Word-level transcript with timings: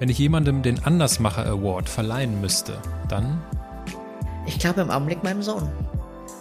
Wenn 0.00 0.08
ich 0.08 0.18
jemandem 0.18 0.62
den 0.62 0.82
Andersmacher 0.82 1.44
Award 1.44 1.86
verleihen 1.86 2.40
müsste, 2.40 2.78
dann? 3.10 3.44
Ich 4.46 4.58
glaube 4.58 4.80
im 4.80 4.90
Augenblick 4.90 5.22
meinem 5.22 5.42
Sohn. 5.42 5.68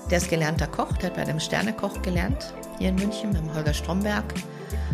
Der 0.09 0.19
ist 0.19 0.29
gelernter 0.29 0.65
Koch, 0.65 0.93
der 0.93 1.09
hat 1.09 1.17
bei 1.17 1.23
einem 1.23 1.41
Sternekoch 1.41 2.01
gelernt, 2.01 2.53
hier 2.77 2.87
in 2.87 2.95
München, 2.95 3.33
beim 3.33 3.53
Holger 3.53 3.73
Stromberg. 3.73 4.33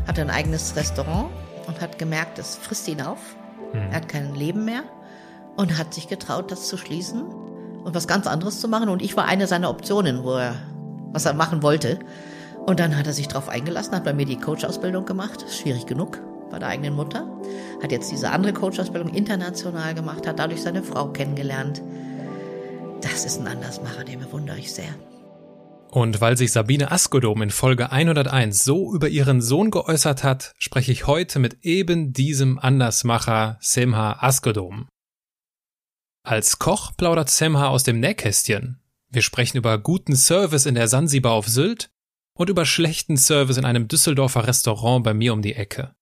Hat 0.07 0.17
ein 0.17 0.31
eigenes 0.31 0.75
Restaurant 0.75 1.29
und 1.67 1.79
hat 1.79 1.99
gemerkt, 1.99 2.39
es 2.39 2.55
frisst 2.55 2.87
ihn 2.87 3.03
auf. 3.03 3.19
Hm. 3.71 3.81
Er 3.91 3.97
hat 3.97 4.09
kein 4.09 4.33
Leben 4.33 4.65
mehr 4.65 4.81
und 5.57 5.77
hat 5.77 5.93
sich 5.93 6.07
getraut, 6.07 6.51
das 6.51 6.67
zu 6.67 6.75
schließen 6.75 7.21
und 7.21 7.93
was 7.93 8.07
ganz 8.07 8.25
anderes 8.25 8.61
zu 8.61 8.67
machen. 8.67 8.89
Und 8.89 9.03
ich 9.03 9.15
war 9.15 9.25
eine 9.25 9.45
seiner 9.45 9.69
Optionen, 9.69 10.23
wo 10.23 10.37
er, 10.37 10.55
was 11.11 11.25
er 11.25 11.35
machen 11.35 11.61
wollte. 11.61 11.99
Und 12.65 12.79
dann 12.79 12.97
hat 12.97 13.05
er 13.05 13.13
sich 13.13 13.27
darauf 13.27 13.47
eingelassen, 13.47 13.93
hat 13.93 14.05
bei 14.05 14.13
mir 14.13 14.25
die 14.25 14.39
Coach-Ausbildung 14.39 15.05
gemacht. 15.05 15.45
Schwierig 15.51 15.85
genug 15.85 16.19
bei 16.49 16.59
der 16.59 16.69
eigenen 16.69 16.93
Mutter. 16.93 17.27
Hat 17.81 17.91
jetzt 17.91 18.11
diese 18.11 18.31
andere 18.31 18.53
Coach-Ausbildung 18.53 19.13
international 19.13 19.93
gemacht, 19.93 20.27
hat 20.27 20.39
dadurch 20.39 20.61
seine 20.61 20.83
Frau 20.83 21.09
kennengelernt. 21.09 21.81
Das 23.01 23.25
ist 23.25 23.39
ein 23.39 23.47
Andersmacher, 23.47 24.03
den 24.03 24.19
bewundere 24.19 24.57
ich 24.57 24.71
sehr. 24.71 24.93
Und 25.91 26.19
weil 26.19 26.35
sich 26.35 26.51
Sabine 26.51 26.91
Askodom 26.91 27.41
in 27.41 27.51
Folge 27.51 27.91
101 27.91 28.63
so 28.63 28.93
über 28.93 29.07
ihren 29.07 29.41
Sohn 29.41 29.71
geäußert 29.71 30.23
hat, 30.23 30.53
spreche 30.57 30.91
ich 30.91 31.07
heute 31.07 31.39
mit 31.39 31.63
eben 31.63 32.11
diesem 32.11 32.59
Andersmacher 32.59 33.57
Semha 33.61 34.17
Askodom. 34.19 34.89
Als 36.23 36.59
Koch 36.59 36.91
plaudert 36.97 37.29
Semha 37.29 37.67
aus 37.67 37.83
dem 37.83 37.99
Nähkästchen. 37.99 38.81
Wir 39.09 39.21
sprechen 39.21 39.57
über 39.57 39.77
guten 39.77 40.15
Service 40.15 40.65
in 40.65 40.75
der 40.75 40.87
Sansibar 40.87 41.33
auf 41.33 41.47
Sylt 41.47 41.91
und 42.33 42.49
über 42.49 42.65
schlechten 42.65 43.15
Service 43.15 43.57
in 43.57 43.63
einem 43.63 43.87
Düsseldorfer 43.87 44.47
Restaurant 44.47 45.03
bei 45.03 45.13
mir 45.13 45.31
um 45.31 45.41
die 45.41 45.53
Ecke. 45.53 45.95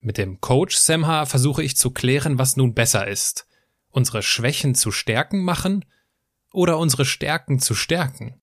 Mit 0.00 0.18
dem 0.18 0.40
Coach 0.40 0.76
Semha 0.76 1.26
versuche 1.26 1.62
ich 1.62 1.76
zu 1.76 1.90
klären, 1.90 2.38
was 2.38 2.56
nun 2.56 2.74
besser 2.74 3.06
ist. 3.06 3.46
Unsere 3.90 4.22
Schwächen 4.22 4.74
zu 4.74 4.92
Stärken 4.92 5.42
machen 5.42 5.84
oder 6.52 6.78
unsere 6.78 7.04
Stärken 7.04 7.58
zu 7.58 7.74
stärken. 7.74 8.40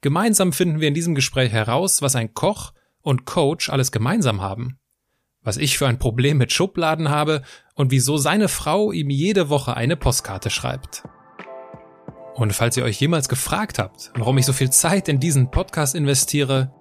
Gemeinsam 0.00 0.52
finden 0.52 0.80
wir 0.80 0.88
in 0.88 0.94
diesem 0.94 1.14
Gespräch 1.14 1.52
heraus, 1.52 2.02
was 2.02 2.16
ein 2.16 2.34
Koch 2.34 2.72
und 3.02 3.24
Coach 3.24 3.68
alles 3.68 3.92
gemeinsam 3.92 4.40
haben 4.40 4.80
was 5.42 5.56
ich 5.56 5.78
für 5.78 5.86
ein 5.86 5.98
Problem 5.98 6.38
mit 6.38 6.52
Schubladen 6.52 7.08
habe 7.08 7.42
und 7.74 7.90
wieso 7.90 8.16
seine 8.16 8.48
Frau 8.48 8.92
ihm 8.92 9.10
jede 9.10 9.48
Woche 9.48 9.76
eine 9.76 9.96
Postkarte 9.96 10.50
schreibt. 10.50 11.02
Und 12.34 12.52
falls 12.52 12.76
ihr 12.76 12.84
euch 12.84 13.00
jemals 13.00 13.28
gefragt 13.28 13.78
habt, 13.78 14.12
warum 14.14 14.38
ich 14.38 14.46
so 14.46 14.52
viel 14.52 14.70
Zeit 14.70 15.08
in 15.08 15.20
diesen 15.20 15.50
Podcast 15.50 15.94
investiere, 15.94 16.72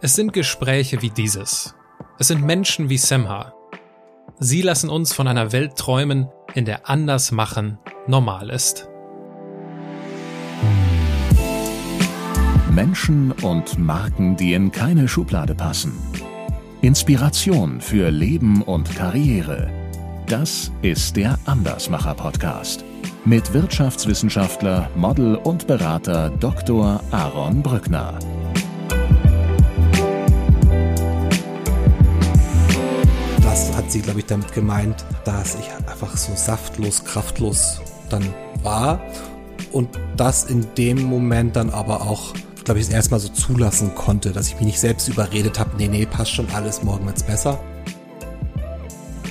es 0.00 0.14
sind 0.14 0.32
Gespräche 0.32 1.02
wie 1.02 1.10
dieses. 1.10 1.74
Es 2.20 2.28
sind 2.28 2.44
Menschen 2.44 2.90
wie 2.90 2.98
Semha. 2.98 3.52
Sie 4.40 4.60
lassen 4.60 4.90
uns 4.90 5.12
von 5.12 5.28
einer 5.28 5.52
Welt 5.52 5.76
träumen, 5.76 6.28
in 6.54 6.64
der 6.64 6.90
anders 6.90 7.30
machen 7.30 7.78
normal 8.08 8.50
ist. 8.50 8.88
Menschen 12.72 13.30
und 13.30 13.78
Marken, 13.78 14.36
die 14.36 14.52
in 14.52 14.72
keine 14.72 15.06
Schublade 15.06 15.54
passen. 15.54 15.92
Inspiration 16.80 17.80
für 17.80 18.10
Leben 18.10 18.62
und 18.62 18.96
Karriere. 18.96 19.70
Das 20.26 20.72
ist 20.82 21.16
der 21.16 21.38
Andersmacher 21.44 22.14
Podcast 22.14 22.84
mit 23.24 23.52
Wirtschaftswissenschaftler, 23.52 24.90
Model 24.96 25.36
und 25.36 25.68
Berater 25.68 26.30
Dr. 26.30 27.00
Aaron 27.12 27.62
Brückner. 27.62 28.18
Das 33.58 33.76
hat 33.76 33.90
sie, 33.90 34.02
glaube 34.02 34.20
ich, 34.20 34.26
damit 34.26 34.52
gemeint, 34.52 35.04
dass 35.24 35.56
ich 35.56 35.68
einfach 35.90 36.16
so 36.16 36.32
saftlos, 36.36 37.04
kraftlos 37.04 37.80
dann 38.08 38.24
war 38.62 39.00
und 39.72 39.88
das 40.16 40.44
in 40.44 40.64
dem 40.76 41.02
Moment 41.02 41.56
dann 41.56 41.70
aber 41.70 42.02
auch 42.02 42.34
glaube 42.62 42.78
ich, 42.78 42.86
das 42.86 42.94
erste 42.94 43.10
Mal 43.12 43.18
so 43.18 43.30
zulassen 43.30 43.94
konnte, 43.96 44.30
dass 44.30 44.46
ich 44.48 44.54
mich 44.56 44.66
nicht 44.66 44.78
selbst 44.78 45.08
überredet 45.08 45.58
habe, 45.58 45.70
nee, 45.76 45.88
nee, 45.88 46.06
passt 46.06 46.32
schon 46.32 46.48
alles, 46.50 46.84
morgen 46.84 47.04
wird's 47.06 47.22
besser. 47.24 47.58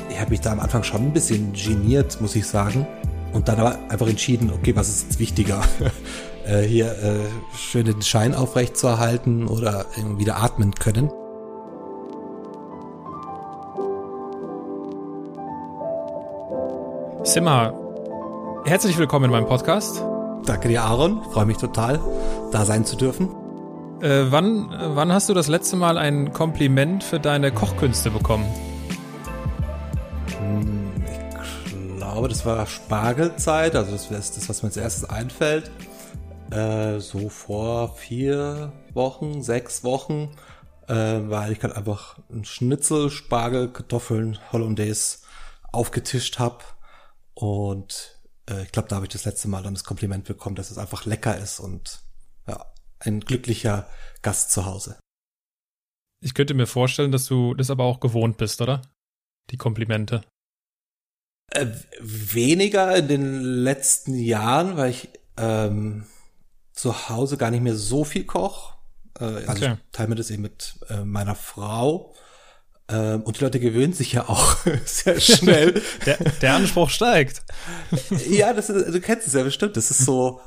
Ich 0.09 0.19
habe 0.19 0.31
mich 0.31 0.41
da 0.41 0.51
am 0.51 0.59
Anfang 0.59 0.83
schon 0.83 1.03
ein 1.03 1.13
bisschen 1.13 1.53
geniert, 1.53 2.19
muss 2.19 2.35
ich 2.35 2.47
sagen. 2.47 2.85
Und 3.31 3.47
dann 3.47 3.59
aber 3.59 3.77
einfach 3.89 4.07
entschieden, 4.07 4.51
okay, 4.51 4.75
was 4.75 4.89
ist 4.89 5.03
jetzt 5.03 5.19
wichtiger? 5.19 5.61
äh, 6.45 6.63
hier 6.63 6.91
äh, 6.91 7.19
schön 7.55 7.85
den 7.85 8.01
Schein 8.01 8.33
aufrecht 8.33 8.75
zu 8.75 8.87
erhalten 8.87 9.47
oder 9.47 9.85
wieder 10.17 10.43
atmen 10.43 10.73
können. 10.73 11.11
Simmer, 17.27 17.73
herzlich 18.65 18.97
willkommen 18.97 19.25
in 19.25 19.31
meinem 19.31 19.47
Podcast. 19.47 20.01
Danke 20.45 20.69
dir, 20.69 20.83
Aaron. 20.83 21.21
Freue 21.33 21.45
mich 21.45 21.57
total, 21.57 21.99
da 22.53 22.63
sein 22.63 22.85
zu 22.85 22.95
dürfen. 22.95 23.27
Äh, 24.01 24.31
wann, 24.31 24.69
wann 24.95 25.11
hast 25.11 25.27
du 25.27 25.33
das 25.33 25.49
letzte 25.49 25.75
Mal 25.75 25.97
ein 25.97 26.31
Kompliment 26.31 27.03
für 27.03 27.19
deine 27.19 27.51
Kochkünste 27.51 28.11
bekommen? 28.11 28.45
Hm, 30.39 31.03
ich 31.05 31.97
glaube, 31.97 32.29
das 32.29 32.45
war 32.45 32.65
Spargelzeit. 32.65 33.75
Also 33.75 33.91
das 33.91 34.09
ist 34.09 34.37
das, 34.37 34.47
was 34.47 34.63
mir 34.63 34.67
als 34.67 34.77
erstes 34.77 35.09
einfällt. 35.09 35.69
Äh, 36.49 36.99
so 36.99 37.27
vor 37.27 37.93
vier 37.95 38.71
Wochen, 38.93 39.43
sechs 39.43 39.83
Wochen, 39.83 40.29
äh, 40.87 40.93
weil 40.93 41.51
ich 41.51 41.59
gerade 41.59 41.75
einfach 41.75 42.19
ein 42.31 42.45
Schnitzel, 42.45 43.09
Spargel, 43.09 43.67
Kartoffeln, 43.67 44.39
Hollandaise 44.53 45.17
aufgetischt 45.73 46.39
habe 46.39 46.63
und 47.39 48.19
äh, 48.49 48.63
ich 48.63 48.71
glaube, 48.71 48.87
da 48.87 48.95
habe 48.95 49.05
ich 49.05 49.11
das 49.11 49.25
letzte 49.25 49.47
Mal 49.47 49.61
dann 49.61 49.75
das 49.75 49.83
Kompliment 49.83 50.25
bekommen, 50.25 50.55
dass 50.55 50.71
es 50.71 50.79
einfach 50.79 51.05
lecker 51.05 51.37
ist 51.37 51.59
und 51.59 52.01
ja, 52.47 52.65
ein 52.97 53.19
glücklicher 53.19 53.87
Gast 54.23 54.51
zu 54.51 54.65
Hause. 54.65 54.97
Ich 56.19 56.33
könnte 56.33 56.55
mir 56.55 56.65
vorstellen, 56.65 57.11
dass 57.11 57.27
du 57.27 57.53
das 57.53 57.69
aber 57.69 57.83
auch 57.83 57.99
gewohnt 57.99 58.37
bist, 58.37 58.59
oder? 58.59 58.81
Die 59.51 59.57
Komplimente. 59.57 60.23
Äh, 61.51 61.67
weniger 61.99 62.95
in 62.95 63.07
den 63.07 63.41
letzten 63.41 64.15
Jahren, 64.15 64.75
weil 64.75 64.89
ich 64.89 65.09
ähm, 65.37 66.07
zu 66.73 67.09
Hause 67.09 67.37
gar 67.37 67.51
nicht 67.51 67.61
mehr 67.61 67.75
so 67.75 68.03
viel 68.03 68.25
koch. 68.25 68.77
Äh, 69.19 69.25
also 69.25 69.51
okay. 69.51 69.73
ich 69.75 69.91
teile 69.91 70.09
mir 70.09 70.15
das 70.15 70.31
eben 70.31 70.41
mit 70.41 70.79
äh, 70.89 71.05
meiner 71.05 71.35
Frau. 71.35 72.15
Ähm, 72.89 73.21
und 73.23 73.37
die 73.37 73.43
Leute 73.43 73.59
gewöhnen 73.59 73.93
sich 73.93 74.13
ja 74.13 74.29
auch 74.29 74.57
sehr 74.85 75.19
schnell. 75.19 75.81
der, 76.05 76.17
der 76.17 76.53
Anspruch 76.53 76.89
steigt. 76.89 77.43
ja, 78.29 78.53
das 78.53 78.69
ist, 78.69 78.93
du 78.93 79.01
kennst 79.01 79.27
es 79.27 79.33
ja 79.33 79.43
bestimmt. 79.43 79.77
Das 79.77 79.91
ist 79.91 80.05
so, 80.05 80.41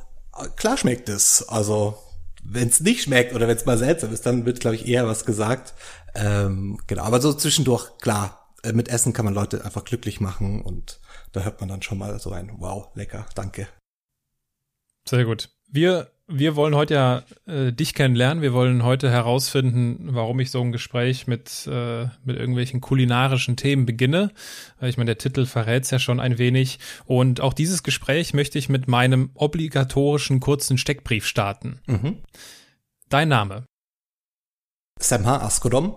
klar 0.56 0.77
schmeckt 0.77 1.09
es. 1.09 1.47
Also, 1.49 1.99
wenn 2.43 2.69
es 2.69 2.81
nicht 2.81 3.03
schmeckt 3.03 3.34
oder 3.34 3.47
wenn 3.49 3.56
es 3.56 3.67
mal 3.67 3.78
seltsam 3.78 4.12
ist, 4.12 4.25
dann 4.25 4.47
wird, 4.47 4.61
glaube 4.61 4.77
ich, 4.77 4.89
eher 4.89 5.06
was 5.06 5.25
gesagt. 5.25 5.75
Ähm, 6.15 6.81
genau, 6.87 7.03
aber 7.03 7.21
so 7.21 7.33
zwischendurch, 7.33 7.99
klar, 7.99 8.55
äh, 8.62 8.72
mit 8.72 8.89
Essen 8.89 9.12
kann 9.12 9.25
man 9.25 9.34
Leute 9.34 9.65
einfach 9.65 9.84
glücklich 9.84 10.21
machen 10.21 10.62
und 10.62 11.01
da 11.33 11.43
hört 11.43 11.61
man 11.61 11.69
dann 11.69 11.83
schon 11.83 11.99
mal 11.99 12.19
so 12.19 12.33
ein 12.33 12.53
Wow, 12.59 12.89
lecker, 12.95 13.27
danke. 13.34 13.69
Sehr 15.09 15.25
gut. 15.25 15.51
Wir 15.69 16.11
wir 16.31 16.55
wollen 16.55 16.75
heute 16.75 16.95
ja 16.95 17.23
äh, 17.47 17.73
dich 17.73 17.93
kennenlernen. 17.93 18.43
Wir 18.43 18.53
wollen 18.53 18.85
heute 18.85 19.11
herausfinden, 19.11 20.15
warum 20.15 20.39
ich 20.41 20.51
so 20.51 20.61
ein 20.61 20.71
Gespräch 20.73 21.27
mit, 21.27 21.67
äh, 21.67 22.05
mit 22.25 22.37
irgendwelchen 22.37 22.81
kulinarischen 22.81 23.57
Themen 23.57 23.85
beginne. 23.85 24.31
Ich 24.81 24.97
meine, 24.97 25.09
der 25.09 25.19
Titel 25.19 25.45
verrät 25.45 25.85
es 25.85 25.91
ja 25.91 25.99
schon 25.99 26.21
ein 26.21 26.39
wenig. 26.39 26.79
Und 27.05 27.41
auch 27.41 27.53
dieses 27.53 27.83
Gespräch 27.83 28.33
möchte 28.33 28.59
ich 28.59 28.69
mit 28.69 28.87
meinem 28.87 29.31
obligatorischen 29.35 30.41
kurzen 30.41 30.79
Steckbrief 30.79 31.27
starten. 31.27 31.81
Mhm. 31.87 32.23
Dein 33.09 33.29
Name? 33.29 33.65
Semha 35.01 35.39
Askodom. 35.39 35.97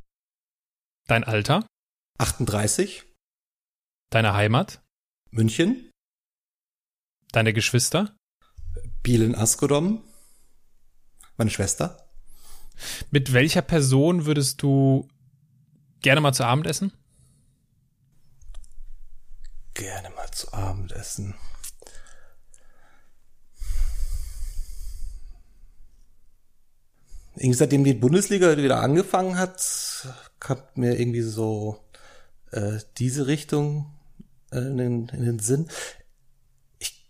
Dein 1.08 1.24
Alter? 1.24 1.66
38. 2.18 3.04
Deine 4.10 4.34
Heimat? 4.34 4.81
München. 5.30 5.92
Deine 7.31 7.54
Geschwister? 7.54 8.16
Bielen 9.04 9.36
Askodom 9.36 10.04
meine 11.38 11.50
Schwester. 11.50 11.97
Mit 13.12 13.33
welcher 13.33 13.62
Person 13.62 14.25
würdest 14.25 14.62
du 14.62 15.07
gerne 16.01 16.21
mal 16.21 16.33
zu 16.33 16.44
Abend 16.44 16.68
essen? 16.68 16.91
Gerne 19.74 20.09
mal 20.12 20.30
zu 20.31 20.53
Abend 20.53 20.91
essen. 20.91 21.35
Irgendwie 27.35 27.57
seitdem 27.57 27.83
die 27.83 27.95
Bundesliga 27.95 28.56
wieder 28.57 28.81
angefangen 28.81 29.38
hat, 29.39 30.07
kommt 30.39 30.77
mir 30.77 31.00
irgendwie 31.00 31.21
so 31.21 31.83
äh, 32.51 32.80
diese 32.97 33.25
Richtung 33.25 33.91
äh, 34.51 34.59
in, 34.59 34.77
den, 34.77 35.09
in 35.09 35.25
den 35.25 35.39
Sinn 35.39 35.68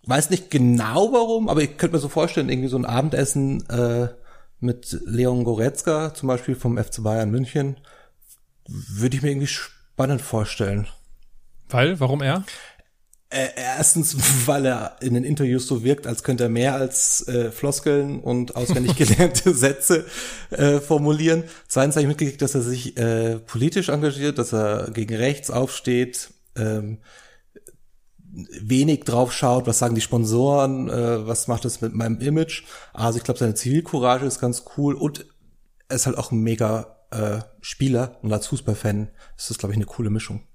weiß 0.06 0.30
nicht 0.30 0.52
genau 0.52 1.12
warum, 1.14 1.50
aber 1.50 1.62
ich 1.62 1.78
könnte 1.78 1.96
mir 1.96 2.02
so 2.02 2.10
vorstellen, 2.10 2.50
irgendwie 2.50 2.70
so 2.70 2.78
ein 2.78 2.86
Abendessen 2.86 3.68
äh, 3.70 4.10
mit 4.60 4.98
Leon 5.06 5.44
Goretzka, 5.44 6.14
zum 6.14 6.28
Beispiel 6.28 6.56
vom 6.56 6.78
FC 6.78 7.04
Bayern 7.04 7.32
München, 7.32 7.78
würde 8.68 9.16
ich 9.16 9.24
mir 9.24 9.30
irgendwie 9.30 9.48
spannend 9.48 10.22
vorstellen. 10.22 10.88
Weil? 11.70 12.00
Warum 12.00 12.22
er? 12.22 12.44
Äh, 13.30 13.50
erstens, 13.56 14.16
weil 14.46 14.66
er 14.66 14.98
in 15.02 15.16
den 15.16 15.24
Interviews 15.24 15.68
so 15.68 15.84
wirkt, 15.84 16.06
als 16.06 16.24
könnte 16.24 16.44
er 16.44 16.50
mehr 16.50 16.76
als 16.76 17.28
äh, 17.28 17.52
Floskeln 17.52 18.20
und 18.20 18.56
auswendig 18.56 18.96
gelernte 18.98 19.54
Sätze 19.54 20.06
äh, 20.52 20.80
formulieren. 20.80 21.44
Zweitens 21.68 21.96
habe 21.96 22.04
ich 22.04 22.10
mitgekriegt, 22.10 22.42
dass 22.42 22.56
er 22.56 22.62
sich 22.62 22.98
äh, 22.98 23.40
politisch 23.40 23.90
engagiert, 23.90 24.38
dass 24.38 24.54
er 24.54 24.92
gegen 24.92 25.16
rechts 25.16 25.50
aufsteht, 25.50 26.30
ähm, 26.56 27.00
wenig 28.34 29.02
drauf 29.04 29.32
schaut, 29.32 29.68
was 29.68 29.80
sagen 29.80 29.96
die 29.96 30.02
Sponsoren, 30.02 30.90
äh, 30.90 31.28
was 31.28 31.48
macht 31.48 31.66
es 31.66 31.82
mit 31.82 31.94
meinem 31.94 32.20
Image. 32.20 32.64
Also 32.94 33.18
ich 33.18 33.24
glaube, 33.24 33.40
seine 33.40 33.54
Zivilcourage 33.54 34.26
ist 34.26 34.40
ganz 34.40 34.66
cool 34.78 34.96
und 34.96 35.26
er 35.88 35.96
ist 35.96 36.06
halt 36.06 36.18
auch 36.18 36.32
ein 36.32 36.42
mega 36.42 37.06
äh, 37.12 37.42
Spieler 37.62 38.18
und 38.22 38.34
als 38.34 38.48
Fußballfan 38.48 39.12
ist 39.38 39.50
das, 39.50 39.58
glaube 39.58 39.74
ich, 39.74 39.78
eine 39.78 39.86
coole 39.86 40.10
Mischung. 40.10 40.48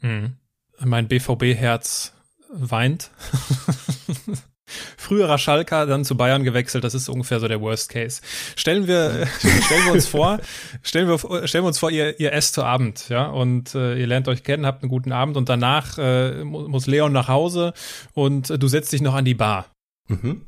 Mhm. 0.00 0.38
Mein 0.80 1.08
BVB-Herz 1.08 2.12
weint. 2.50 3.10
Früherer 4.96 5.38
Schalker, 5.38 5.86
dann 5.86 6.04
zu 6.04 6.16
Bayern 6.16 6.44
gewechselt, 6.44 6.84
das 6.84 6.94
ist 6.94 7.08
ungefähr 7.08 7.40
so 7.40 7.48
der 7.48 7.60
Worst 7.60 7.90
Case. 7.90 8.20
Stellen 8.56 8.86
wir, 8.86 9.26
stellen 9.64 9.84
wir 9.84 9.92
uns 9.92 10.06
vor, 10.06 10.38
stellen 10.82 11.08
wir, 11.08 11.18
stellen 11.48 11.64
wir 11.64 11.68
uns 11.68 11.78
vor, 11.78 11.90
ihr, 11.90 12.18
ihr 12.20 12.32
esst 12.32 12.54
zu 12.54 12.62
Abend, 12.62 13.08
ja, 13.08 13.26
und 13.26 13.74
äh, 13.74 13.98
ihr 13.98 14.06
lernt 14.06 14.28
euch 14.28 14.42
kennen, 14.42 14.66
habt 14.66 14.82
einen 14.82 14.90
guten 14.90 15.12
Abend 15.12 15.36
und 15.36 15.48
danach 15.48 15.98
äh, 15.98 16.44
muss 16.44 16.86
Leon 16.86 17.12
nach 17.12 17.28
Hause 17.28 17.72
und 18.14 18.50
äh, 18.50 18.58
du 18.58 18.68
setzt 18.68 18.92
dich 18.92 19.02
noch 19.02 19.14
an 19.14 19.24
die 19.24 19.34
Bar. 19.34 19.66
Mhm. 20.08 20.46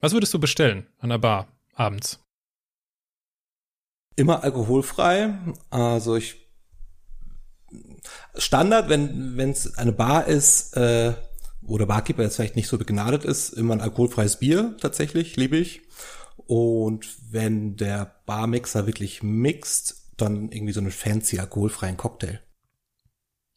Was 0.00 0.12
würdest 0.12 0.34
du 0.34 0.40
bestellen 0.40 0.86
an 0.98 1.10
der 1.10 1.18
Bar 1.18 1.46
abends? 1.74 2.18
Immer 4.16 4.42
alkoholfrei. 4.42 5.34
Also 5.70 6.16
ich 6.16 6.36
Standard, 8.36 8.88
wenn 8.88 9.36
wenn 9.36 9.50
es 9.50 9.78
eine 9.78 9.92
Bar 9.92 10.26
ist, 10.26 10.76
äh, 10.76 11.14
wo 11.62 11.78
der 11.78 11.86
Barkeeper 11.86 12.22
jetzt 12.22 12.36
vielleicht 12.36 12.56
nicht 12.56 12.68
so 12.68 12.76
begnadet 12.76 13.24
ist, 13.24 13.50
immer 13.50 13.74
ein 13.74 13.80
alkoholfreies 13.80 14.38
Bier 14.38 14.76
tatsächlich, 14.80 15.36
liebe 15.36 15.56
ich. 15.56 15.82
Und 16.36 17.06
wenn 17.30 17.76
der 17.76 18.22
Barmixer 18.26 18.86
wirklich 18.86 19.22
mixt, 19.22 20.12
dann 20.16 20.50
irgendwie 20.50 20.72
so 20.72 20.80
einen 20.80 20.90
fancy 20.90 21.38
alkoholfreien 21.38 21.96
Cocktail. 21.96 22.40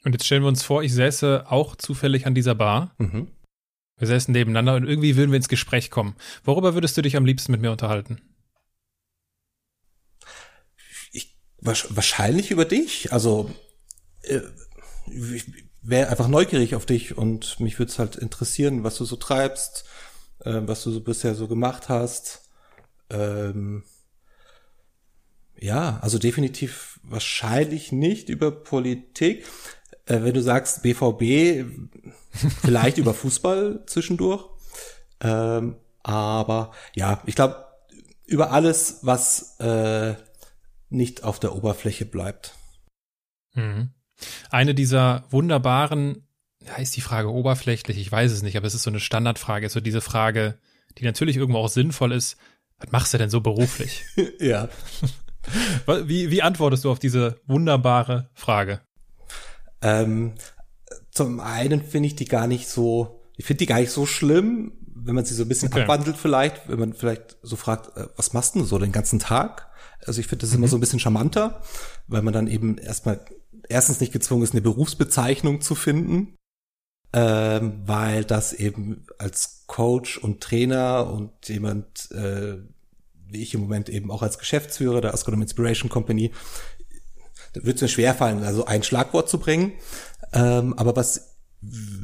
Und 0.03 0.13
jetzt 0.13 0.25
stellen 0.25 0.43
wir 0.43 0.49
uns 0.49 0.63
vor, 0.63 0.83
ich 0.83 0.93
säße 0.93 1.45
auch 1.49 1.75
zufällig 1.75 2.27
an 2.27 2.35
dieser 2.35 2.55
Bar. 2.55 2.93
Mhm. 2.99 3.31
Wir 3.97 4.07
säßen 4.07 4.31
nebeneinander 4.31 4.75
und 4.75 4.87
irgendwie 4.87 5.15
würden 5.15 5.31
wir 5.31 5.37
ins 5.37 5.49
Gespräch 5.49 5.89
kommen. 5.89 6.15
Worüber 6.43 6.73
würdest 6.73 6.95
du 6.97 7.01
dich 7.01 7.15
am 7.15 7.25
liebsten 7.25 7.51
mit 7.51 7.61
mir 7.61 7.71
unterhalten? 7.71 8.21
Ich, 11.11 11.37
wahrscheinlich 11.59 12.51
über 12.51 12.65
dich. 12.65 13.13
Also 13.13 13.49
äh, 14.21 14.41
ich 15.07 15.45
wäre 15.87 16.09
einfach 16.09 16.27
neugierig 16.27 16.75
auf 16.75 16.85
dich 16.85 17.17
und 17.17 17.59
mich 17.59 17.77
würde 17.79 17.91
es 17.91 17.99
halt 17.99 18.15
interessieren, 18.15 18.83
was 18.83 18.97
du 18.97 19.05
so 19.05 19.15
treibst, 19.15 19.85
äh, 20.43 20.61
was 20.65 20.83
du 20.83 20.91
so 20.91 21.01
bisher 21.01 21.35
so 21.35 21.47
gemacht 21.47 21.89
hast. 21.89 22.49
Ähm, 23.09 23.83
ja, 25.57 25.99
also 26.01 26.17
definitiv 26.17 26.99
wahrscheinlich 27.03 27.91
nicht 27.91 28.29
über 28.29 28.51
Politik. 28.51 29.45
Äh, 30.05 30.23
wenn 30.23 30.33
du 30.33 30.41
sagst 30.41 30.81
BVB, 30.83 31.65
vielleicht 32.61 32.97
über 32.97 33.13
Fußball 33.13 33.83
zwischendurch. 33.87 34.49
Ähm, 35.21 35.77
aber 36.03 36.71
ja, 36.95 37.21
ich 37.25 37.35
glaube, 37.35 37.65
über 38.25 38.51
alles, 38.51 38.99
was 39.03 39.59
äh, 39.59 40.15
nicht 40.89 41.23
auf 41.23 41.39
der 41.39 41.55
Oberfläche 41.55 42.05
bleibt. 42.05 42.55
Mhm. 43.53 43.91
Eine 44.49 44.75
dieser 44.75 45.25
wunderbaren, 45.29 46.27
ja, 46.63 46.75
ist 46.77 46.95
die 46.95 47.01
Frage 47.01 47.31
oberflächlich, 47.31 47.97
ich 47.97 48.11
weiß 48.11 48.31
es 48.31 48.41
nicht, 48.41 48.57
aber 48.57 48.67
es 48.67 48.73
ist 48.73 48.83
so 48.83 48.89
eine 48.89 48.99
Standardfrage, 48.99 49.65
ist 49.65 49.73
so 49.73 49.81
diese 49.81 50.01
Frage, 50.01 50.57
die 50.97 51.03
natürlich 51.03 51.37
irgendwo 51.37 51.59
auch 51.59 51.69
sinnvoll 51.69 52.11
ist, 52.11 52.37
was 52.77 52.91
machst 52.91 53.13
du 53.13 53.17
denn 53.17 53.29
so 53.29 53.41
beruflich? 53.41 54.03
ja. 54.39 54.69
Wie, 56.05 56.31
wie 56.31 56.41
antwortest 56.41 56.85
du 56.85 56.91
auf 56.91 56.97
diese 56.97 57.39
wunderbare 57.45 58.31
Frage? 58.33 58.81
Ähm, 59.79 60.33
zum 61.11 61.39
einen 61.39 61.83
finde 61.83 62.07
ich 62.07 62.15
die 62.15 62.25
gar 62.25 62.47
nicht 62.47 62.67
so, 62.67 63.21
ich 63.37 63.45
finde 63.45 63.59
die 63.59 63.65
gar 63.67 63.79
nicht 63.79 63.91
so 63.91 64.07
schlimm, 64.07 64.73
wenn 64.95 65.13
man 65.13 65.23
sie 65.23 65.35
so 65.35 65.43
ein 65.43 65.47
bisschen 65.47 65.71
okay. 65.71 65.83
abwandelt 65.83 66.17
vielleicht, 66.17 66.67
wenn 66.67 66.79
man 66.79 66.93
vielleicht 66.93 67.37
so 67.43 67.55
fragt, 67.55 67.95
äh, 67.95 68.07
was 68.15 68.33
machst 68.33 68.55
du 68.55 68.63
so 68.63 68.79
den 68.79 68.91
ganzen 68.91 69.19
Tag? 69.19 69.69
Also 70.03 70.19
ich 70.19 70.27
finde 70.27 70.45
das 70.45 70.51
mhm. 70.51 70.57
immer 70.57 70.67
so 70.67 70.77
ein 70.77 70.79
bisschen 70.79 70.99
charmanter, 70.99 71.61
weil 72.07 72.23
man 72.23 72.33
dann 72.33 72.47
eben 72.47 72.77
erstmal 72.77 73.19
erstens 73.69 73.99
nicht 73.99 74.13
gezwungen 74.13 74.43
ist, 74.43 74.53
eine 74.53 74.61
Berufsbezeichnung 74.61 75.61
zu 75.61 75.75
finden, 75.75 76.35
ähm, 77.13 77.81
weil 77.85 78.23
das 78.23 78.53
eben 78.53 79.05
als 79.17 79.63
Coach 79.67 80.17
und 80.17 80.41
Trainer 80.41 81.09
und 81.11 81.31
jemand, 81.47 82.11
äh, 82.11 82.57
wie 83.27 83.41
ich 83.41 83.53
im 83.53 83.61
Moment 83.61 83.89
eben 83.89 84.11
auch 84.11 84.21
als 84.21 84.37
Geschäftsführer 84.37 85.01
der 85.01 85.13
Ascodom 85.13 85.41
Inspiration 85.41 85.89
Company, 85.89 86.31
da 87.53 87.63
wird 87.63 87.77
es 87.77 87.81
mir 87.81 87.87
schwerfallen, 87.87 88.43
also 88.43 88.65
ein 88.65 88.83
Schlagwort 88.83 89.29
zu 89.29 89.39
bringen. 89.39 89.73
Ähm, 90.33 90.73
aber 90.73 90.95
was 90.95 91.35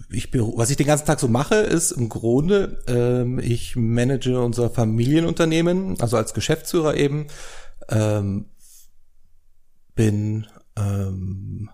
ich, 0.09 0.33
was 0.33 0.69
ich 0.69 0.77
den 0.77 0.87
ganzen 0.87 1.05
Tag 1.05 1.19
so 1.19 1.27
mache, 1.27 1.55
ist 1.55 1.91
im 1.91 2.09
Grunde, 2.09 2.81
ähm, 2.87 3.39
ich 3.39 3.75
manage 3.75 4.39
unser 4.39 4.69
Familienunternehmen, 4.69 5.99
also 5.99 6.17
als 6.17 6.33
Geschäftsführer 6.33 6.95
eben, 6.95 7.27
ähm, 7.89 8.45
bin 9.93 10.47
ähm, 10.81 11.69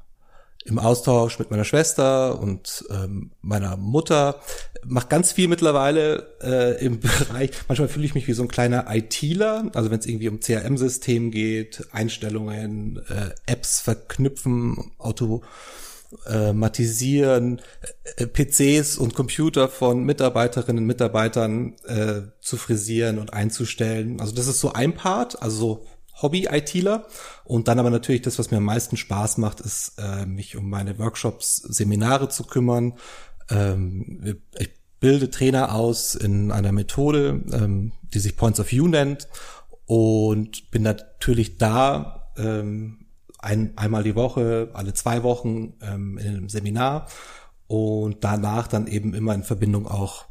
im 0.67 0.77
Austausch 0.79 1.37
mit 1.39 1.49
meiner 1.49 1.63
Schwester 1.63 2.37
und 2.39 2.83
ähm, 2.89 3.31
meiner 3.41 3.77
Mutter, 3.77 4.41
mache 4.85 5.07
ganz 5.07 5.31
viel 5.31 5.47
mittlerweile 5.47 6.27
äh, 6.41 6.85
im 6.85 6.99
Bereich, 7.27 7.51
manchmal 7.67 7.87
fühle 7.87 8.05
ich 8.05 8.13
mich 8.15 8.27
wie 8.27 8.33
so 8.33 8.41
ein 8.43 8.49
kleiner 8.49 8.93
ITler, 8.93 9.71
also 9.73 9.89
wenn 9.89 9.99
es 9.99 10.05
irgendwie 10.05 10.27
um 10.29 10.41
CRM-System 10.41 11.31
geht, 11.31 11.87
Einstellungen, 11.91 13.01
äh, 13.07 13.29
Apps 13.45 13.79
verknüpfen, 13.79 14.91
automatisieren, 14.97 17.61
äh, 18.17 18.27
PCs 18.27 18.97
und 18.97 19.15
Computer 19.15 19.69
von 19.69 20.03
Mitarbeiterinnen 20.03 20.83
und 20.83 20.87
Mitarbeitern 20.87 21.77
äh, 21.85 22.23
zu 22.41 22.57
frisieren 22.57 23.19
und 23.19 23.31
einzustellen. 23.31 24.19
Also 24.19 24.35
das 24.35 24.47
ist 24.47 24.59
so 24.59 24.73
ein 24.73 24.95
Part, 24.95 25.41
also 25.41 25.57
so 25.57 25.85
Hobby-ITler. 26.21 27.05
Und 27.47 27.69
dann 27.69 27.79
aber 27.79 27.89
natürlich 27.89 28.23
das, 28.23 28.37
was 28.39 28.51
mir 28.51 28.57
am 28.57 28.65
meisten 28.65 28.97
Spaß 28.97 29.37
macht, 29.37 29.61
ist, 29.61 29.93
äh, 29.97 30.25
mich 30.25 30.57
um 30.57 30.69
meine 30.69 30.99
Workshops, 30.99 31.55
Seminare 31.55 32.27
zu 32.27 32.43
kümmern. 32.43 32.95
Ähm, 33.49 34.41
ich 34.59 34.71
bilde 34.99 35.29
Trainer 35.29 35.73
aus 35.73 36.13
in 36.13 36.51
einer 36.51 36.73
Methode, 36.73 37.45
ähm, 37.53 37.93
die 38.13 38.19
sich 38.19 38.35
Points 38.35 38.59
of 38.59 38.69
View 38.69 38.89
nennt 38.89 39.29
und 39.85 40.69
bin 40.71 40.83
natürlich 40.83 41.57
da 41.57 42.33
ähm, 42.35 43.05
ein, 43.39 43.77
einmal 43.77 44.03
die 44.03 44.15
Woche, 44.15 44.71
alle 44.73 44.93
zwei 44.93 45.23
Wochen 45.23 45.75
ähm, 45.81 46.17
in 46.17 46.27
einem 46.27 46.49
Seminar 46.49 47.07
und 47.67 48.25
danach 48.25 48.67
dann 48.67 48.87
eben 48.87 49.13
immer 49.13 49.33
in 49.33 49.43
Verbindung 49.43 49.87
auch 49.87 50.25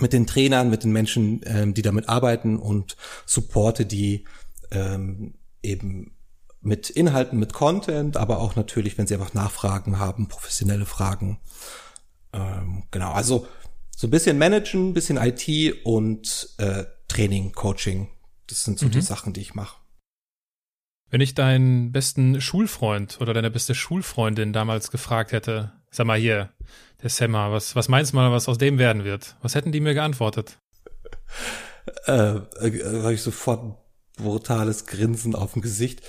mit 0.00 0.12
den 0.12 0.26
Trainern, 0.26 0.68
mit 0.68 0.84
den 0.84 0.92
Menschen, 0.92 1.40
ähm, 1.46 1.72
die 1.72 1.80
damit 1.80 2.10
arbeiten 2.10 2.58
und 2.58 2.98
supporte 3.24 3.86
die 3.86 4.24
ähm, 4.70 5.32
eben 5.62 6.15
mit 6.66 6.90
Inhalten, 6.90 7.38
mit 7.38 7.52
Content, 7.52 8.16
aber 8.16 8.40
auch 8.40 8.56
natürlich, 8.56 8.98
wenn 8.98 9.06
sie 9.06 9.14
einfach 9.14 9.34
Nachfragen 9.34 9.98
haben, 9.98 10.26
professionelle 10.26 10.84
Fragen. 10.84 11.38
Ähm, 12.32 12.82
genau, 12.90 13.12
also 13.12 13.46
so 13.96 14.08
ein 14.08 14.10
bisschen 14.10 14.36
Managen, 14.36 14.90
ein 14.90 14.94
bisschen 14.94 15.16
IT 15.16 15.84
und 15.84 16.50
äh, 16.58 16.84
Training, 17.08 17.52
Coaching. 17.52 18.08
Das 18.48 18.64
sind 18.64 18.80
so 18.80 18.86
mhm. 18.86 18.90
die 18.90 19.00
Sachen, 19.00 19.32
die 19.32 19.40
ich 19.40 19.54
mache. 19.54 19.80
Wenn 21.08 21.20
ich 21.20 21.34
deinen 21.34 21.92
besten 21.92 22.40
Schulfreund 22.40 23.20
oder 23.20 23.32
deine 23.32 23.50
beste 23.50 23.76
Schulfreundin 23.76 24.52
damals 24.52 24.90
gefragt 24.90 25.30
hätte, 25.30 25.72
sag 25.90 26.06
mal 26.06 26.18
hier, 26.18 26.50
der 27.00 27.10
Semmer, 27.10 27.52
was, 27.52 27.76
was 27.76 27.88
meinst 27.88 28.12
du 28.12 28.16
mal, 28.16 28.32
was 28.32 28.48
aus 28.48 28.58
dem 28.58 28.78
werden 28.78 29.04
wird? 29.04 29.36
Was 29.40 29.54
hätten 29.54 29.70
die 29.70 29.80
mir 29.80 29.94
geantwortet? 29.94 30.58
äh, 32.06 32.12
äh, 32.12 33.02
habe 33.02 33.14
ich 33.14 33.22
sofort 33.22 33.76
brutales 34.16 34.86
Grinsen 34.86 35.34
auf 35.34 35.52
dem 35.52 35.62
Gesicht, 35.62 36.02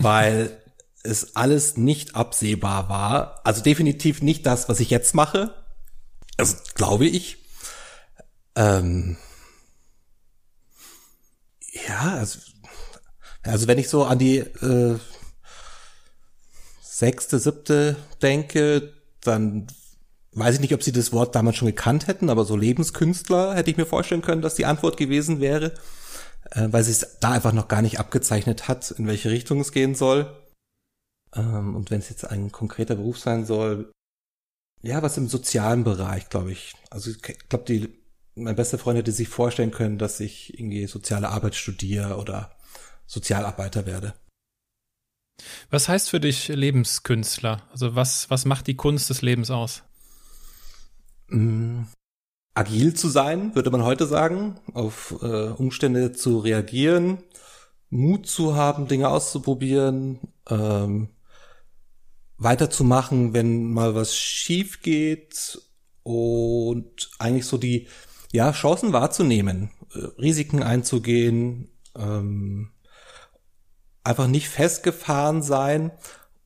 weil 0.00 0.60
es 1.02 1.36
alles 1.36 1.76
nicht 1.76 2.16
absehbar 2.16 2.88
war. 2.88 3.40
Also 3.44 3.62
definitiv 3.62 4.22
nicht 4.22 4.44
das, 4.44 4.68
was 4.68 4.80
ich 4.80 4.90
jetzt 4.90 5.14
mache. 5.14 5.54
Also 6.36 6.56
glaube 6.74 7.06
ich. 7.06 7.38
Ähm, 8.56 9.16
ja, 11.86 12.14
also, 12.14 12.38
also 13.42 13.68
wenn 13.68 13.78
ich 13.78 13.88
so 13.88 14.04
an 14.04 14.18
die 14.18 14.38
äh, 14.38 14.98
sechste, 16.82 17.38
siebte 17.38 17.96
denke, 18.22 18.94
dann 19.20 19.66
weiß 20.32 20.56
ich 20.56 20.60
nicht, 20.60 20.74
ob 20.74 20.82
sie 20.82 20.92
das 20.92 21.12
Wort 21.12 21.34
damals 21.34 21.56
schon 21.56 21.66
gekannt 21.66 22.06
hätten, 22.06 22.30
aber 22.30 22.44
so 22.44 22.56
Lebenskünstler 22.56 23.54
hätte 23.54 23.70
ich 23.70 23.76
mir 23.76 23.86
vorstellen 23.86 24.22
können, 24.22 24.42
dass 24.42 24.54
die 24.54 24.66
Antwort 24.66 24.96
gewesen 24.96 25.40
wäre 25.40 25.72
äh, 26.50 26.68
weil 26.70 26.84
sich 26.84 27.04
da 27.20 27.32
einfach 27.32 27.52
noch 27.52 27.68
gar 27.68 27.82
nicht 27.82 27.98
abgezeichnet 27.98 28.68
hat, 28.68 28.90
in 28.92 29.06
welche 29.06 29.30
Richtung 29.30 29.60
es 29.60 29.72
gehen 29.72 29.94
soll. 29.94 30.34
Ähm, 31.34 31.74
und 31.74 31.90
wenn 31.90 32.00
es 32.00 32.08
jetzt 32.08 32.24
ein 32.24 32.52
konkreter 32.52 32.96
Beruf 32.96 33.18
sein 33.18 33.44
soll, 33.44 33.90
ja, 34.82 35.02
was 35.02 35.16
im 35.16 35.28
sozialen 35.28 35.84
Bereich, 35.84 36.28
glaube 36.28 36.52
ich. 36.52 36.74
Also 36.90 37.10
ich 37.10 37.22
glaube, 37.22 37.64
die 37.64 38.06
mein 38.36 38.54
bester 38.54 38.78
Freund 38.78 38.98
hätte 38.98 39.12
sich 39.12 39.28
vorstellen 39.28 39.70
können, 39.70 39.98
dass 39.98 40.20
ich 40.20 40.58
irgendwie 40.58 40.86
soziale 40.86 41.30
Arbeit 41.30 41.54
studiere 41.54 42.18
oder 42.18 42.54
Sozialarbeiter 43.06 43.86
werde. 43.86 44.14
Was 45.70 45.88
heißt 45.88 46.10
für 46.10 46.20
dich 46.20 46.48
Lebenskünstler? 46.48 47.66
Also 47.70 47.94
was, 47.94 48.30
was 48.30 48.44
macht 48.44 48.66
die 48.66 48.76
Kunst 48.76 49.10
des 49.10 49.22
Lebens 49.22 49.50
aus? 49.50 49.82
Agil 52.56 52.94
zu 52.94 53.08
sein, 53.08 53.54
würde 53.54 53.70
man 53.70 53.84
heute 53.84 54.06
sagen, 54.06 54.58
auf 54.72 55.14
äh, 55.20 55.48
Umstände 55.50 56.12
zu 56.12 56.38
reagieren, 56.38 57.18
Mut 57.90 58.26
zu 58.26 58.56
haben, 58.56 58.88
Dinge 58.88 59.10
auszuprobieren, 59.10 60.20
ähm, 60.48 61.10
weiterzumachen, 62.38 63.34
wenn 63.34 63.72
mal 63.72 63.94
was 63.94 64.16
schief 64.16 64.80
geht 64.80 65.60
und 66.02 67.10
eigentlich 67.18 67.44
so 67.44 67.58
die 67.58 67.88
ja 68.32 68.52
Chancen 68.52 68.94
wahrzunehmen, 68.94 69.70
äh, 69.94 69.98
Risiken 70.18 70.62
einzugehen, 70.62 71.68
ähm, 71.94 72.70
einfach 74.02 74.28
nicht 74.28 74.48
festgefahren 74.48 75.42
sein 75.42 75.92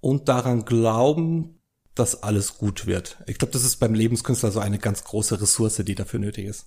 und 0.01 0.29
daran 0.29 0.65
glauben, 0.65 1.60
dass 2.01 2.23
alles 2.23 2.59
gut 2.59 2.87
wird. 2.87 3.19
Ich 3.27 3.39
glaube, 3.39 3.53
das 3.53 3.63
ist 3.63 3.77
beim 3.77 3.95
Lebenskünstler 3.95 4.51
so 4.51 4.61
eine 4.61 4.79
ganz 4.79 5.05
große 5.05 5.41
Ressource, 5.41 5.77
die 5.77 5.95
dafür 5.95 6.19
nötig 6.19 6.47
ist. 6.47 6.67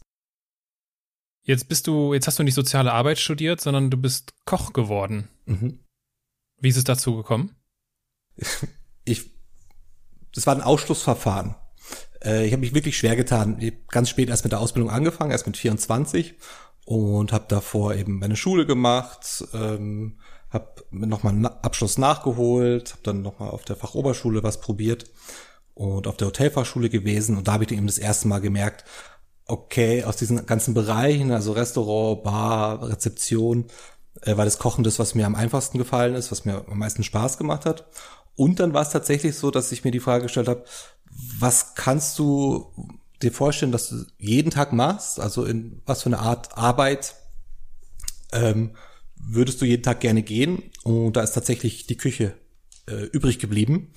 Jetzt 1.46 1.68
bist 1.68 1.88
du, 1.88 2.14
jetzt 2.14 2.28
hast 2.28 2.40
du 2.40 2.44
nicht 2.44 2.54
soziale 2.54 2.94
Arbeit 2.94 3.20
studiert, 3.20 3.60
sondern 3.60 3.90
du 3.90 3.98
bist 3.98 4.34
Koch 4.46 4.72
geworden. 4.72 5.28
Mhm. 5.46 5.80
Wie 6.62 6.70
ist 6.70 6.78
es 6.78 6.84
dazu 6.84 7.18
gekommen? 7.18 7.56
Ich, 9.06 9.32
das 10.34 10.48
war 10.48 10.56
ein 10.56 10.62
Ausschlussverfahren. 10.62 11.56
Äh, 12.24 12.46
ich 12.46 12.54
habe 12.54 12.62
mich 12.62 12.74
wirklich 12.74 12.98
schwer 12.98 13.18
getan. 13.18 13.58
Ich 13.60 13.72
habe 13.72 13.84
ganz 13.90 14.08
spät 14.08 14.30
erst 14.30 14.46
mit 14.46 14.54
der 14.54 14.62
Ausbildung 14.62 14.90
angefangen, 14.90 15.32
erst 15.32 15.46
mit 15.46 15.58
24 15.58 16.36
und 16.86 17.34
habe 17.34 17.44
davor 17.50 17.96
eben 17.96 18.20
meine 18.20 18.38
Schule 18.38 18.66
gemacht, 18.66 19.44
ähm, 19.54 20.20
habe 20.54 20.86
nochmal 20.92 21.34
einen 21.34 21.46
Abschluss 21.46 21.98
nachgeholt, 21.98 22.92
habe 22.92 23.04
dann 23.04 23.22
nochmal 23.22 23.50
auf 23.50 23.64
der 23.64 23.76
Fachoberschule 23.76 24.44
was 24.44 24.60
probiert 24.60 25.10
und 25.74 26.08
auf 26.08 26.18
der 26.18 26.28
Hotelfachschule 26.28 26.90
gewesen 26.90 27.38
und 27.38 27.48
da 27.48 27.54
habe 27.54 27.64
ich 27.64 27.72
eben 27.72 27.88
das 27.88 27.98
erste 27.98 28.28
Mal 28.28 28.40
gemerkt, 28.40 28.86
okay, 29.46 30.04
aus 30.04 30.16
diesen 30.16 30.46
ganzen 30.46 30.74
Bereichen, 30.74 31.32
also 31.32 31.52
Restaurant, 31.52 32.24
Bar, 32.24 32.88
Rezeption, 32.88 33.66
äh, 34.22 34.38
war 34.38 34.46
das 34.46 34.60
Kochen 34.60 34.84
das, 34.84 35.00
was 35.00 35.16
mir 35.16 35.26
am 35.26 35.36
einfachsten 35.36 35.78
gefallen 35.78 36.16
ist, 36.16 36.32
was 36.32 36.46
mir 36.46 36.66
am 36.70 36.80
meisten 36.80 37.04
Spaß 37.04 37.38
gemacht 37.38 37.66
hat. 37.66 37.86
Und 38.36 38.60
dann 38.60 38.74
war 38.74 38.82
es 38.82 38.90
tatsächlich 38.90 39.38
so, 39.38 39.52
dass 39.52 39.72
ich 39.72 39.84
mir 39.84 39.92
die 39.92 40.00
Frage 40.00 40.24
gestellt 40.24 40.48
habe, 40.48 40.64
was 41.40 41.76
kannst 41.76 42.18
du 42.20 42.72
dir 43.22 43.32
vorstellen, 43.32 43.72
dass 43.72 43.90
du 43.90 44.06
jeden 44.18 44.52
Tag 44.52 44.74
machst? 44.74 45.20
Also 45.20 45.46
in 45.46 45.82
was 45.86 46.04
für 46.04 46.10
eine 46.10 46.20
Art 46.20 46.58
Arbeit 46.58 47.16
ähm, 48.32 48.72
würdest 49.26 49.62
du 49.62 49.66
jeden 49.66 49.84
Tag 49.84 50.00
gerne 50.00 50.24
gehen? 50.24 50.64
Und 50.84 51.16
da 51.16 51.22
ist 51.22 51.34
tatsächlich 51.34 51.88
die 51.88 51.98
Küche 51.98 52.34
äh, 52.90 53.06
übrig 53.06 53.40
geblieben. 53.40 53.94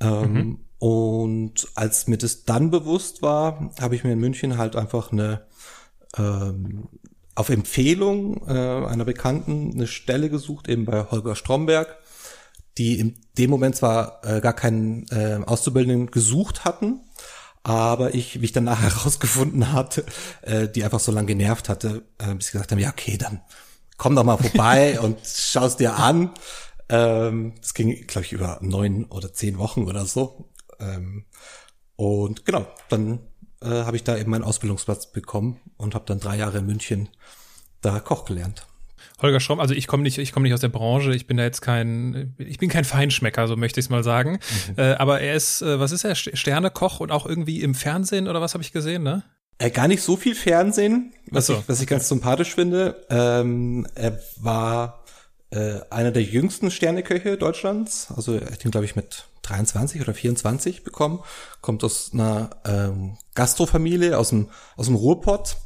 Ähm, 0.00 0.32
mhm. 0.32 0.58
Und 0.78 1.68
als 1.74 2.06
mir 2.06 2.18
das 2.18 2.44
dann 2.44 2.70
bewusst 2.70 3.22
war, 3.22 3.70
habe 3.80 3.94
ich 3.94 4.04
mir 4.04 4.12
in 4.12 4.20
München 4.20 4.58
halt 4.58 4.76
einfach 4.76 5.12
eine 5.12 5.46
ähm, 6.16 6.88
auf 7.34 7.50
Empfehlung 7.50 8.46
äh, 8.48 8.52
einer 8.52 9.04
Bekannten 9.04 9.72
eine 9.74 9.86
Stelle 9.86 10.30
gesucht, 10.30 10.68
eben 10.68 10.84
bei 10.86 11.04
Holger 11.10 11.36
Stromberg, 11.36 11.98
die 12.78 12.98
in 12.98 13.14
dem 13.38 13.50
Moment 13.50 13.76
zwar 13.76 14.20
äh, 14.24 14.40
gar 14.40 14.54
keinen 14.54 15.06
äh, 15.10 15.40
Auszubildenden 15.44 16.10
gesucht 16.10 16.64
hatten, 16.64 17.00
aber 17.62 18.14
ich, 18.14 18.40
wie 18.40 18.46
ich 18.46 18.52
dann 18.52 18.64
nachher 18.64 18.90
herausgefunden 18.96 19.72
hatte, 19.72 20.04
äh, 20.42 20.68
die 20.68 20.84
einfach 20.84 21.00
so 21.00 21.12
lange 21.12 21.26
genervt 21.26 21.68
hatte, 21.68 22.02
äh, 22.18 22.34
bis 22.34 22.46
ich 22.46 22.52
gesagt 22.52 22.72
haben, 22.72 22.78
ja 22.78 22.90
okay, 22.90 23.18
dann 23.18 23.40
komm 23.96 24.16
doch 24.16 24.24
mal 24.24 24.36
vorbei 24.36 25.00
und 25.02 25.18
schaust 25.24 25.80
dir 25.80 25.96
an. 25.96 26.30
Ähm, 26.88 27.54
das 27.60 27.74
ging, 27.74 28.06
glaube 28.06 28.24
ich, 28.26 28.32
über 28.32 28.58
neun 28.60 29.04
oder 29.06 29.32
zehn 29.32 29.58
Wochen 29.58 29.84
oder 29.84 30.06
so. 30.06 30.50
Ähm, 30.78 31.24
und 31.96 32.44
genau, 32.44 32.66
dann 32.88 33.20
äh, 33.62 33.68
habe 33.68 33.96
ich 33.96 34.04
da 34.04 34.16
eben 34.16 34.30
meinen 34.30 34.44
Ausbildungsplatz 34.44 35.12
bekommen 35.12 35.60
und 35.76 35.94
habe 35.94 36.04
dann 36.06 36.20
drei 36.20 36.36
Jahre 36.36 36.58
in 36.58 36.66
München 36.66 37.08
da 37.80 38.00
Koch 38.00 38.24
gelernt. 38.24 38.66
Holger 39.22 39.40
Schromm, 39.40 39.60
also 39.60 39.72
ich 39.72 39.86
komme 39.86 40.02
nicht, 40.02 40.18
ich 40.18 40.32
komme 40.32 40.44
nicht 40.44 40.52
aus 40.52 40.60
der 40.60 40.68
Branche, 40.68 41.14
ich 41.14 41.26
bin 41.26 41.38
da 41.38 41.44
jetzt 41.44 41.62
kein, 41.62 42.34
ich 42.36 42.58
bin 42.58 42.68
kein 42.68 42.84
Feinschmecker, 42.84 43.48
so 43.48 43.56
möchte 43.56 43.80
ich 43.80 43.86
es 43.86 43.90
mal 43.90 44.04
sagen. 44.04 44.38
Mhm. 44.68 44.74
Äh, 44.76 44.94
aber 44.94 45.20
er 45.20 45.34
ist, 45.34 45.62
äh, 45.62 45.80
was 45.80 45.92
ist 45.92 46.04
er, 46.04 46.14
Sternekoch 46.14 47.00
und 47.00 47.10
auch 47.10 47.24
irgendwie 47.24 47.62
im 47.62 47.74
Fernsehen 47.74 48.28
oder 48.28 48.42
was 48.42 48.52
habe 48.52 48.62
ich 48.62 48.72
gesehen, 48.72 49.02
ne? 49.02 49.24
Äh, 49.58 49.70
gar 49.70 49.88
nicht 49.88 50.02
so 50.02 50.16
viel 50.16 50.34
Fernsehen, 50.34 51.14
was, 51.30 51.46
so, 51.46 51.54
ich, 51.54 51.60
was 51.60 51.76
okay. 51.76 51.84
ich 51.84 51.88
ganz 51.88 52.08
sympathisch 52.08 52.54
finde. 52.54 53.06
Ähm, 53.08 53.86
er 53.94 54.20
war 54.36 55.04
äh, 55.50 55.80
einer 55.90 56.10
der 56.10 56.22
jüngsten 56.22 56.70
Sterneköche 56.70 57.38
Deutschlands. 57.38 58.08
Also 58.14 58.34
er 58.34 58.50
hat 58.50 58.64
ihn, 58.64 58.70
glaube 58.70 58.84
ich, 58.84 58.96
mit 58.96 59.24
23 59.42 60.00
oder 60.00 60.12
24 60.12 60.84
bekommen. 60.84 61.20
Kommt 61.60 61.84
aus 61.84 62.10
einer 62.12 62.50
ähm, 62.66 63.16
Gastrofamilie 63.34 64.18
aus 64.18 64.30
dem, 64.30 64.50
aus 64.76 64.86
dem 64.86 64.96
Ruhrpott. 64.96 65.56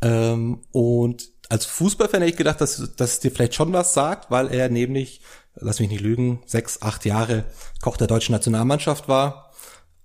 Ähm, 0.00 0.62
und 0.72 1.28
als 1.48 1.66
Fußballfan 1.66 2.20
hätte 2.20 2.30
ich 2.30 2.36
gedacht, 2.36 2.60
dass, 2.60 2.94
dass 2.96 3.12
es 3.14 3.20
dir 3.20 3.30
vielleicht 3.30 3.54
schon 3.54 3.72
was 3.72 3.94
sagt, 3.94 4.30
weil 4.30 4.52
er 4.52 4.68
nämlich, 4.68 5.22
lass 5.54 5.80
mich 5.80 5.88
nicht 5.88 6.00
lügen, 6.00 6.42
sechs, 6.46 6.82
acht 6.82 7.04
Jahre 7.04 7.44
Koch 7.82 7.96
der 7.96 8.06
deutschen 8.06 8.32
Nationalmannschaft 8.32 9.08
war. 9.08 9.47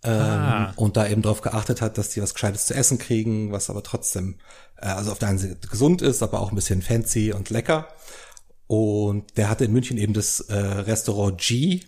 Ähm, 0.06 0.12
ah. 0.12 0.74
und 0.76 0.98
da 0.98 1.08
eben 1.08 1.22
darauf 1.22 1.40
geachtet 1.40 1.82
hat, 1.82 1.98
dass 1.98 2.10
die 2.10 2.22
was 2.22 2.34
Gescheites 2.34 2.66
zu 2.66 2.74
essen 2.74 2.98
kriegen, 2.98 3.54
was 3.54 3.70
aber 3.70 3.84
trotzdem, 3.84 4.36
äh, 4.78 4.88
also 4.88 5.12
auf 5.12 5.20
der 5.20 5.30
einen 5.30 5.38
Seite 5.38 5.68
gesund 5.68 6.02
ist, 6.02 6.22
aber 6.22 6.42
auch 6.42 6.52
ein 6.52 6.56
bisschen 6.56 6.82
fancy 6.82 7.32
und 7.32 7.50
lecker. 7.50 7.88
Und 8.68 9.38
der 9.38 9.50
hatte 9.50 9.66
in 9.66 9.72
München 9.72 9.98
eben 9.98 10.14
das 10.14 10.42
äh, 10.42 10.56
Restaurant 10.56 11.40
G. 11.40 11.82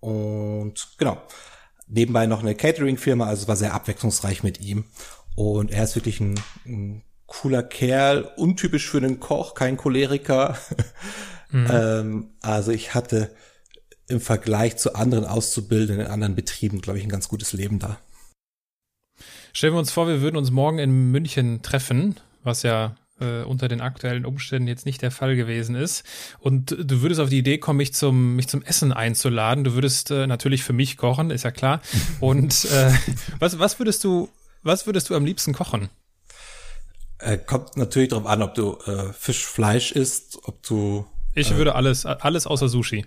Und 0.00 0.90
genau, 0.96 1.20
nebenbei 1.88 2.26
noch 2.26 2.40
eine 2.40 2.54
Catering-Firma, 2.54 3.26
also 3.26 3.42
es 3.42 3.48
war 3.48 3.56
sehr 3.56 3.74
abwechslungsreich 3.74 4.44
mit 4.44 4.60
ihm. 4.60 4.84
Und 5.34 5.72
er 5.72 5.84
ist 5.84 5.96
wirklich 5.96 6.20
ein, 6.20 6.38
ein 6.66 7.02
cooler 7.26 7.62
Kerl, 7.62 8.30
untypisch 8.36 8.88
für 8.88 8.98
einen 8.98 9.20
Koch, 9.20 9.54
kein 9.54 9.76
Choleriker. 9.76 10.56
Mhm. 11.50 11.66
ähm, 11.72 12.30
also 12.42 12.72
ich 12.72 12.94
hatte 12.94 13.34
im 14.08 14.20
Vergleich 14.20 14.76
zu 14.76 14.94
anderen 14.94 15.24
Auszubildenden 15.24 16.06
in 16.06 16.12
anderen 16.12 16.34
Betrieben, 16.34 16.80
glaube 16.80 16.98
ich, 16.98 17.04
ein 17.04 17.10
ganz 17.10 17.28
gutes 17.28 17.52
Leben 17.52 17.78
da. 17.78 17.98
Stellen 19.52 19.74
wir 19.74 19.78
uns 19.78 19.90
vor, 19.90 20.08
wir 20.08 20.20
würden 20.20 20.36
uns 20.36 20.50
morgen 20.50 20.78
in 20.78 21.10
München 21.10 21.62
treffen, 21.62 22.16
was 22.42 22.62
ja 22.62 22.96
äh, 23.20 23.42
unter 23.42 23.68
den 23.68 23.80
aktuellen 23.80 24.24
Umständen 24.24 24.68
jetzt 24.68 24.86
nicht 24.86 25.02
der 25.02 25.10
Fall 25.10 25.36
gewesen 25.36 25.74
ist. 25.74 26.04
Und 26.38 26.70
du 26.70 27.02
würdest 27.02 27.20
auf 27.20 27.28
die 27.28 27.38
Idee 27.38 27.58
kommen, 27.58 27.78
mich 27.78 27.92
zum, 27.94 28.36
mich 28.36 28.48
zum 28.48 28.62
Essen 28.62 28.92
einzuladen. 28.92 29.64
Du 29.64 29.74
würdest 29.74 30.10
äh, 30.10 30.26
natürlich 30.26 30.62
für 30.62 30.72
mich 30.72 30.96
kochen, 30.96 31.30
ist 31.30 31.44
ja 31.44 31.50
klar. 31.50 31.80
Und 32.20 32.64
äh, 32.66 32.92
was, 33.38 33.58
was 33.58 33.78
würdest 33.78 34.04
du, 34.04 34.28
was 34.62 34.86
würdest 34.86 35.10
du 35.10 35.16
am 35.16 35.24
liebsten 35.24 35.52
kochen? 35.52 35.88
Äh, 37.18 37.38
kommt 37.38 37.76
natürlich 37.76 38.10
darauf 38.10 38.26
an, 38.26 38.42
ob 38.42 38.54
du 38.54 38.78
äh, 38.86 39.12
Fisch, 39.12 39.44
Fleisch 39.44 39.92
isst, 39.92 40.38
ob 40.44 40.62
du. 40.62 41.04
Ich 41.34 41.50
äh, 41.50 41.56
würde 41.56 41.74
alles, 41.74 42.06
alles 42.06 42.46
außer 42.46 42.68
Sushi. 42.68 43.04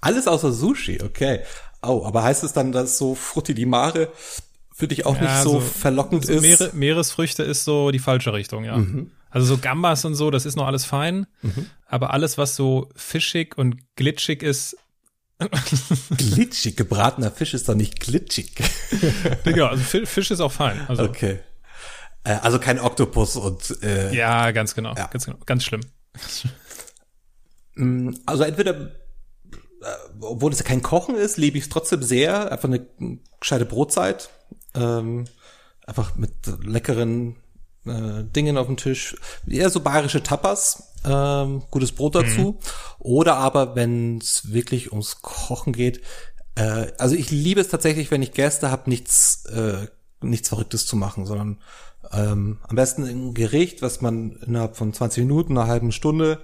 Alles 0.00 0.26
außer 0.26 0.52
Sushi, 0.52 1.00
okay. 1.02 1.40
Oh, 1.82 2.04
aber 2.04 2.22
heißt 2.22 2.44
es 2.44 2.52
dann, 2.52 2.72
dass 2.72 2.98
so 2.98 3.14
Frutti 3.14 3.54
di 3.54 3.66
Mare 3.66 4.08
für 4.74 4.88
dich 4.88 5.06
auch 5.06 5.16
ja, 5.16 5.22
nicht 5.22 5.42
so, 5.42 5.52
so 5.52 5.60
verlockend 5.60 6.26
so 6.26 6.32
ist? 6.32 6.42
Meere, 6.42 6.70
Meeresfrüchte 6.72 7.42
ist 7.42 7.64
so 7.64 7.90
die 7.90 7.98
falsche 7.98 8.32
Richtung, 8.32 8.64
ja. 8.64 8.76
Mhm. 8.76 9.10
Also 9.30 9.46
so 9.46 9.58
Gambas 9.58 10.04
und 10.04 10.14
so, 10.14 10.30
das 10.30 10.46
ist 10.46 10.56
noch 10.56 10.66
alles 10.66 10.84
fein. 10.84 11.26
Mhm. 11.42 11.66
Aber 11.86 12.12
alles, 12.12 12.38
was 12.38 12.56
so 12.56 12.88
fischig 12.94 13.58
und 13.58 13.76
glitschig 13.96 14.42
ist. 14.42 14.76
glitschig, 16.16 16.76
gebratener 16.76 17.32
Fisch 17.32 17.54
ist 17.54 17.68
doch 17.68 17.74
nicht 17.74 17.98
glitschig. 17.98 18.54
Digga, 19.46 19.68
also 19.68 19.82
Fisch 19.82 20.30
ist 20.30 20.40
auch 20.40 20.52
fein. 20.52 20.80
Also. 20.88 21.02
Okay. 21.02 21.40
Äh, 22.22 22.34
also 22.42 22.58
kein 22.58 22.78
Oktopus 22.78 23.36
und 23.36 23.82
äh, 23.82 24.14
Ja, 24.14 24.50
ganz 24.52 24.74
genau. 24.74 24.94
Ja. 24.94 25.08
Ganz 25.08 25.26
genau. 25.26 25.38
Ganz 25.44 25.64
schlimm. 25.64 25.80
Mm, 27.74 28.10
also 28.26 28.44
entweder 28.44 28.92
obwohl 30.20 30.52
es 30.52 30.58
ja 30.58 30.64
kein 30.64 30.82
Kochen 30.82 31.14
ist, 31.14 31.36
liebe 31.36 31.58
ich 31.58 31.64
es 31.64 31.70
trotzdem 31.70 32.02
sehr. 32.02 32.50
Einfach 32.50 32.68
eine 32.68 32.86
gescheite 33.40 33.64
Brotzeit. 33.64 34.30
Ähm, 34.74 35.24
einfach 35.86 36.16
mit 36.16 36.32
leckeren 36.62 37.36
äh, 37.86 38.24
Dingen 38.24 38.56
auf 38.56 38.66
dem 38.66 38.76
Tisch. 38.76 39.16
Eher 39.46 39.70
so 39.70 39.80
bayerische 39.80 40.22
Tapas. 40.22 40.94
Ähm, 41.04 41.62
gutes 41.70 41.92
Brot 41.92 42.14
dazu. 42.14 42.40
Mhm. 42.40 42.58
Oder 42.98 43.36
aber, 43.36 43.76
wenn 43.76 44.18
es 44.18 44.52
wirklich 44.52 44.90
ums 44.90 45.20
Kochen 45.22 45.72
geht. 45.72 46.00
Äh, 46.54 46.92
also 46.98 47.14
ich 47.14 47.30
liebe 47.30 47.60
es 47.60 47.68
tatsächlich, 47.68 48.10
wenn 48.10 48.22
ich 48.22 48.32
Gäste 48.32 48.70
habe, 48.70 48.88
nichts, 48.88 49.44
äh, 49.46 49.86
nichts 50.20 50.48
Verrücktes 50.48 50.86
zu 50.86 50.96
machen, 50.96 51.26
sondern 51.26 51.60
ähm, 52.12 52.58
am 52.62 52.76
besten 52.76 53.04
ein 53.04 53.34
Gericht, 53.34 53.82
was 53.82 54.00
man 54.00 54.32
innerhalb 54.46 54.76
von 54.76 54.92
20 54.92 55.24
Minuten, 55.24 55.56
einer 55.56 55.68
halben 55.68 55.92
Stunde 55.92 56.42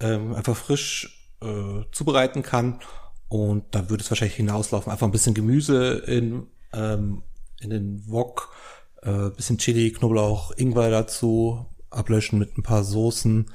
ähm, 0.00 0.34
einfach 0.34 0.56
frisch 0.56 1.21
äh, 1.42 1.84
zubereiten 1.92 2.42
kann 2.42 2.80
Und 3.28 3.64
da 3.74 3.88
würde 3.88 4.02
es 4.02 4.10
wahrscheinlich 4.10 4.36
hinauslaufen. 4.36 4.92
Einfach 4.92 5.06
ein 5.06 5.12
bisschen 5.12 5.34
Gemüse 5.34 5.94
in, 6.06 6.46
ähm, 6.72 7.22
in 7.60 7.70
den 7.70 8.02
Wok, 8.08 8.54
äh, 9.02 9.30
bisschen 9.30 9.58
Chili, 9.58 9.92
Knoblauch, 9.92 10.52
Ingwer 10.56 10.90
dazu, 10.90 11.66
ablöschen 11.90 12.38
mit 12.38 12.56
ein 12.56 12.62
paar 12.62 12.84
Soßen 12.84 13.46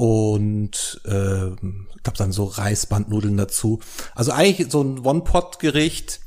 und 0.00 1.02
äh, 1.04 1.48
ich 1.50 2.02
glaube 2.02 2.16
dann 2.16 2.32
so 2.32 2.44
Reisbandnudeln 2.44 3.36
dazu. 3.36 3.80
Also 4.14 4.32
eigentlich 4.32 4.72
so 4.72 4.82
ein 4.82 5.00
One-Pot-Gericht, 5.00 6.20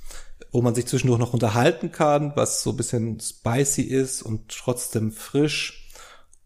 wo 0.52 0.62
man 0.62 0.76
sich 0.76 0.86
zwischendurch 0.86 1.18
noch 1.18 1.34
unterhalten 1.34 1.92
kann, 1.92 2.34
was 2.36 2.62
so 2.62 2.70
ein 2.70 2.78
bisschen 2.78 3.20
spicy 3.20 3.82
ist 3.82 4.22
und 4.22 4.50
trotzdem 4.50 5.12
frisch 5.12 5.90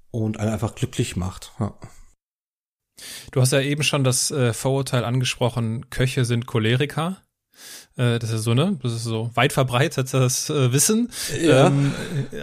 und 0.10 0.39
einen 0.39 0.53
einfach 0.53 0.74
glücklich 0.75 1.17
macht. 1.17 1.51
Ja. 1.60 1.74
Du 3.32 3.42
hast 3.42 3.51
ja 3.51 3.62
eben 3.62 3.84
schon 3.84 4.04
das 4.04 4.32
äh, 4.32 4.54
Vorurteil 4.54 5.04
angesprochen, 5.04 5.89
Köche 5.89 6.25
sind 6.25 6.48
Choleriker. 6.48 7.18
Äh, 7.96 8.20
das 8.20 8.32
ist 8.32 8.44
so, 8.44 8.54
ne? 8.54 8.77
Das 8.82 8.94
ist 8.94 9.04
so 9.04 9.32
weit 9.34 9.54
verbreitetes 9.54 10.50
äh, 10.50 10.72
Wissen. 10.72 11.10
Ja. 11.42 11.68
Ähm, 11.68 11.94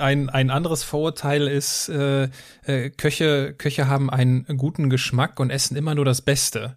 ein, 0.01 0.29
ein 0.29 0.51
anderes 0.51 0.83
Vorurteil 0.83 1.47
ist, 1.47 1.89
äh, 1.89 2.29
äh, 2.65 2.91
Köche, 2.91 3.55
Köche 3.55 3.89
haben 3.89 4.11
einen 4.11 4.45
guten 4.57 4.91
Geschmack 4.91 5.41
und 5.41 5.51
essen 5.51 5.77
immer 5.77 5.95
nur 5.95 6.05
das 6.05 6.23
Beste. 6.23 6.77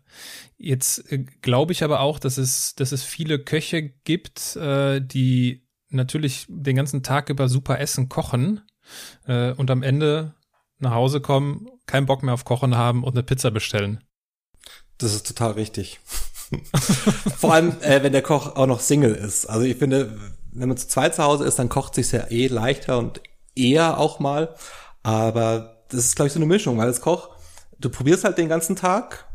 Jetzt 0.57 1.11
äh, 1.11 1.25
glaube 1.41 1.71
ich 1.73 1.83
aber 1.83 1.99
auch, 1.99 2.19
dass 2.19 2.37
es, 2.37 2.75
dass 2.75 2.91
es 2.91 3.03
viele 3.03 3.39
Köche 3.39 3.89
gibt, 4.03 4.57
die 4.57 5.63
natürlich 5.89 6.45
den 6.49 6.75
ganzen 6.75 7.03
Tag 7.03 7.29
über 7.29 7.47
super 7.47 7.79
Essen 7.79 8.09
kochen 8.09 8.61
und 9.25 9.71
am 9.71 9.83
Ende 9.83 10.33
nach 10.79 10.93
Hause 10.93 11.21
kommen, 11.21 11.67
keinen 11.85 12.05
Bock 12.05 12.23
mehr 12.23 12.33
auf 12.33 12.45
Kochen 12.45 12.75
haben 12.75 13.03
und 13.03 13.13
eine 13.13 13.23
Pizza 13.23 13.51
bestellen. 13.51 14.03
Das 14.97 15.13
ist 15.13 15.27
total 15.27 15.51
richtig. 15.51 15.99
Vor 17.37 17.53
allem, 17.53 17.75
äh, 17.81 18.03
wenn 18.03 18.13
der 18.13 18.21
Koch 18.21 18.55
auch 18.55 18.67
noch 18.67 18.79
Single 18.79 19.13
ist. 19.13 19.45
Also 19.45 19.65
ich 19.65 19.77
finde, 19.77 20.17
wenn 20.51 20.69
man 20.69 20.77
zu 20.77 20.87
zweit 20.87 21.15
zu 21.15 21.23
Hause 21.23 21.45
ist, 21.45 21.59
dann 21.59 21.69
kocht 21.69 21.95
sich 21.95 22.11
ja 22.11 22.27
eh 22.29 22.47
leichter 22.47 22.97
und 22.97 23.21
eher 23.55 23.97
auch 23.97 24.19
mal. 24.19 24.55
Aber 25.03 25.83
das 25.89 26.05
ist, 26.05 26.15
glaube 26.15 26.27
ich, 26.27 26.33
so 26.33 26.39
eine 26.39 26.45
Mischung, 26.45 26.77
weil 26.77 26.87
als 26.87 27.01
Koch, 27.01 27.29
du 27.79 27.89
probierst 27.89 28.23
halt 28.23 28.37
den 28.37 28.49
ganzen 28.49 28.75
Tag. 28.75 29.25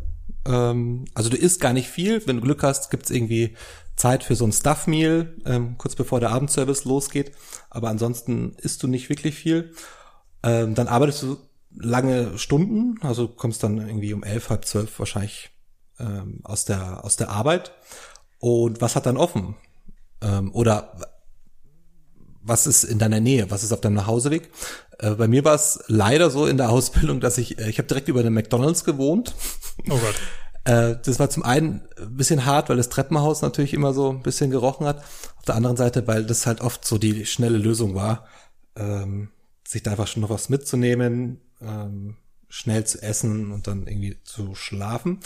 Ähm, 0.46 1.04
also 1.14 1.30
du 1.30 1.37
isst 1.37 1.61
gar 1.61 1.72
nicht 1.72 1.88
viel. 1.88 2.26
Wenn 2.26 2.37
du 2.37 2.42
Glück 2.42 2.62
hast, 2.62 2.90
gibt's 2.90 3.11
irgendwie 3.11 3.56
Zeit 3.96 4.25
für 4.25 4.34
so 4.34 4.44
ein 4.46 4.52
Stuff-Meal, 4.52 5.37
ähm, 5.44 5.76
kurz 5.78 5.94
bevor 5.94 6.18
der 6.18 6.30
Abendservice 6.30 6.84
losgeht. 6.84 7.32
Aber 7.70 7.88
ansonsten 7.88 8.54
isst 8.58 8.82
du 8.82 8.88
nicht 8.88 9.08
wirklich 9.08 9.34
viel. 9.34 9.72
Ähm, 10.42 10.75
dann 10.75 10.88
arbeitest 10.88 11.22
du 11.22 11.38
lange 11.75 12.38
Stunden, 12.38 12.99
also 13.02 13.28
kommst 13.28 13.62
dann 13.62 13.78
irgendwie 13.78 14.12
um 14.12 14.22
elf, 14.22 14.50
halb 14.50 14.64
zwölf 14.64 14.99
wahrscheinlich 14.99 15.50
ähm, 15.99 16.40
aus 16.42 16.64
der 16.64 17.04
aus 17.04 17.16
der 17.16 17.30
Arbeit. 17.30 17.72
Und 18.38 18.80
was 18.80 18.96
hat 18.96 19.06
dann 19.06 19.16
offen? 19.16 19.56
Ähm, 20.20 20.52
oder 20.54 20.96
was 22.42 22.66
ist 22.66 22.84
in 22.84 22.99
deiner 22.99 23.20
Nähe? 23.20 23.50
Was 23.50 23.62
ist 23.62 23.72
auf 23.72 23.80
deinem 23.80 23.94
Nachhauseweg? 23.94 24.50
Äh, 24.99 25.12
bei 25.12 25.28
mir 25.28 25.44
war 25.44 25.54
es 25.54 25.82
leider 25.87 26.30
so 26.30 26.46
in 26.46 26.56
der 26.56 26.70
Ausbildung, 26.70 27.20
dass 27.20 27.38
ich 27.38 27.58
äh, 27.58 27.70
ich 27.70 27.78
habe 27.78 27.88
direkt 27.88 28.08
über 28.08 28.22
den 28.22 28.34
McDonald's 28.34 28.84
gewohnt. 28.84 29.34
Oh 29.88 29.99
Gott. 29.99 30.14
Äh, 30.64 30.94
das 31.04 31.18
war 31.18 31.28
zum 31.28 31.42
einen 31.42 31.82
ein 32.00 32.16
bisschen 32.16 32.44
hart, 32.46 32.68
weil 32.68 32.76
das 32.76 32.88
Treppenhaus 32.88 33.42
natürlich 33.42 33.75
immer 33.75 33.92
so 33.92 34.11
ein 34.11 34.22
bisschen 34.22 34.52
gerochen 34.52 34.87
hat. 34.87 35.02
Auf 35.38 35.44
der 35.44 35.56
anderen 35.56 35.76
Seite, 35.76 36.06
weil 36.06 36.25
das 36.25 36.46
halt 36.46 36.61
oft 36.61 36.84
so 36.84 36.99
die 36.99 37.26
schnelle 37.26 37.58
Lösung 37.58 37.96
war. 37.96 38.26
Ähm, 38.76 39.30
sich 39.72 39.82
da 39.82 39.92
einfach 39.92 40.06
schon 40.06 40.22
noch 40.22 40.30
was 40.30 40.48
mitzunehmen, 40.48 41.40
ähm, 41.60 42.16
schnell 42.48 42.84
zu 42.84 43.02
essen 43.02 43.50
und 43.50 43.66
dann 43.66 43.86
irgendwie 43.86 44.18
zu 44.24 44.54
schlafen. 44.54 45.20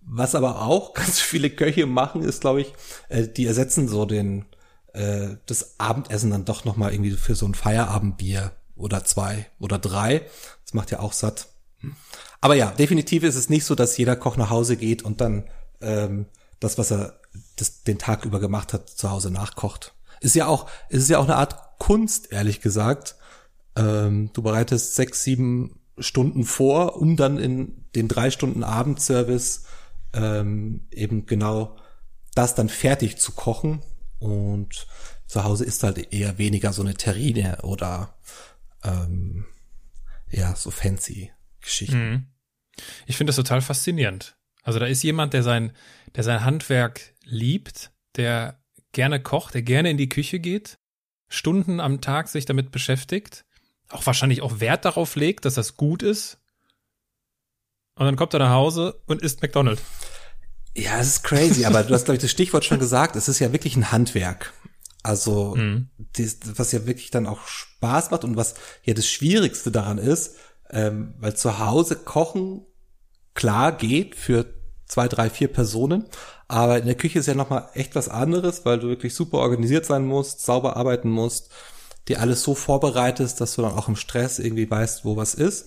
Was 0.00 0.34
aber 0.34 0.62
auch 0.62 0.94
ganz 0.94 1.20
viele 1.20 1.50
Köche 1.50 1.86
machen, 1.86 2.22
ist, 2.22 2.40
glaube 2.40 2.62
ich, 2.62 2.72
äh, 3.08 3.28
die 3.28 3.46
ersetzen 3.46 3.88
so 3.88 4.06
den 4.06 4.46
äh, 4.92 5.36
das 5.46 5.78
Abendessen 5.78 6.30
dann 6.30 6.44
doch 6.44 6.64
noch 6.64 6.76
mal 6.76 6.92
irgendwie 6.92 7.12
für 7.12 7.34
so 7.34 7.46
ein 7.46 7.54
Feierabendbier 7.54 8.52
oder 8.74 9.04
zwei 9.04 9.46
oder 9.58 9.78
drei. 9.78 10.22
Das 10.64 10.74
macht 10.74 10.90
ja 10.90 11.00
auch 11.00 11.12
satt. 11.12 11.48
Aber 12.40 12.54
ja, 12.54 12.70
definitiv 12.72 13.22
ist 13.22 13.36
es 13.36 13.50
nicht 13.50 13.64
so, 13.64 13.74
dass 13.74 13.96
jeder 13.96 14.16
Koch 14.16 14.36
nach 14.36 14.50
Hause 14.50 14.76
geht 14.76 15.02
und 15.02 15.20
dann 15.20 15.44
ähm, 15.80 16.26
das, 16.58 16.78
was 16.78 16.90
er 16.90 17.20
das, 17.56 17.82
den 17.82 17.98
Tag 17.98 18.24
über 18.24 18.40
gemacht 18.40 18.72
hat, 18.72 18.88
zu 18.88 19.10
Hause 19.10 19.30
nachkocht. 19.30 19.94
Ist 20.20 20.34
ja 20.34 20.46
auch, 20.46 20.68
ist 20.88 21.08
ja 21.08 21.18
auch 21.18 21.24
eine 21.24 21.36
Art 21.36 21.78
Kunst, 21.78 22.32
ehrlich 22.32 22.60
gesagt, 22.60 23.16
ähm, 23.80 24.30
du 24.32 24.42
bereitest 24.42 24.94
sechs, 24.94 25.24
sieben 25.24 25.80
Stunden 25.98 26.44
vor, 26.44 26.96
um 26.96 27.16
dann 27.16 27.38
in 27.38 27.84
den 27.94 28.08
drei 28.08 28.30
Stunden 28.30 28.62
Abendservice 28.62 29.64
ähm, 30.12 30.86
eben 30.90 31.26
genau 31.26 31.76
das 32.34 32.54
dann 32.54 32.68
fertig 32.68 33.18
zu 33.18 33.32
kochen. 33.32 33.82
Und 34.18 34.86
zu 35.26 35.44
Hause 35.44 35.64
ist 35.64 35.82
halt 35.82 36.12
eher 36.12 36.38
weniger 36.38 36.72
so 36.72 36.82
eine 36.82 36.94
Terrine 36.94 37.58
oder 37.62 38.14
ähm, 38.84 39.46
ja, 40.30 40.54
so 40.54 40.70
fancy 40.70 41.32
Geschichten. 41.60 42.10
Mhm. 42.10 42.26
Ich 43.06 43.16
finde 43.16 43.30
das 43.30 43.36
total 43.36 43.60
faszinierend. 43.60 44.36
Also 44.62 44.78
da 44.78 44.86
ist 44.86 45.02
jemand, 45.02 45.32
der 45.32 45.42
sein, 45.42 45.72
der 46.14 46.24
sein 46.24 46.44
Handwerk 46.44 47.14
liebt, 47.24 47.92
der 48.16 48.62
gerne 48.92 49.22
kocht, 49.22 49.54
der 49.54 49.62
gerne 49.62 49.90
in 49.90 49.96
die 49.96 50.08
Küche 50.08 50.38
geht, 50.38 50.78
Stunden 51.28 51.80
am 51.80 52.00
Tag 52.00 52.28
sich 52.28 52.44
damit 52.44 52.72
beschäftigt 52.72 53.44
auch 53.90 54.06
wahrscheinlich 54.06 54.42
auch 54.42 54.60
Wert 54.60 54.84
darauf 54.84 55.16
legt, 55.16 55.44
dass 55.44 55.54
das 55.54 55.76
gut 55.76 56.02
ist. 56.02 56.38
Und 57.96 58.06
dann 58.06 58.16
kommt 58.16 58.32
er 58.34 58.40
nach 58.40 58.50
Hause 58.50 59.00
und 59.06 59.22
isst 59.22 59.42
McDonald's. 59.42 59.82
Ja, 60.76 60.98
es 61.00 61.08
ist 61.08 61.24
crazy, 61.24 61.64
aber 61.64 61.82
du 61.82 61.92
hast, 61.92 62.04
glaube 62.04 62.16
ich, 62.16 62.22
das 62.22 62.30
Stichwort 62.30 62.64
schon 62.64 62.78
gesagt, 62.78 63.16
es 63.16 63.28
ist 63.28 63.40
ja 63.40 63.52
wirklich 63.52 63.76
ein 63.76 63.90
Handwerk. 63.90 64.52
Also, 65.02 65.56
mhm. 65.56 65.88
das, 66.16 66.38
was 66.56 66.72
ja 66.72 66.86
wirklich 66.86 67.10
dann 67.10 67.26
auch 67.26 67.46
Spaß 67.46 68.10
macht 68.10 68.24
und 68.24 68.36
was 68.36 68.54
ja 68.84 68.94
das 68.94 69.08
Schwierigste 69.08 69.70
daran 69.70 69.98
ist, 69.98 70.36
ähm, 70.70 71.14
weil 71.18 71.34
zu 71.34 71.58
Hause 71.58 71.96
kochen 71.96 72.66
klar 73.34 73.72
geht 73.72 74.14
für 74.14 74.46
zwei, 74.86 75.08
drei, 75.08 75.30
vier 75.30 75.48
Personen, 75.48 76.04
aber 76.48 76.78
in 76.78 76.86
der 76.86 76.96
Küche 76.96 77.18
ist 77.20 77.26
ja 77.26 77.34
nochmal 77.34 77.68
echt 77.74 77.94
was 77.94 78.08
anderes, 78.08 78.64
weil 78.64 78.78
du 78.78 78.88
wirklich 78.88 79.14
super 79.14 79.38
organisiert 79.38 79.86
sein 79.86 80.04
musst, 80.04 80.44
sauber 80.44 80.76
arbeiten 80.76 81.08
musst, 81.08 81.50
dir 82.10 82.20
alles 82.20 82.42
so 82.42 82.54
vorbereitest, 82.54 83.40
dass 83.40 83.54
du 83.54 83.62
dann 83.62 83.72
auch 83.72 83.88
im 83.88 83.96
Stress 83.96 84.38
irgendwie 84.38 84.70
weißt, 84.70 85.04
wo 85.04 85.16
was 85.16 85.34
ist. 85.34 85.66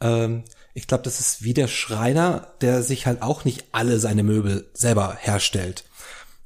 Ähm, 0.00 0.44
ich 0.72 0.86
glaube, 0.86 1.04
das 1.04 1.20
ist 1.20 1.42
wie 1.42 1.54
der 1.54 1.68
Schreiner, 1.68 2.54
der 2.60 2.82
sich 2.82 3.06
halt 3.06 3.22
auch 3.22 3.44
nicht 3.44 3.66
alle 3.72 4.00
seine 4.00 4.22
Möbel 4.22 4.70
selber 4.74 5.16
herstellt. 5.20 5.84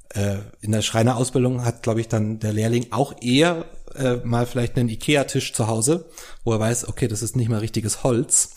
Äh, 0.09 0.37
in 0.61 0.71
der 0.71 0.81
Schreinerausbildung 0.81 1.65
hat, 1.65 1.83
glaube 1.83 2.01
ich, 2.01 2.07
dann 2.07 2.39
der 2.39 2.53
Lehrling 2.53 2.87
auch 2.91 3.15
eher 3.21 3.65
äh, 3.95 4.17
mal 4.17 4.45
vielleicht 4.45 4.77
einen 4.77 4.89
Ikea-Tisch 4.89 5.53
zu 5.53 5.67
Hause, 5.67 6.09
wo 6.43 6.53
er 6.53 6.59
weiß, 6.59 6.87
okay, 6.87 7.07
das 7.07 7.21
ist 7.21 7.35
nicht 7.35 7.49
mal 7.49 7.59
richtiges 7.59 8.03
Holz, 8.03 8.55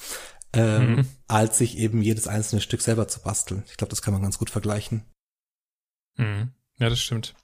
ähm, 0.52 0.96
mhm. 0.96 1.06
als 1.28 1.58
sich 1.58 1.78
eben 1.78 2.02
jedes 2.02 2.28
einzelne 2.28 2.60
Stück 2.60 2.82
selber 2.82 3.08
zu 3.08 3.20
basteln. 3.20 3.64
Ich 3.66 3.76
glaube, 3.76 3.90
das 3.90 4.02
kann 4.02 4.12
man 4.12 4.22
ganz 4.22 4.38
gut 4.38 4.50
vergleichen. 4.50 5.04
Mhm. 6.16 6.52
Ja, 6.82 6.90
das 6.90 7.00
stimmt. 7.00 7.34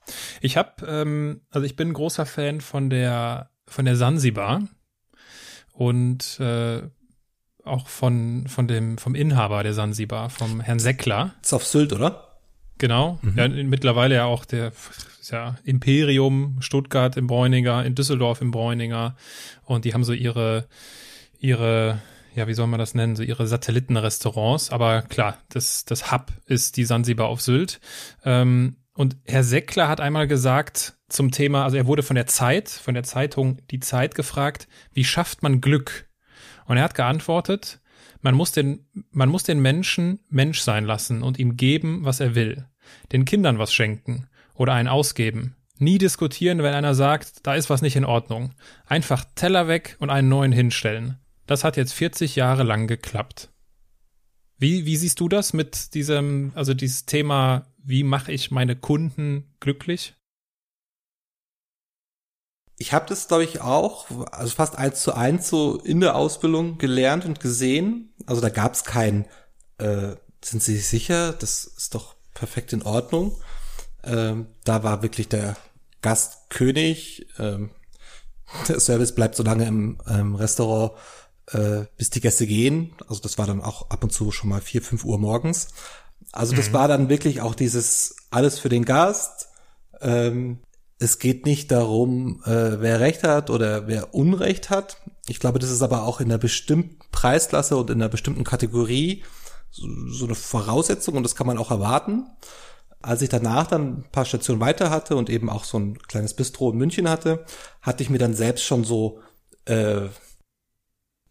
Ich 0.41 0.57
habe, 0.57 0.85
ähm, 0.85 1.39
also 1.49 1.65
ich 1.65 1.77
bin 1.77 1.89
ein 1.89 1.93
großer 1.93 2.25
Fan 2.25 2.59
von 2.59 2.89
der 2.89 3.49
von 3.65 3.85
der 3.85 3.95
Sansibar 3.95 4.63
und 5.71 6.41
äh, 6.41 6.81
auch 7.63 7.87
von 7.87 8.47
von 8.49 8.67
dem 8.67 8.97
vom 8.97 9.15
Inhaber 9.15 9.63
der 9.63 9.73
Sansibar, 9.73 10.29
vom 10.29 10.59
Herrn 10.59 10.79
Seckler. 10.79 11.35
Ist 11.41 11.53
auf 11.53 11.65
Sylt, 11.65 11.93
oder? 11.93 12.37
Genau. 12.79 13.17
Mhm. 13.21 13.37
Ja, 13.37 13.47
mittlerweile 13.47 14.15
ja 14.15 14.25
auch 14.25 14.43
der 14.43 14.73
ja, 15.31 15.55
Imperium 15.63 16.57
Stuttgart 16.59 17.15
im 17.15 17.27
Bräuninger, 17.27 17.85
in 17.85 17.95
Düsseldorf 17.95 18.41
im 18.41 18.51
Bräuninger 18.51 19.15
und 19.63 19.85
die 19.85 19.93
haben 19.93 20.03
so 20.03 20.11
ihre 20.11 20.67
ihre 21.39 22.01
ja, 22.35 22.47
wie 22.47 22.53
soll 22.53 22.67
man 22.67 22.79
das 22.79 22.93
nennen, 22.93 23.15
so 23.15 23.23
ihre 23.23 23.47
Satellitenrestaurants. 23.47 24.69
Aber 24.69 25.01
klar, 25.03 25.37
das, 25.49 25.85
das 25.85 26.11
Hub 26.11 26.33
ist 26.45 26.75
die 26.75 26.85
Sansibar 26.85 27.27
auf 27.27 27.41
Sylt. 27.41 27.79
Ähm, 28.23 28.75
und 28.99 29.15
Herr 29.25 29.45
Seckler 29.45 29.87
hat 29.87 30.01
einmal 30.01 30.27
gesagt 30.27 30.97
zum 31.07 31.31
Thema, 31.31 31.63
also 31.63 31.77
er 31.77 31.87
wurde 31.87 32.03
von 32.03 32.17
der 32.17 32.27
Zeit, 32.27 32.67
von 32.67 32.95
der 32.95 33.03
Zeitung 33.03 33.61
Die 33.71 33.79
Zeit 33.79 34.13
gefragt, 34.13 34.67
wie 34.91 35.05
schafft 35.05 35.41
man 35.41 35.61
Glück? 35.61 36.09
Und 36.65 36.75
er 36.75 36.83
hat 36.83 36.95
geantwortet, 36.95 37.79
man 38.19 38.35
muss 38.35 38.51
den, 38.51 38.89
man 39.11 39.29
muss 39.29 39.43
den 39.43 39.61
Menschen 39.61 40.19
Mensch 40.27 40.59
sein 40.59 40.83
lassen 40.83 41.23
und 41.23 41.39
ihm 41.39 41.55
geben, 41.55 42.03
was 42.03 42.19
er 42.19 42.35
will. 42.35 42.65
Den 43.13 43.23
Kindern 43.23 43.57
was 43.57 43.73
schenken 43.73 44.27
oder 44.53 44.73
einen 44.73 44.89
ausgeben. 44.89 45.55
Nie 45.77 45.97
diskutieren, 45.97 46.61
wenn 46.61 46.73
einer 46.73 46.93
sagt, 46.93 47.47
da 47.47 47.55
ist 47.55 47.69
was 47.69 47.81
nicht 47.81 47.95
in 47.95 48.03
Ordnung. 48.03 48.53
Einfach 48.85 49.23
Teller 49.33 49.69
weg 49.69 49.95
und 50.01 50.09
einen 50.09 50.27
neuen 50.27 50.51
hinstellen. 50.51 51.19
Das 51.47 51.63
hat 51.63 51.77
jetzt 51.77 51.93
40 51.93 52.35
Jahre 52.35 52.63
lang 52.63 52.85
geklappt. 52.85 53.49
Wie, 54.57 54.85
wie 54.85 54.97
siehst 54.97 55.21
du 55.21 55.29
das 55.29 55.53
mit 55.53 55.93
diesem, 55.93 56.51
also 56.53 56.73
dieses 56.73 57.05
Thema 57.05 57.65
wie 57.83 58.03
mache 58.03 58.31
ich 58.31 58.51
meine 58.51 58.75
Kunden 58.75 59.55
glücklich? 59.59 60.15
Ich 62.77 62.93
habe 62.93 63.07
das, 63.07 63.27
glaube 63.27 63.43
ich, 63.43 63.59
auch, 63.59 64.07
also 64.31 64.55
fast 64.55 64.77
eins 64.77 65.01
zu 65.01 65.13
eins 65.13 65.49
so 65.49 65.77
in 65.79 65.99
der 65.99 66.15
Ausbildung 66.15 66.77
gelernt 66.77 67.25
und 67.25 67.41
gesehen. 67.41 68.13
Also 68.25 68.41
da 68.41 68.49
gab 68.49 68.73
es 68.73 68.85
kein, 68.85 69.25
äh, 69.79 70.15
sind 70.41 70.63
Sie 70.63 70.77
sicher, 70.77 71.33
das 71.33 71.65
ist 71.65 71.93
doch 71.93 72.15
perfekt 72.33 72.71
in 72.71 72.83
Ordnung. 72.83 73.41
Ähm, 74.03 74.47
da 74.63 74.83
war 74.83 75.01
wirklich 75.01 75.27
der 75.27 75.57
Gastkönig. 76.01 77.27
Ähm, 77.37 77.71
der 78.67 78.79
Service 78.79 79.13
bleibt 79.13 79.35
so 79.35 79.43
lange 79.43 79.65
im 79.65 79.97
ähm, 80.07 80.35
Restaurant, 80.35 80.93
äh, 81.47 81.85
bis 81.97 82.09
die 82.09 82.21
Gäste 82.21 82.47
gehen. 82.47 82.95
Also 83.07 83.21
das 83.21 83.37
war 83.37 83.45
dann 83.45 83.61
auch 83.61 83.89
ab 83.89 84.03
und 84.03 84.11
zu 84.11 84.31
schon 84.31 84.49
mal 84.49 84.61
vier, 84.61 84.81
fünf 84.81 85.03
Uhr 85.03 85.19
morgens. 85.19 85.67
Also 86.31 86.55
das 86.55 86.69
mhm. 86.69 86.73
war 86.73 86.87
dann 86.87 87.09
wirklich 87.09 87.41
auch 87.41 87.55
dieses 87.55 88.15
alles 88.31 88.59
für 88.59 88.69
den 88.69 88.85
Gast. 88.85 89.49
Ähm, 90.01 90.59
es 90.99 91.17
geht 91.19 91.45
nicht 91.45 91.71
darum, 91.71 92.41
äh, 92.45 92.81
wer 92.81 92.99
Recht 92.99 93.23
hat 93.23 93.49
oder 93.49 93.87
wer 93.87 94.13
Unrecht 94.13 94.69
hat. 94.69 94.97
Ich 95.27 95.39
glaube, 95.39 95.59
das 95.59 95.71
ist 95.71 95.81
aber 95.81 96.03
auch 96.03 96.19
in 96.19 96.27
einer 96.27 96.37
bestimmten 96.37 96.99
Preisklasse 97.11 97.77
und 97.77 97.89
in 97.89 98.01
einer 98.01 98.09
bestimmten 98.09 98.43
Kategorie 98.43 99.23
so, 99.71 99.87
so 100.09 100.25
eine 100.25 100.35
Voraussetzung 100.35 101.15
und 101.15 101.23
das 101.23 101.35
kann 101.35 101.47
man 101.47 101.57
auch 101.57 101.71
erwarten. 101.71 102.27
Als 103.01 103.21
ich 103.21 103.29
danach 103.29 103.67
dann 103.67 103.99
ein 103.99 104.05
paar 104.11 104.25
Stationen 104.25 104.59
weiter 104.59 104.89
hatte 104.89 105.15
und 105.15 105.29
eben 105.29 105.49
auch 105.49 105.63
so 105.63 105.79
ein 105.79 105.97
kleines 105.99 106.33
Bistro 106.33 106.71
in 106.71 106.77
München 106.77 107.09
hatte, 107.09 107.45
hatte 107.81 108.03
ich 108.03 108.09
mir 108.09 108.17
dann 108.17 108.33
selbst 108.33 108.65
schon 108.65 108.83
so, 108.83 109.21
äh, 109.65 110.01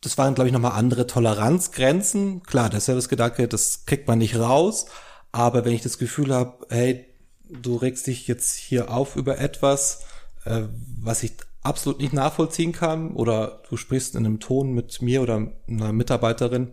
das 0.01 0.19
waren 0.19 0.35
glaube 0.35 0.49
ich 0.49 0.53
nochmal 0.53 0.73
andere 0.73 1.07
Toleranzgrenzen. 1.07 2.43
Klar, 2.43 2.71
der 2.71 2.81
Servicegedanke, 2.81 3.49
das 3.49 3.85
kriegt 3.85 4.07
man 4.09 4.19
nicht 4.19 4.37
raus, 4.37 4.87
aber 5.33 5.65
wenn 5.65 5.75
ich 5.75 5.83
das 5.83 5.99
Gefühl 5.99 6.35
habe, 6.35 6.67
hey, 6.69 7.07
du 7.49 7.77
regst 7.77 8.07
dich 8.07 8.27
jetzt 8.29 8.55
hier 8.55 8.91
auf 8.91 9.17
über 9.17 9.39
etwas, 9.39 10.05
äh, 10.45 10.63
was 11.01 11.23
ich 11.23 11.33
absolut 11.63 12.01
nicht 12.01 12.13
nachvollziehen 12.13 12.73
kann, 12.73 13.13
oder 13.13 13.63
du 13.69 13.77
sprichst 13.77 14.15
in 14.15 14.25
einem 14.25 14.41
Ton 14.41 14.73
mit 14.73 15.03
mir 15.03 15.23
oder 15.23 15.53
einer 15.67 15.93
Mitarbeiterin, 15.93 16.73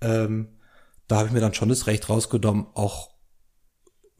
ähm, 0.00 0.48
da 1.08 1.18
habe 1.18 1.28
ich 1.28 1.32
mir 1.32 1.40
dann 1.40 1.54
schon 1.54 1.68
das 1.68 1.86
Recht 1.86 2.08
rausgenommen, 2.08 2.66
auch 2.74 3.10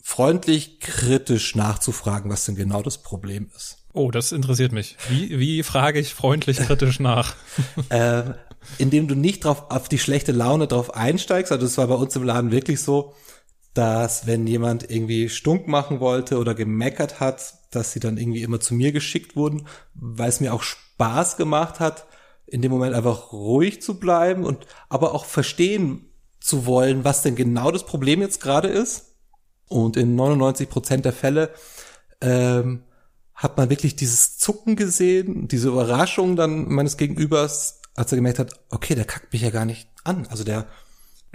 freundlich 0.03 0.79
kritisch 0.79 1.57
nachzufragen, 1.57 2.31
was 2.31 2.45
denn 2.45 2.55
genau 2.55 2.83
das 2.83 2.99
Problem 2.99 3.51
ist. 3.57 3.86
Oh, 3.97 4.11
das 4.11 4.31
interessiert 4.33 4.73
mich. 4.73 4.97
Wie, 5.09 5.39
wie 5.39 5.63
frage 5.63 5.99
ich 5.99 6.13
freundlich 6.13 6.59
kritisch 6.59 7.01
nach? 7.01 7.35
äh, 7.89 8.25
indem 8.77 9.09
du 9.09 9.15
nicht 9.15 9.45
drauf, 9.45 9.71
auf 9.71 9.89
die 9.89 9.99
schlechte 9.99 10.33
Laune 10.33 10.67
drauf 10.67 10.95
einsteigst. 10.95 11.51
Also 11.51 11.65
das 11.65 11.79
war 11.79 11.87
bei 11.87 11.95
uns 11.95 12.15
im 12.15 12.23
Laden 12.23 12.53
wirklich 12.53 12.83
so, 12.83 13.15
dass 13.73 14.27
wenn 14.27 14.47
jemand 14.47 14.91
irgendwie 14.91 15.31
stunk 15.31 15.67
machen 15.67 15.99
wollte 15.99 16.39
oder 16.39 16.55
gemeckert 16.55 17.21
hat, 17.21 17.55
dass 17.71 17.93
sie 17.93 18.01
dann 18.01 18.19
irgendwie 18.19 18.43
immer 18.43 18.61
zu 18.61 18.75
mir 18.75 18.93
geschickt 18.93 19.35
wurden, 19.35 19.67
weil 19.95 20.29
es 20.29 20.41
mir 20.41 20.53
auch 20.53 20.63
Spaß 20.63 21.39
gemacht 21.39 21.81
hat, 21.81 22.07
in 22.45 22.61
dem 22.61 22.73
Moment 22.73 22.95
einfach 22.95 23.33
ruhig 23.33 23.81
zu 23.81 23.99
bleiben 23.99 24.45
und 24.45 24.67
aber 24.91 25.15
auch 25.15 25.25
verstehen 25.25 26.11
zu 26.39 26.67
wollen, 26.67 27.03
was 27.03 27.23
denn 27.23 27.35
genau 27.35 27.71
das 27.71 27.87
Problem 27.87 28.21
jetzt 28.21 28.43
gerade 28.43 28.69
ist. 28.69 29.15
Und 29.69 29.97
in 29.97 30.15
99 30.17 30.69
Prozent 30.69 31.07
der 31.07 31.15
Fälle 31.15 31.51
ähm, 32.21 32.83
hat 33.37 33.57
man 33.57 33.71
wirklich 33.71 33.97
dieses 33.97 34.39
Zucken 34.39 34.77
gesehen, 34.77 35.47
diese 35.47 35.69
Überraschung 35.69 36.37
dann 36.37 36.69
meines 36.69 36.97
Gegenübers, 36.97 37.81
als 37.95 38.13
er 38.13 38.17
gemerkt 38.17 38.39
hat, 38.39 38.59
okay, 38.71 38.95
der 38.95 39.05
kackt 39.05 39.33
mich 39.33 39.43
ja 39.43 39.51
gar 39.51 39.67
nicht 39.67 39.89
an. 40.05 40.27
Also 40.27 40.43
der 40.43 40.67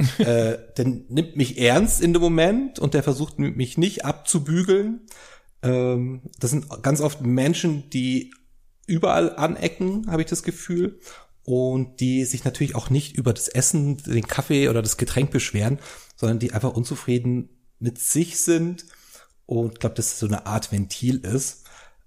äh, 0.19 0.57
der 0.77 0.85
nimmt 0.85 1.35
mich 1.35 1.59
ernst 1.59 2.01
in 2.01 2.13
dem 2.13 2.21
Moment 2.21 2.79
und 2.79 2.93
der 2.93 3.03
versucht 3.03 3.39
mich 3.39 3.77
nicht 3.77 4.05
abzubügeln. 4.05 5.01
Ähm, 5.61 6.21
das 6.39 6.51
sind 6.51 6.67
ganz 6.81 7.01
oft 7.01 7.21
Menschen, 7.21 7.89
die 7.89 8.33
überall 8.87 9.35
anecken, 9.35 10.09
habe 10.09 10.21
ich 10.21 10.27
das 10.27 10.43
Gefühl. 10.43 10.99
Und 11.43 11.99
die 11.99 12.23
sich 12.25 12.43
natürlich 12.43 12.75
auch 12.75 12.91
nicht 12.91 13.17
über 13.17 13.33
das 13.33 13.47
Essen, 13.47 13.97
den 13.97 14.27
Kaffee 14.27 14.69
oder 14.69 14.83
das 14.83 14.97
Getränk 14.97 15.31
beschweren, 15.31 15.79
sondern 16.15 16.37
die 16.37 16.53
einfach 16.53 16.73
unzufrieden 16.73 17.49
mit 17.79 17.97
sich 17.99 18.39
sind. 18.39 18.85
Und 19.47 19.73
ich 19.73 19.79
glaube, 19.79 19.95
dass 19.95 20.11
das 20.11 20.19
so 20.19 20.27
eine 20.27 20.45
Art 20.45 20.71
Ventil 20.71 21.17
ist. 21.17 21.61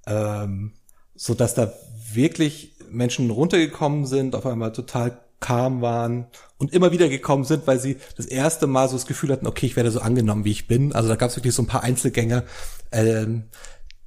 Ähm, 0.07 0.73
so 1.15 1.35
dass 1.35 1.55
da 1.55 1.73
wirklich 2.13 2.77
Menschen 2.91 3.31
runtergekommen 3.31 4.07
sind, 4.07 4.35
auf 4.35 4.47
einmal 4.47 4.73
total 4.73 5.19
calm 5.41 5.83
waren 5.83 6.27
und 6.59 6.73
immer 6.73 6.91
wieder 6.91 7.09
gekommen 7.09 7.45
sind, 7.45 7.67
weil 7.67 7.79
sie 7.79 7.99
das 8.17 8.27
erste 8.27 8.67
Mal 8.67 8.89
so 8.89 8.97
das 8.97 9.07
Gefühl 9.07 9.31
hatten, 9.31 9.47
okay, 9.47 9.67
ich 9.67 9.77
werde 9.77 9.91
so 9.91 10.01
angenommen, 10.01 10.45
wie 10.45 10.53
ich 10.53 10.67
bin. 10.67 10.95
Also 10.95 11.09
da 11.09 11.17
gab 11.17 11.31
es 11.31 11.37
wirklich 11.37 11.55
so 11.55 11.63
ein 11.63 11.67
paar 11.67 11.83
Einzelgänger, 11.83 12.45
ähm, 12.93 13.45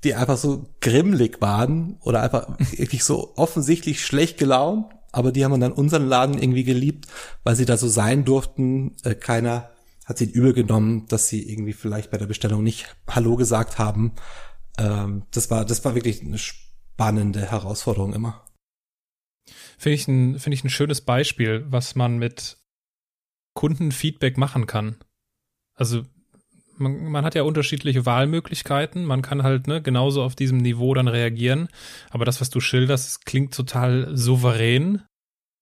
die 0.03 0.15
einfach 0.15 0.37
so 0.37 0.65
grimmlig 0.81 1.41
waren 1.41 1.97
oder 2.01 2.21
einfach 2.21 2.47
wirklich 2.71 3.03
so 3.03 3.33
offensichtlich 3.35 4.03
schlecht 4.03 4.37
gelaunt, 4.37 4.87
aber 5.11 5.31
die 5.31 5.45
haben 5.45 5.59
dann 5.59 5.71
unseren 5.71 6.07
Laden 6.07 6.41
irgendwie 6.41 6.63
geliebt, 6.63 7.05
weil 7.43 7.55
sie 7.55 7.65
da 7.65 7.77
so 7.77 7.87
sein 7.87 8.25
durften. 8.25 8.95
Äh, 9.03 9.15
keiner 9.15 9.69
hat 10.05 10.17
sie 10.17 10.25
übel 10.25 10.53
genommen, 10.53 11.05
dass 11.07 11.27
sie 11.27 11.51
irgendwie 11.51 11.73
vielleicht 11.73 12.11
bei 12.11 12.17
der 12.17 12.27
Bestellung 12.27 12.63
nicht 12.63 12.95
Hallo 13.09 13.35
gesagt 13.35 13.77
haben. 13.77 14.13
Ähm, 14.77 15.23
das 15.31 15.49
war, 15.49 15.65
das 15.65 15.83
war 15.85 15.95
wirklich 15.95 16.21
eine 16.21 16.37
spannende 16.37 17.51
Herausforderung 17.51 18.13
immer. 18.13 18.45
Finde 19.77 19.95
ich, 19.95 20.07
ein, 20.07 20.39
finde 20.39 20.55
ich 20.55 20.63
ein 20.63 20.69
schönes 20.69 21.01
Beispiel, 21.01 21.65
was 21.69 21.95
man 21.95 22.17
mit 22.17 22.57
Kundenfeedback 23.53 24.37
machen 24.37 24.67
kann. 24.67 24.97
Also 25.75 26.03
man, 26.77 27.05
man 27.05 27.25
hat 27.25 27.35
ja 27.35 27.43
unterschiedliche 27.43 28.05
Wahlmöglichkeiten. 28.05 29.05
Man 29.05 29.21
kann 29.21 29.43
halt 29.43 29.67
ne, 29.67 29.81
genauso 29.81 30.23
auf 30.23 30.35
diesem 30.35 30.57
Niveau 30.57 30.93
dann 30.93 31.07
reagieren. 31.07 31.67
Aber 32.09 32.25
das, 32.25 32.41
was 32.41 32.49
du 32.49 32.59
schilderst, 32.59 33.25
klingt 33.25 33.53
total 33.53 34.15
souverän, 34.15 35.03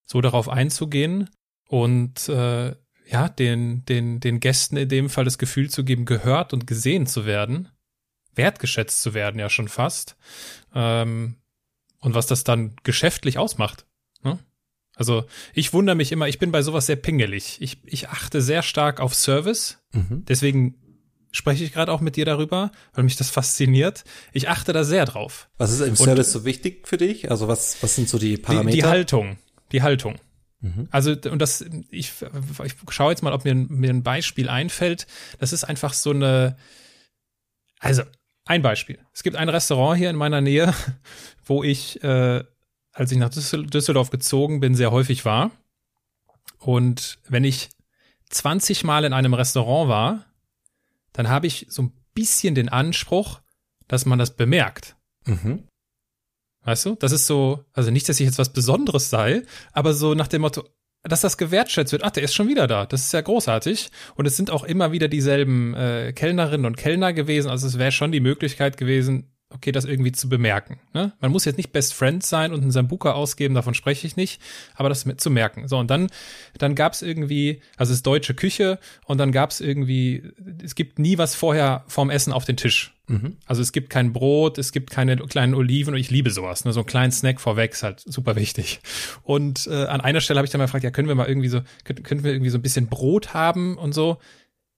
so 0.06 0.22
darauf 0.22 0.50
einzugehen 0.50 1.30
und 1.68 2.30
äh, 2.30 2.76
ja, 3.08 3.30
den, 3.30 3.86
den, 3.86 4.20
den 4.20 4.40
Gästen 4.40 4.78
in 4.78 4.90
dem 4.90 5.10
Fall 5.10 5.26
das 5.26 5.38
Gefühl 5.38 5.70
zu 5.70 5.84
geben, 5.84 6.06
gehört 6.06 6.54
und 6.54 6.68
gesehen 6.68 7.06
zu 7.06 7.26
werden, 7.26 7.70
wertgeschätzt 8.36 9.02
zu 9.02 9.14
werden, 9.14 9.40
ja 9.40 9.50
schon 9.50 9.68
fast. 9.68 10.16
Ähm, 10.74 11.36
und 12.00 12.14
was 12.14 12.28
das 12.28 12.44
dann 12.44 12.76
geschäftlich 12.84 13.38
ausmacht. 13.38 13.86
Ne? 14.24 14.40
Also 14.96 15.26
ich 15.54 15.74
wundere 15.74 15.96
mich 15.96 16.12
immer, 16.12 16.28
ich 16.28 16.40
bin 16.40 16.52
bei 16.52 16.62
sowas 16.62 16.86
sehr 16.86 16.96
pingelig. 16.96 17.58
Ich, 17.62 17.80
ich 17.86 18.10
achte 18.10 18.42
sehr 18.42 18.62
stark 18.62 19.00
auf 19.00 19.16
Service. 19.16 19.80
Mhm. 19.92 20.24
Deswegen 20.28 20.76
spreche 21.32 21.64
ich 21.64 21.74
gerade 21.74 21.92
auch 21.92 22.02
mit 22.02 22.16
dir 22.16 22.26
darüber, 22.26 22.72
weil 22.94 23.04
mich 23.04 23.18
das 23.18 23.30
fasziniert. 23.30 24.04
Ich 24.32 24.48
achte 24.48 24.72
da 24.72 24.84
sehr 24.84 25.06
drauf. 25.06 25.50
Was 25.58 25.72
ist 25.72 25.82
im 25.82 25.96
Service 25.96 26.32
so 26.32 26.46
wichtig 26.46 26.88
für 26.88 26.98
dich? 26.98 27.30
Also 27.30 27.48
was, 27.48 27.82
was 27.82 27.96
sind 27.96 28.08
so 28.08 28.18
die 28.18 28.38
Parameter? 28.38 28.72
Die, 28.72 28.82
die 28.82 28.86
Haltung. 28.86 29.38
Die 29.72 29.82
Haltung. 29.82 30.16
Mhm. 30.62 30.88
Also, 30.92 31.12
und 31.12 31.40
das, 31.40 31.66
ich, 31.92 32.14
ich 32.64 32.76
schaue 32.90 33.12
jetzt 33.12 33.22
mal, 33.22 33.34
ob 33.34 33.44
mir, 33.46 33.54
mir 33.54 33.90
ein 33.90 34.04
Beispiel 34.04 34.50
einfällt. 34.50 35.06
Das 35.40 35.54
ist 35.54 35.64
einfach 35.64 35.94
so 35.94 36.12
eine, 36.12 36.56
also, 37.80 38.04
ein 38.46 38.62
Beispiel. 38.62 39.00
Es 39.14 39.24
gibt 39.24 39.36
ein 39.36 39.50
Restaurant 39.50 39.98
hier 39.98 40.10
in 40.10 40.16
meiner 40.16 40.42
Nähe, 40.42 40.74
wo 41.46 41.64
ich, 41.64 42.02
äh, 42.04 42.44
als 42.94 43.12
ich 43.12 43.18
nach 43.18 43.30
Düsseldorf 43.30 44.10
gezogen 44.10 44.60
bin, 44.60 44.76
sehr 44.76 44.92
häufig 44.92 45.26
war. 45.26 45.52
Und 46.60 47.20
wenn 47.28 47.44
ich 47.44 47.70
20 48.30 48.84
Mal 48.84 49.04
in 49.04 49.14
einem 49.14 49.34
Restaurant 49.34 49.90
war, 49.90 50.26
dann 51.14 51.30
habe 51.30 51.48
ich 51.48 51.68
so 51.70 51.84
ein 51.84 51.94
bisschen 52.14 52.56
den 52.56 52.70
Anspruch, 52.70 53.42
dass 53.88 54.06
man 54.06 54.20
das 54.20 54.36
bemerkt. 54.36 54.96
Mhm. 55.26 55.68
Weißt 56.64 56.86
du? 56.86 56.96
Das 56.96 57.12
ist 57.12 57.28
so, 57.28 57.64
also 57.74 57.92
nicht, 57.92 58.10
dass 58.10 58.20
ich 58.20 58.26
jetzt 58.26 58.40
was 58.40 58.52
Besonderes 58.52 59.10
sei, 59.10 59.44
aber 59.72 59.94
so 59.94 60.16
nach 60.16 60.28
dem 60.28 60.42
Motto, 60.42 60.68
dass 61.08 61.22
das 61.22 61.38
gewertschätzt 61.38 61.92
wird. 61.92 62.04
Ach, 62.04 62.12
der 62.12 62.24
ist 62.24 62.34
schon 62.34 62.48
wieder 62.48 62.68
da. 62.68 62.86
Das 62.86 63.02
ist 63.02 63.14
ja 63.14 63.22
großartig. 63.22 63.90
Und 64.16 64.26
es 64.26 64.38
sind 64.38 64.52
auch 64.52 64.64
immer 64.64 64.92
wieder 64.92 65.08
dieselben 65.08 65.74
äh, 65.76 66.14
Kellnerinnen 66.14 66.66
und 66.66 66.78
Kellner 66.78 67.14
gewesen. 67.14 67.50
Also 67.50 67.68
es 67.68 67.78
wäre 67.78 67.92
schon 67.92 68.12
die 68.12 68.20
Möglichkeit 68.20 68.78
gewesen, 68.78 69.35
okay, 69.50 69.72
das 69.72 69.86
irgendwie 69.86 70.12
zu 70.12 70.28
bemerken. 70.28 70.80
Ne? 70.94 71.14
Man 71.20 71.32
muss 71.32 71.46
jetzt 71.46 71.58
nicht 71.58 71.72
Best 71.72 71.94
Friend 71.94 72.24
sein 72.24 72.54
und 72.54 72.62
einen 72.62 72.72
Sambuka 72.72 73.12
ausgeben, 73.12 73.56
davon 73.56 73.74
spreche 73.74 74.08
ich 74.08 74.16
nicht, 74.16 74.42
aber 74.76 74.90
das 74.90 75.06
mit 75.06 75.22
zu 75.22 75.30
merken. 75.30 75.68
So, 75.68 75.78
und 75.78 75.90
dann, 75.90 76.08
dann 76.58 76.76
gab 76.76 76.94
es 76.94 77.02
irgendwie, 77.02 77.62
also 77.78 77.92
es 77.92 78.00
ist 78.00 78.08
deutsche 78.08 78.34
Küche 78.34 78.80
und 79.06 79.18
dann 79.20 79.32
gab 79.32 79.52
es 79.52 79.62
irgendwie, 79.62 80.24
es 80.64 80.76
gibt 80.76 81.00
nie 81.00 81.18
was 81.18 81.36
vorher 81.36 81.84
vorm 81.88 82.10
Essen 82.10 82.34
auf 82.34 82.46
den 82.46 82.58
Tisch. 82.58 82.94
Mhm. 83.08 83.38
Also 83.46 83.62
es 83.62 83.72
gibt 83.72 83.92
kein 83.92 84.14
Brot, 84.14 84.58
es 84.58 84.72
gibt 84.72 84.90
keine 84.90 85.16
kleinen 85.18 85.54
Oliven 85.54 85.94
und 85.94 86.00
ich 86.00 86.10
liebe 86.10 86.32
sowas. 86.32 86.66
Ne? 86.66 86.74
So 86.74 86.80
einen 86.80 86.88
kleinen 86.88 87.12
Snack 87.12 87.40
vorweg 87.40 87.74
ist 87.74 87.84
halt 87.84 88.00
super 88.00 88.36
wichtig. 88.36 88.80
Und 89.22 89.68
äh, 89.68 89.86
an 89.86 90.02
einer 90.02 90.22
Stelle 90.22 90.40
habe 90.40 90.46
ich 90.46 90.52
dann 90.52 90.60
mal 90.60 90.66
gefragt, 90.66 90.84
ja, 90.84 90.92
können 90.92 91.08
wir 91.08 91.16
mal 91.16 91.28
irgendwie 91.28 91.50
so, 91.50 91.62
können, 91.84 92.02
können 92.02 92.24
wir 92.24 92.32
irgendwie 92.32 92.50
so 92.50 92.58
ein 92.58 92.64
bisschen 92.64 92.88
Brot 92.88 93.34
haben 93.34 93.78
und 93.78 93.94
so? 93.94 94.18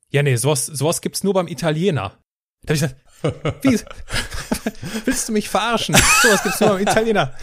Ja, 0.09 0.23
nee, 0.23 0.35
sowas, 0.35 0.65
sowas 0.65 1.01
gibt's 1.01 1.23
nur 1.23 1.33
beim 1.33 1.47
Italiener. 1.47 2.17
Da 2.63 2.73
ich 2.73 2.81
gesagt, 2.81 2.95
wie? 3.61 3.79
Willst 5.05 5.27
du 5.27 5.33
mich 5.33 5.49
verarschen? 5.49 5.95
So 5.95 6.29
was 6.29 6.43
gibt's 6.43 6.59
nur 6.59 6.79
im 6.79 6.87
Italiener. 6.87 7.33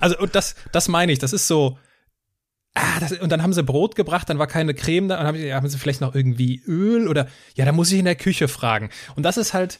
also, 0.00 0.18
und 0.18 0.34
das, 0.34 0.54
das 0.72 0.88
meine 0.88 1.12
ich, 1.12 1.18
das 1.18 1.32
ist 1.32 1.46
so, 1.46 1.78
ah, 2.74 3.00
das, 3.00 3.12
und 3.12 3.30
dann 3.30 3.42
haben 3.42 3.52
sie 3.52 3.62
Brot 3.62 3.94
gebracht, 3.96 4.30
dann 4.30 4.38
war 4.38 4.46
keine 4.46 4.74
Creme 4.74 5.08
da, 5.08 5.20
und 5.20 5.26
haben, 5.26 5.38
haben 5.38 5.68
sie 5.68 5.78
vielleicht 5.78 6.00
noch 6.00 6.14
irgendwie 6.14 6.62
Öl 6.66 7.08
oder, 7.08 7.28
ja, 7.54 7.64
da 7.64 7.72
muss 7.72 7.92
ich 7.92 7.98
in 7.98 8.04
der 8.04 8.16
Küche 8.16 8.48
fragen. 8.48 8.90
Und 9.14 9.24
das 9.24 9.36
ist 9.36 9.52
halt, 9.54 9.78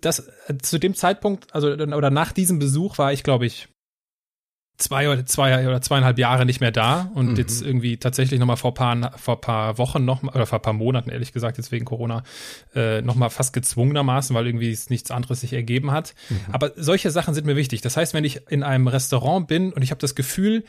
das, 0.00 0.30
zu 0.60 0.78
dem 0.78 0.94
Zeitpunkt, 0.94 1.54
also, 1.54 1.68
oder 1.68 2.10
nach 2.10 2.32
diesem 2.32 2.58
Besuch 2.58 2.98
war 2.98 3.12
ich, 3.12 3.22
glaube 3.22 3.46
ich, 3.46 3.68
zwei 4.78 5.08
oder 5.08 5.24
zwei 5.26 5.66
oder 5.66 5.80
zweieinhalb 5.80 6.18
Jahre 6.18 6.44
nicht 6.44 6.60
mehr 6.60 6.72
da 6.72 7.10
und 7.14 7.32
mhm. 7.32 7.36
jetzt 7.36 7.62
irgendwie 7.62 7.96
tatsächlich 7.98 8.40
noch 8.40 8.46
mal 8.46 8.56
vor 8.56 8.74
paar 8.74 9.16
vor 9.18 9.40
paar 9.40 9.78
Wochen 9.78 10.04
noch 10.04 10.22
oder 10.22 10.46
vor 10.46 10.60
paar 10.60 10.72
Monaten 10.72 11.10
ehrlich 11.10 11.32
gesagt 11.32 11.56
jetzt 11.58 11.72
wegen 11.72 11.84
Corona 11.84 12.22
äh, 12.74 13.00
noch 13.02 13.14
mal 13.14 13.30
fast 13.30 13.52
gezwungenermaßen, 13.52 14.34
weil 14.34 14.46
irgendwie 14.46 14.76
nichts 14.88 15.10
anderes 15.10 15.40
sich 15.40 15.52
ergeben 15.52 15.92
hat. 15.92 16.14
Mhm. 16.28 16.40
Aber 16.52 16.72
solche 16.76 17.10
Sachen 17.10 17.34
sind 17.34 17.46
mir 17.46 17.56
wichtig. 17.56 17.80
Das 17.80 17.96
heißt, 17.96 18.14
wenn 18.14 18.24
ich 18.24 18.48
in 18.50 18.62
einem 18.62 18.88
Restaurant 18.88 19.46
bin 19.46 19.72
und 19.72 19.82
ich 19.82 19.90
habe 19.90 20.00
das 20.00 20.14
Gefühl, 20.14 20.64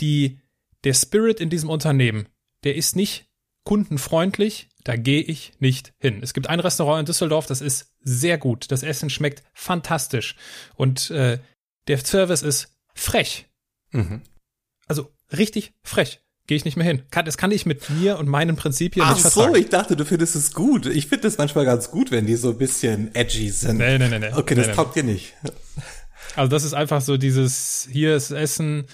die 0.00 0.38
der 0.84 0.94
Spirit 0.94 1.40
in 1.40 1.50
diesem 1.50 1.70
Unternehmen, 1.70 2.26
der 2.64 2.76
ist 2.76 2.96
nicht 2.96 3.26
kundenfreundlich, 3.64 4.68
da 4.84 4.96
gehe 4.96 5.22
ich 5.22 5.52
nicht 5.58 5.92
hin. 5.98 6.20
Es 6.22 6.32
gibt 6.32 6.48
ein 6.48 6.60
Restaurant 6.60 7.00
in 7.00 7.06
Düsseldorf, 7.06 7.46
das 7.46 7.60
ist 7.60 7.92
sehr 8.02 8.38
gut. 8.38 8.70
Das 8.70 8.82
Essen 8.82 9.10
schmeckt 9.10 9.42
fantastisch 9.52 10.36
und 10.74 11.10
äh, 11.10 11.38
der 11.88 11.98
Service 11.98 12.42
ist 12.42 12.74
frech. 12.94 13.48
Mhm. 13.92 14.22
Also 14.86 15.10
richtig 15.36 15.72
frech. 15.82 16.20
Gehe 16.46 16.56
ich 16.56 16.64
nicht 16.64 16.76
mehr 16.76 16.86
hin. 16.86 17.02
Kann, 17.12 17.24
das 17.24 17.36
kann 17.36 17.52
ich 17.52 17.64
mit 17.64 17.88
mir 17.90 18.18
und 18.18 18.28
meinen 18.28 18.56
Prinzipien 18.56 19.04
Ach 19.06 19.14
nicht 19.14 19.22
vertragen. 19.22 19.54
so, 19.54 19.60
ich 19.60 19.68
dachte, 19.68 19.94
du 19.94 20.04
findest 20.04 20.34
es 20.34 20.52
gut. 20.52 20.86
Ich 20.86 21.06
finde 21.06 21.28
es 21.28 21.38
manchmal 21.38 21.64
ganz 21.64 21.92
gut, 21.92 22.10
wenn 22.10 22.26
die 22.26 22.34
so 22.34 22.50
ein 22.50 22.58
bisschen 22.58 23.14
edgy 23.14 23.50
sind. 23.50 23.78
Nee, 23.78 23.98
nee, 23.98 24.08
nee. 24.08 24.18
nee. 24.18 24.32
Okay, 24.34 24.56
das 24.56 24.66
nee, 24.66 24.72
taugt 24.72 24.96
dir 24.96 25.04
nicht. 25.04 25.34
Also 26.36 26.50
das 26.50 26.64
ist 26.64 26.74
einfach 26.74 27.00
so 27.00 27.16
dieses, 27.16 27.88
hier 27.90 28.16
ist 28.16 28.30
Essen, 28.30 28.86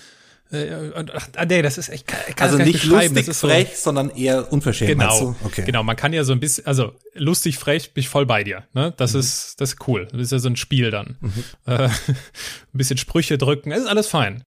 äh, 0.52 0.92
ach, 1.12 1.28
nee, 1.48 1.62
das 1.62 1.76
ist 1.76 1.88
echt, 1.88 2.06
kann 2.06 2.24
also 2.38 2.58
nicht 2.58 2.84
lustig 2.84 3.34
frech, 3.34 3.76
so, 3.76 3.84
sondern 3.84 4.10
eher 4.10 4.52
unverschämt. 4.52 4.90
Genau, 4.92 5.34
okay. 5.42 5.64
genau. 5.64 5.82
Man 5.82 5.96
kann 5.96 6.12
ja 6.12 6.22
so 6.24 6.32
ein 6.32 6.40
bisschen, 6.40 6.66
also 6.66 6.92
lustig 7.14 7.58
frech, 7.58 7.94
bin 7.94 8.02
ich 8.02 8.08
voll 8.08 8.26
bei 8.26 8.44
dir. 8.44 8.64
Ne, 8.72 8.94
das 8.96 9.14
mhm. 9.14 9.20
ist, 9.20 9.60
das 9.60 9.72
ist 9.72 9.88
cool. 9.88 10.06
Das 10.12 10.20
ist 10.20 10.32
ja 10.32 10.38
so 10.38 10.48
ein 10.48 10.56
Spiel 10.56 10.90
dann. 10.90 11.16
Mhm. 11.20 11.44
Äh, 11.66 11.88
ein 11.88 12.74
bisschen 12.74 12.96
Sprüche 12.96 13.38
drücken, 13.38 13.72
ist 13.72 13.86
alles 13.86 14.06
fein. 14.06 14.44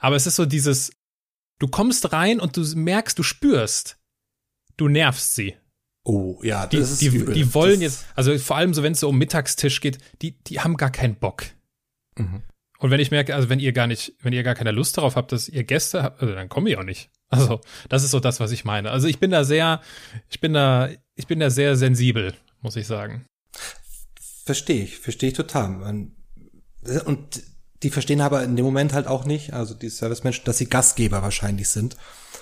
Aber 0.00 0.16
es 0.16 0.26
ist 0.26 0.34
so 0.34 0.46
dieses, 0.46 0.90
du 1.60 1.68
kommst 1.68 2.12
rein 2.12 2.40
und 2.40 2.56
du 2.56 2.62
merkst, 2.74 3.16
du 3.16 3.22
spürst, 3.22 3.98
du 4.76 4.88
nervst 4.88 5.36
sie. 5.36 5.54
Oh, 6.04 6.40
ja, 6.42 6.66
das 6.66 6.98
die, 6.98 7.06
ist 7.06 7.14
die, 7.14 7.32
die 7.32 7.54
wollen 7.54 7.80
das 7.80 7.80
jetzt, 7.80 8.06
also 8.16 8.36
vor 8.38 8.56
allem 8.56 8.74
so, 8.74 8.82
wenn 8.82 8.92
es 8.92 9.00
so 9.00 9.08
um 9.08 9.18
Mittagstisch 9.18 9.80
geht, 9.80 9.98
die, 10.22 10.32
die 10.32 10.60
haben 10.60 10.76
gar 10.76 10.90
keinen 10.90 11.14
Bock. 11.14 11.44
Mhm. 12.16 12.42
Und 12.78 12.90
wenn 12.90 13.00
ich 13.00 13.10
merke, 13.10 13.34
also 13.34 13.48
wenn 13.48 13.60
ihr 13.60 13.72
gar 13.72 13.86
nicht, 13.86 14.14
wenn 14.20 14.32
ihr 14.32 14.42
gar 14.42 14.54
keine 14.54 14.70
Lust 14.70 14.96
darauf 14.98 15.16
habt, 15.16 15.32
dass 15.32 15.48
ihr 15.48 15.64
Gäste 15.64 16.02
habt, 16.02 16.20
also 16.20 16.34
dann 16.34 16.48
komme 16.48 16.70
ich 16.70 16.78
auch 16.78 16.84
nicht. 16.84 17.10
Also, 17.28 17.60
das 17.88 18.04
ist 18.04 18.12
so 18.12 18.20
das, 18.20 18.38
was 18.38 18.52
ich 18.52 18.64
meine. 18.64 18.90
Also 18.90 19.08
ich 19.08 19.18
bin 19.18 19.30
da 19.30 19.44
sehr, 19.44 19.80
ich 20.28 20.40
bin 20.40 20.52
da, 20.52 20.88
ich 21.14 21.26
bin 21.26 21.40
da 21.40 21.50
sehr 21.50 21.76
sensibel, 21.76 22.34
muss 22.60 22.76
ich 22.76 22.86
sagen. 22.86 23.26
Verstehe 24.44 24.84
ich, 24.84 24.98
verstehe 24.98 25.30
ich 25.30 25.36
total. 25.36 26.08
Und 27.04 27.42
die 27.82 27.90
verstehen 27.90 28.20
aber 28.20 28.44
in 28.44 28.56
dem 28.56 28.64
Moment 28.64 28.92
halt 28.92 29.06
auch 29.06 29.24
nicht, 29.24 29.52
also 29.52 29.74
die 29.74 29.88
Servicemenschen, 29.88 30.44
dass 30.44 30.58
sie 30.58 30.68
Gastgeber 30.68 31.22
wahrscheinlich 31.22 31.68
sind. 31.68 31.96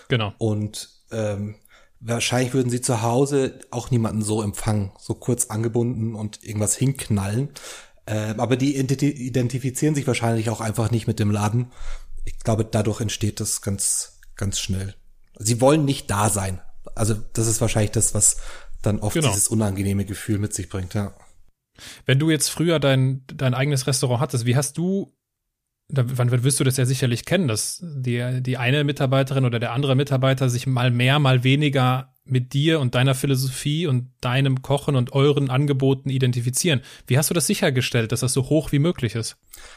Genau. 0.08 0.34
Und 0.38 0.90
ähm, 1.10 1.56
wahrscheinlich 2.00 2.52
würden 2.52 2.70
sie 2.70 2.82
zu 2.82 3.02
Hause 3.02 3.58
auch 3.70 3.90
niemanden 3.90 4.22
so 4.22 4.42
empfangen, 4.42 4.92
so 4.98 5.14
kurz 5.14 5.46
angebunden 5.46 6.14
und 6.14 6.44
irgendwas 6.44 6.76
hinknallen. 6.76 7.48
Ähm, 8.06 8.38
aber 8.38 8.56
die 8.56 8.76
identifizieren 8.76 9.94
sich 9.94 10.06
wahrscheinlich 10.06 10.50
auch 10.50 10.60
einfach 10.60 10.90
nicht 10.90 11.06
mit 11.06 11.18
dem 11.18 11.30
Laden. 11.30 11.72
Ich 12.24 12.38
glaube, 12.38 12.64
dadurch 12.64 13.00
entsteht 13.00 13.40
das 13.40 13.62
ganz, 13.62 14.20
ganz 14.36 14.58
schnell. 14.58 14.94
Sie 15.38 15.60
wollen 15.60 15.84
nicht 15.84 16.10
da 16.10 16.28
sein. 16.28 16.60
Also 16.94 17.14
das 17.32 17.46
ist 17.46 17.60
wahrscheinlich 17.60 17.92
das, 17.92 18.14
was 18.14 18.36
dann 18.82 19.00
oft 19.00 19.14
genau. 19.14 19.28
dieses 19.28 19.48
unangenehme 19.48 20.04
Gefühl 20.04 20.38
mit 20.38 20.52
sich 20.52 20.68
bringt, 20.68 20.94
ja. 20.94 21.14
Wenn 22.06 22.18
du 22.18 22.30
jetzt 22.30 22.50
früher 22.50 22.78
dein, 22.78 23.24
dein 23.26 23.54
eigenes 23.54 23.86
Restaurant 23.86 24.20
hattest, 24.20 24.46
wie 24.46 24.54
hast 24.54 24.78
du 24.78 25.12
wann 25.88 26.30
wirst 26.44 26.60
du 26.60 26.64
das 26.64 26.76
ja 26.76 26.86
sicherlich 26.86 27.24
kennen, 27.24 27.48
dass 27.48 27.80
die, 27.82 28.40
die 28.42 28.56
eine 28.56 28.84
Mitarbeiterin 28.84 29.44
oder 29.44 29.58
der 29.58 29.72
andere 29.72 29.94
Mitarbeiter 29.94 30.48
sich 30.48 30.66
mal 30.66 30.90
mehr, 30.90 31.18
mal 31.18 31.44
weniger 31.44 32.13
mit 32.24 32.54
dir 32.54 32.80
und 32.80 32.94
deiner 32.94 33.14
Philosophie 33.14 33.86
und 33.86 34.10
deinem 34.20 34.62
Kochen 34.62 34.96
und 34.96 35.12
euren 35.12 35.50
Angeboten 35.50 36.08
identifizieren. 36.08 36.80
Wie 37.06 37.18
hast 37.18 37.28
du 37.28 37.34
das 37.34 37.46
sichergestellt, 37.46 38.12
dass 38.12 38.20
das 38.20 38.32
so 38.32 38.48
hoch 38.48 38.72
wie 38.72 38.78
möglich 38.78 39.14
ist? 39.14 39.36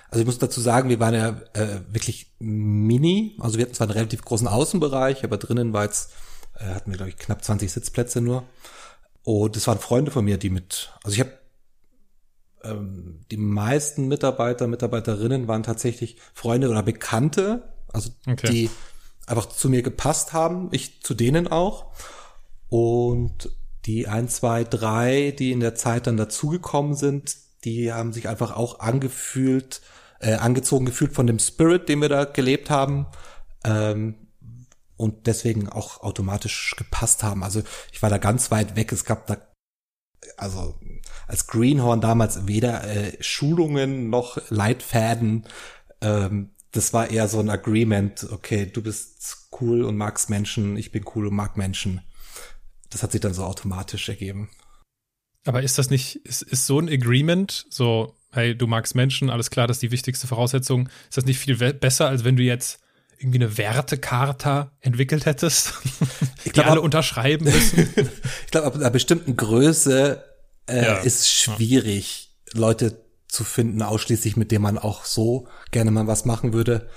Also 0.10 0.22
ich 0.22 0.26
muss 0.26 0.40
dazu 0.40 0.62
sagen, 0.62 0.90
wir 0.90 1.00
waren 1.00 1.14
ja 1.14 1.42
äh, 1.54 1.82
wirklich 1.92 2.32
mini. 2.40 3.36
Also 3.40 3.58
wir 3.58 3.66
hatten 3.66 3.74
zwar 3.74 3.88
einen 3.88 3.98
relativ 3.98 4.24
großen 4.24 4.48
Außenbereich, 4.48 5.26
aber 5.26 5.38
drinnen 5.38 5.74
war 5.74 5.84
jetzt, 5.84 6.14
äh, 6.56 6.66
hatten 6.66 6.92
wir, 6.92 6.98
glaube 6.98 7.10
ich, 7.10 7.18
knapp 7.18 7.44
20 7.44 7.70
Sitzplätze 7.70 8.22
nur. 8.22 8.44
Und 9.24 9.58
das 9.58 9.68
waren 9.68 9.80
Freunde 9.80 10.12
von 10.12 10.24
mir, 10.24 10.38
die 10.38 10.50
mit, 10.50 10.94
also 11.04 11.16
ich 11.16 11.20
habe 11.20 11.34
ähm, 12.64 13.26
die 13.30 13.38
meisten 13.38 14.08
Mitarbeiter, 14.08 14.68
Mitarbeiterinnen 14.68 15.50
waren 15.50 15.64
tatsächlich 15.64 16.16
Freunde 16.34 16.70
oder 16.70 16.82
Bekannte, 16.82 17.74
also 17.92 18.12
okay. 18.26 18.50
die 18.50 18.70
einfach 19.26 19.50
zu 19.50 19.70
mir 19.70 19.82
gepasst 19.82 20.32
haben, 20.32 20.70
ich 20.72 21.04
zu 21.04 21.14
denen 21.14 21.50
auch. 21.50 21.92
Und 22.70 23.50
die 23.86 24.08
ein, 24.08 24.28
zwei, 24.28 24.64
drei, 24.64 25.32
die 25.38 25.52
in 25.52 25.60
der 25.60 25.76
Zeit 25.76 26.08
dann 26.08 26.18
dazugekommen 26.18 26.96
sind, 26.96 27.38
die 27.64 27.92
haben 27.92 28.14
sich 28.14 28.28
einfach 28.28 28.56
auch 28.56 28.80
angefühlt, 28.80 29.82
äh, 30.20 30.36
angezogen 30.36 30.86
gefühlt 30.86 31.14
von 31.14 31.28
dem 31.28 31.40
Spirit, 31.40 31.90
den 31.90 32.02
wir 32.02 32.10
da 32.10 32.26
gelebt 32.26 32.70
haben. 32.70 33.08
Ähm, 33.64 34.16
und 34.98 35.28
deswegen 35.28 35.70
auch 35.70 36.02
automatisch 36.02 36.76
gepasst 36.76 37.24
haben. 37.24 37.44
Also 37.44 37.62
ich 37.92 38.02
war 38.02 38.10
da 38.10 38.18
ganz 38.18 38.50
weit 38.50 38.76
weg. 38.76 38.92
Es 38.92 39.06
gab 39.06 39.28
da 39.28 39.38
also 40.38 40.76
als 41.28 41.48
Greenhorn 41.48 42.02
damals 42.02 42.48
weder 42.48 42.84
äh, 42.84 43.22
Schulungen 43.22 44.10
noch 44.10 44.40
Leitfäden. 44.50 45.46
Ähm, 46.02 46.52
das 46.72 46.94
war 46.94 47.10
eher 47.10 47.28
so 47.28 47.40
ein 47.40 47.50
Agreement, 47.50 48.28
okay, 48.32 48.66
du 48.66 48.82
bist 48.82 49.50
cool 49.62 49.84
und 49.84 49.98
magst 49.98 50.30
Menschen, 50.30 50.78
ich 50.78 50.92
bin 50.92 51.06
cool 51.16 51.28
und 51.28 51.36
mag 51.36 51.58
Menschen. 51.58 52.02
Das 52.90 53.04
hat 53.04 53.12
sich 53.12 53.22
dann 53.22 53.34
so 53.34 53.44
automatisch 53.44 54.08
ergeben. 54.10 54.50
Aber 55.46 55.64
ist 55.64 55.78
das 55.78 55.90
nicht, 55.90 56.18
ist, 56.26 56.42
ist 56.42 56.66
so 56.66 56.80
ein 56.80 56.90
Agreement, 56.90 57.66
so, 57.70 58.16
hey, 58.32 58.56
du 58.56 58.68
magst 58.68 58.96
Menschen, 58.96 59.30
alles 59.30 59.50
klar, 59.50 59.68
das 59.68 59.78
ist 59.78 59.84
die 59.84 59.92
wichtigste 59.92 60.28
Voraussetzung, 60.28 60.90
ist 61.08 61.18
das 61.18 61.26
nicht 61.26 61.40
viel 61.40 61.56
besser, 61.74 62.10
als 62.10 62.24
wenn 62.24 62.36
du 62.36 62.44
jetzt 62.44 62.80
irgendwie 63.18 63.40
eine 63.40 63.58
Wertekarte 63.58 64.72
entwickelt 64.82 65.26
hättest, 65.26 65.74
ich 66.44 66.52
glaub, 66.52 66.66
die 66.66 66.72
alle 66.72 66.82
unterschreiben 66.82 67.46
müssen? 67.46 67.90
ich 68.46 68.52
glaube, 68.52 68.68
ab 68.68 68.76
einer 68.76 68.90
bestimmten 68.90 69.38
Größe 69.38 70.24
äh, 70.68 70.86
ja. 70.86 70.98
ist 70.98 71.30
schwierig, 71.30 72.36
ja. 72.54 72.60
Leute 72.60 73.02
zu 73.28 73.44
finden, 73.44 73.82
ausschließlich 73.82 74.38
mit 74.38 74.52
denen 74.52 74.64
man 74.64 74.78
auch 74.78 75.06
so 75.06 75.48
gerne 75.72 75.92
mal 75.92 76.08
was 76.08 76.26
machen 76.26 76.54
würde. 76.54 76.90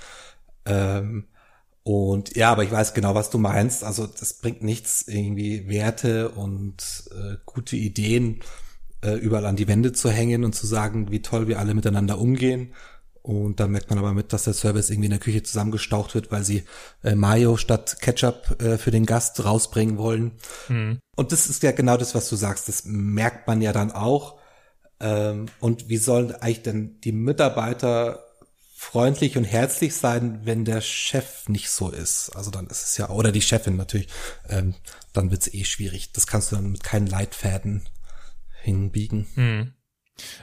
Ähm, 0.64 1.28
und 1.90 2.36
ja, 2.36 2.52
aber 2.52 2.62
ich 2.62 2.70
weiß 2.70 2.94
genau, 2.94 3.16
was 3.16 3.30
du 3.30 3.38
meinst. 3.38 3.82
Also 3.82 4.06
das 4.06 4.34
bringt 4.34 4.62
nichts, 4.62 5.08
irgendwie 5.08 5.68
Werte 5.68 6.28
und 6.28 7.10
äh, 7.10 7.34
gute 7.44 7.74
Ideen 7.74 8.42
äh, 9.02 9.14
überall 9.14 9.44
an 9.44 9.56
die 9.56 9.66
Wände 9.66 9.92
zu 9.92 10.08
hängen 10.08 10.44
und 10.44 10.54
zu 10.54 10.68
sagen, 10.68 11.10
wie 11.10 11.20
toll 11.20 11.48
wir 11.48 11.58
alle 11.58 11.74
miteinander 11.74 12.18
umgehen. 12.18 12.74
Und 13.22 13.58
dann 13.58 13.72
merkt 13.72 13.90
man 13.90 13.98
aber 13.98 14.14
mit, 14.14 14.32
dass 14.32 14.44
der 14.44 14.54
Service 14.54 14.88
irgendwie 14.88 15.06
in 15.06 15.10
der 15.10 15.18
Küche 15.18 15.42
zusammengestaucht 15.42 16.14
wird, 16.14 16.30
weil 16.30 16.44
sie 16.44 16.62
äh, 17.02 17.16
Mayo 17.16 17.56
statt 17.56 17.96
Ketchup 18.00 18.62
äh, 18.62 18.78
für 18.78 18.92
den 18.92 19.04
Gast 19.04 19.44
rausbringen 19.44 19.98
wollen. 19.98 20.32
Mhm. 20.68 21.00
Und 21.16 21.32
das 21.32 21.48
ist 21.48 21.64
ja 21.64 21.72
genau 21.72 21.96
das, 21.96 22.14
was 22.14 22.28
du 22.28 22.36
sagst. 22.36 22.68
Das 22.68 22.84
merkt 22.84 23.48
man 23.48 23.62
ja 23.62 23.72
dann 23.72 23.90
auch. 23.90 24.38
Ähm, 25.00 25.46
und 25.58 25.88
wie 25.88 25.96
sollen 25.96 26.30
eigentlich 26.30 26.62
denn 26.62 27.00
die 27.00 27.12
Mitarbeiter 27.12 28.29
freundlich 28.80 29.36
und 29.36 29.44
herzlich 29.44 29.94
sein, 29.94 30.40
wenn 30.44 30.64
der 30.64 30.80
Chef 30.80 31.50
nicht 31.50 31.68
so 31.68 31.90
ist? 31.90 32.30
Also 32.34 32.50
dann 32.50 32.66
ist 32.66 32.82
es 32.82 32.96
ja, 32.96 33.10
oder 33.10 33.30
die 33.30 33.42
Chefin 33.42 33.76
natürlich, 33.76 34.08
ähm, 34.48 34.74
dann 35.12 35.30
wird's 35.30 35.52
eh 35.52 35.64
schwierig. 35.64 36.12
Das 36.12 36.26
kannst 36.26 36.50
du 36.50 36.56
dann 36.56 36.72
mit 36.72 36.82
keinen 36.82 37.06
Leitfäden 37.06 37.86
hinbiegen. 38.62 39.26
Mhm. 39.34 39.74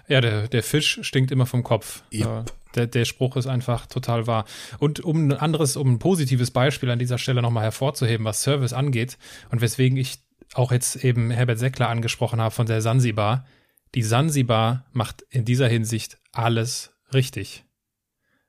Ja, 0.08 0.22
der, 0.22 0.48
der 0.48 0.62
Fisch 0.62 1.00
stinkt 1.02 1.32
immer 1.32 1.48
vom 1.48 1.64
Kopf. 1.64 2.04
Yep. 2.14 2.54
Der, 2.76 2.86
der 2.86 3.06
Spruch 3.06 3.38
ist 3.38 3.48
einfach 3.48 3.88
total 3.88 4.28
wahr. 4.28 4.46
Und 4.78 5.00
um 5.00 5.30
ein 5.30 5.34
anderes, 5.34 5.76
um 5.76 5.94
ein 5.94 6.00
positives 6.00 6.52
Beispiel 6.52 6.92
an 6.92 7.00
dieser 7.00 7.18
Stelle 7.18 7.42
nochmal 7.42 7.64
hervorzuheben, 7.64 8.26
was 8.26 8.44
Service 8.44 8.72
angeht 8.72 9.18
und 9.50 9.62
weswegen 9.62 9.98
ich 9.98 10.20
auch 10.54 10.72
jetzt 10.72 11.04
eben 11.04 11.32
Herbert 11.32 11.58
Seckler 11.58 11.90
angesprochen 11.90 12.40
habe 12.40 12.54
von 12.54 12.68
der 12.68 12.82
Sansibar. 12.82 13.48
Die 13.96 14.04
Sansibar 14.04 14.86
macht 14.94 15.24
in 15.32 15.44
dieser 15.44 15.68
Hinsicht 15.68 16.20
alles 16.32 16.92
richtig. 17.14 17.64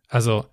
Also, 0.08 0.46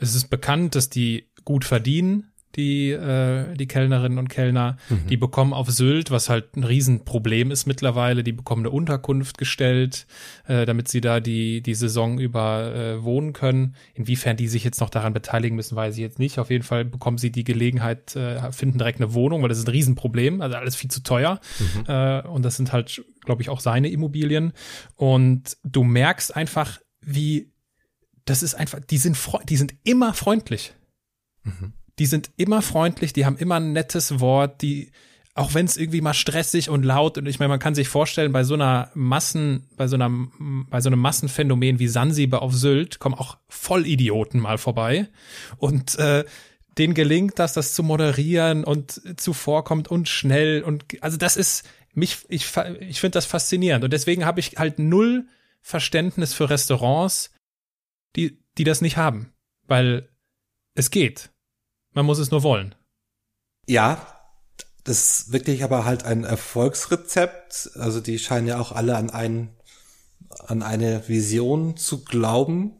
es 0.00 0.14
ist 0.14 0.28
bekannt, 0.28 0.74
dass 0.74 0.90
die 0.90 1.28
gut 1.44 1.64
verdienen, 1.64 2.32
die, 2.56 2.90
äh, 2.90 3.54
die 3.54 3.66
Kellnerinnen 3.68 4.18
und 4.18 4.28
Kellner. 4.28 4.78
Mhm. 4.88 5.06
Die 5.08 5.16
bekommen 5.16 5.52
auf 5.52 5.70
Sylt, 5.70 6.10
was 6.10 6.28
halt 6.28 6.56
ein 6.56 6.64
Riesenproblem 6.64 7.50
ist 7.50 7.66
mittlerweile, 7.66 8.24
die 8.24 8.32
bekommen 8.32 8.62
eine 8.62 8.70
Unterkunft 8.70 9.38
gestellt, 9.38 10.06
äh, 10.46 10.64
damit 10.64 10.88
sie 10.88 11.00
da 11.00 11.20
die, 11.20 11.60
die 11.60 11.74
Saison 11.74 12.18
über 12.18 12.74
äh, 12.74 13.04
wohnen 13.04 13.32
können. 13.32 13.74
Inwiefern 13.94 14.36
die 14.36 14.48
sich 14.48 14.64
jetzt 14.64 14.80
noch 14.80 14.90
daran 14.90 15.12
beteiligen 15.12 15.56
müssen, 15.56 15.76
weiß 15.76 15.94
ich 15.94 16.00
jetzt 16.00 16.18
nicht. 16.18 16.38
Auf 16.38 16.50
jeden 16.50 16.64
Fall 16.64 16.84
bekommen 16.84 17.18
sie 17.18 17.30
die 17.30 17.44
Gelegenheit, 17.44 18.16
äh, 18.16 18.50
finden 18.52 18.78
direkt 18.78 19.00
eine 19.00 19.12
Wohnung, 19.12 19.42
weil 19.42 19.48
das 19.48 19.58
ist 19.58 19.68
ein 19.68 19.72
Riesenproblem, 19.72 20.40
also 20.40 20.56
alles 20.56 20.76
viel 20.76 20.90
zu 20.90 21.02
teuer. 21.02 21.40
Mhm. 21.58 21.84
Äh, 21.86 22.22
und 22.22 22.42
das 22.42 22.56
sind 22.56 22.72
halt, 22.72 23.04
glaube 23.24 23.42
ich, 23.42 23.50
auch 23.50 23.60
seine 23.60 23.88
Immobilien. 23.88 24.52
Und 24.94 25.58
du 25.62 25.84
merkst 25.84 26.34
einfach, 26.34 26.80
wie 27.02 27.52
das 28.26 28.42
ist 28.42 28.54
einfach, 28.54 28.80
die 28.80 28.98
sind, 28.98 29.16
die 29.48 29.56
sind 29.56 29.74
immer 29.84 30.12
freundlich. 30.12 30.74
Mhm. 31.44 31.72
Die 31.98 32.06
sind 32.06 32.30
immer 32.36 32.60
freundlich, 32.60 33.14
die 33.14 33.24
haben 33.24 33.38
immer 33.38 33.54
ein 33.54 33.72
nettes 33.72 34.20
Wort, 34.20 34.60
die, 34.60 34.90
auch 35.34 35.54
wenn 35.54 35.64
es 35.64 35.78
irgendwie 35.78 36.02
mal 36.02 36.12
stressig 36.12 36.68
und 36.68 36.82
laut 36.82 37.16
und 37.16 37.26
ich 37.26 37.38
meine, 37.38 37.48
man 37.48 37.58
kann 37.58 37.74
sich 37.74 37.88
vorstellen, 37.88 38.32
bei 38.32 38.44
so 38.44 38.54
einer 38.54 38.90
Massen, 38.94 39.68
bei 39.76 39.86
so 39.86 39.96
einer, 39.96 40.10
bei 40.38 40.80
so 40.80 40.90
einem 40.90 40.98
Massenphänomen 40.98 41.78
wie 41.78 41.88
Sansibar 41.88 42.42
auf 42.42 42.54
Sylt 42.54 42.98
kommen 42.98 43.14
auch 43.14 43.38
Vollidioten 43.48 44.40
mal 44.40 44.58
vorbei 44.58 45.08
und 45.56 45.98
äh, 45.98 46.24
denen 46.76 46.92
gelingt 46.92 47.38
das, 47.38 47.54
das 47.54 47.72
zu 47.72 47.82
moderieren 47.82 48.64
und 48.64 49.00
zuvorkommt 49.18 49.88
und 49.88 50.08
schnell 50.08 50.62
und 50.62 50.84
also 51.00 51.16
das 51.16 51.36
ist 51.36 51.66
mich, 51.94 52.26
ich, 52.28 52.46
ich 52.80 53.00
finde 53.00 53.12
das 53.12 53.24
faszinierend 53.24 53.84
und 53.84 53.92
deswegen 53.92 54.26
habe 54.26 54.40
ich 54.40 54.56
halt 54.58 54.78
null 54.78 55.26
Verständnis 55.62 56.34
für 56.34 56.50
Restaurants, 56.50 57.30
die, 58.14 58.38
die 58.58 58.64
das 58.64 58.80
nicht 58.80 58.96
haben, 58.96 59.32
weil 59.66 60.08
es 60.74 60.90
geht. 60.90 61.30
Man 61.92 62.06
muss 62.06 62.18
es 62.18 62.30
nur 62.30 62.42
wollen. 62.42 62.74
Ja, 63.66 64.06
das 64.84 65.20
ist 65.20 65.32
wirklich 65.32 65.64
aber 65.64 65.84
halt 65.84 66.04
ein 66.04 66.24
Erfolgsrezept. 66.24 67.70
Also 67.74 68.00
die 68.00 68.18
scheinen 68.18 68.46
ja 68.46 68.60
auch 68.60 68.72
alle 68.72 68.96
an 68.96 69.10
ein, 69.10 69.56
an 70.46 70.62
eine 70.62 71.08
Vision 71.08 71.76
zu 71.76 72.04
glauben. 72.04 72.76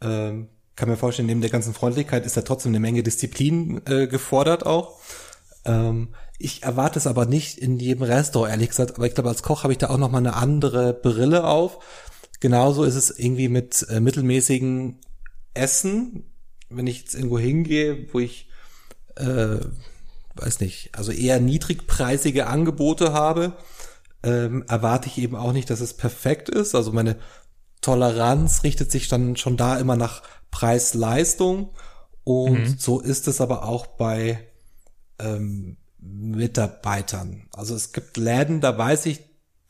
Ähm, 0.00 0.48
kann 0.74 0.88
mir 0.88 0.96
vorstellen, 0.96 1.26
neben 1.26 1.42
der 1.42 1.50
ganzen 1.50 1.74
Freundlichkeit 1.74 2.24
ist 2.24 2.36
da 2.36 2.42
trotzdem 2.42 2.72
eine 2.72 2.80
Menge 2.80 3.02
Disziplin 3.02 3.82
äh, 3.86 4.06
gefordert 4.06 4.66
auch. 4.66 4.98
Ähm, 5.64 6.14
ich 6.38 6.62
erwarte 6.62 6.98
es 6.98 7.06
aber 7.06 7.26
nicht 7.26 7.58
in 7.58 7.78
jedem 7.78 8.04
Restaurant, 8.04 8.50
ehrlich 8.50 8.70
gesagt. 8.70 8.96
Aber 8.96 9.06
ich 9.06 9.14
glaube, 9.14 9.28
als 9.28 9.42
Koch 9.42 9.62
habe 9.62 9.74
ich 9.74 9.78
da 9.78 9.90
auch 9.90 9.98
noch 9.98 10.10
mal 10.10 10.18
eine 10.18 10.34
andere 10.34 10.94
Brille 10.94 11.44
auf. 11.44 11.78
Genauso 12.40 12.84
ist 12.84 12.96
es 12.96 13.10
irgendwie 13.10 13.48
mit 13.48 13.86
äh, 13.90 14.00
mittelmäßigen 14.00 14.98
Essen. 15.54 16.24
Wenn 16.68 16.86
ich 16.86 17.00
jetzt 17.00 17.14
irgendwo 17.14 17.38
hingehe, 17.38 18.06
wo 18.12 18.20
ich 18.20 18.48
äh, 19.16 19.58
weiß 20.36 20.60
nicht, 20.60 20.90
also 20.92 21.12
eher 21.12 21.40
niedrigpreisige 21.40 22.46
Angebote 22.46 23.12
habe, 23.12 23.52
ähm, 24.22 24.64
erwarte 24.68 25.08
ich 25.08 25.18
eben 25.18 25.36
auch 25.36 25.52
nicht, 25.52 25.70
dass 25.70 25.80
es 25.80 25.94
perfekt 25.94 26.48
ist. 26.48 26.74
Also 26.74 26.92
meine 26.92 27.16
Toleranz 27.80 28.62
richtet 28.62 28.90
sich 28.90 29.08
dann 29.08 29.36
schon 29.36 29.56
da 29.56 29.78
immer 29.78 29.96
nach 29.96 30.22
Preis-Leistung. 30.50 31.74
Und 32.24 32.60
mhm. 32.60 32.78
so 32.78 33.00
ist 33.00 33.28
es 33.28 33.40
aber 33.40 33.64
auch 33.64 33.86
bei 33.86 34.46
ähm, 35.18 35.76
Mitarbeitern. 35.98 37.48
Also 37.52 37.74
es 37.74 37.92
gibt 37.92 38.16
Läden, 38.16 38.60
da 38.60 38.76
weiß 38.76 39.06
ich, 39.06 39.20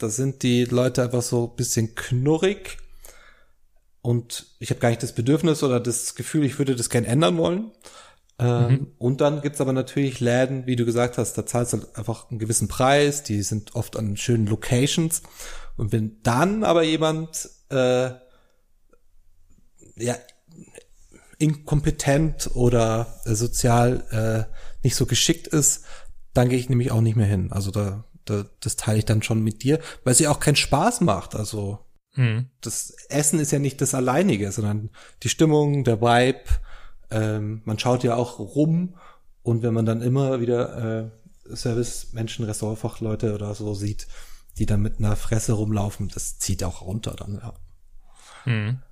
da 0.03 0.09
sind 0.09 0.43
die 0.43 0.65
Leute 0.65 1.03
einfach 1.03 1.23
so 1.23 1.47
bisschen 1.47 1.95
knurrig. 1.95 2.79
Und 4.03 4.47
ich 4.59 4.71
habe 4.71 4.81
gar 4.81 4.89
nicht 4.89 5.03
das 5.03 5.15
Bedürfnis 5.15 5.63
oder 5.63 5.79
das 5.79 6.15
Gefühl, 6.15 6.45
ich 6.45 6.59
würde 6.59 6.75
das 6.75 6.89
gern 6.89 7.05
ändern 7.05 7.37
wollen. 7.37 7.71
Ähm, 8.39 8.71
mhm. 8.71 8.87
Und 8.99 9.21
dann 9.21 9.43
gibt's 9.43 9.61
aber 9.61 9.75
natürlich 9.75 10.21
Läden, 10.21 10.67
wie 10.67 10.77
du 10.77 10.87
gesagt 10.87 11.19
hast, 11.19 11.35
da 11.35 11.45
zahlst 11.45 11.75
du 11.75 11.81
einfach 11.95 12.31
einen 12.31 12.39
gewissen 12.39 12.69
Preis, 12.69 13.23
die 13.23 13.43
sind 13.43 13.75
oft 13.75 13.97
an 13.97 14.17
schönen 14.17 14.47
Locations. 14.47 15.23
Und 15.77 15.93
wenn 15.93 16.23
dann 16.23 16.65
aber 16.65 16.83
jemand 16.83 17.51
äh, 17.69 18.11
ja 19.97 20.17
inkompetent 21.39 22.51
oder 22.55 23.21
äh, 23.25 23.35
sozial 23.35 24.05
äh, 24.51 24.55
nicht 24.83 24.97
so 24.97 25.07
geschickt 25.07 25.47
ist, 25.49 25.85
dann 26.33 26.49
gehe 26.49 26.59
ich 26.59 26.69
nämlich 26.69 26.91
auch 26.93 27.01
nicht 27.01 27.17
mehr 27.17 27.27
hin. 27.27 27.51
Also 27.53 27.71
da, 27.71 28.05
da 28.25 28.45
das 28.61 28.77
teile 28.77 28.99
ich 28.99 29.05
dann 29.05 29.23
schon 29.23 29.43
mit 29.43 29.63
dir, 29.63 29.81
weil 30.05 30.13
es 30.13 30.19
ja 30.19 30.31
auch 30.31 30.41
keinen 30.41 30.57
Spaß 30.57 31.01
macht. 31.01 31.35
Also 31.35 31.79
mhm. 32.15 32.51
das 32.61 32.91
Essen 33.09 33.41
ist 33.41 33.51
ja 33.51 33.59
nicht 33.59 33.81
das 33.81 33.95
Alleinige, 33.95 34.53
sondern 34.53 34.91
die 35.23 35.29
Stimmung, 35.29 35.85
der 35.85 36.01
Vibe, 36.01 36.45
ähm, 37.11 37.63
man 37.65 37.79
schaut 37.79 38.05
ja 38.05 38.15
auch 38.17 38.39
rum 38.39 38.97
und 39.43 39.63
wenn 39.63 39.75
man 39.75 39.87
dann 39.87 40.03
immer 40.03 40.41
wieder 40.41 41.11
äh, 41.49 41.57
Service-Menschen, 41.57 42.45
Restaurantfachleute 42.45 43.35
oder 43.35 43.55
so 43.55 43.75
sieht, 43.75 44.07
die 44.59 44.67
dann 44.67 44.83
mit 44.83 44.99
einer 44.99 45.17
Fresse 45.17 45.55
rumlaufen, 45.55 46.09
das 46.09 46.39
zieht 46.39 46.63
auch 46.65 46.83
runter 46.83 47.15
dann, 47.17 47.41
ja. 47.43 47.55
Mhm. 48.45 48.83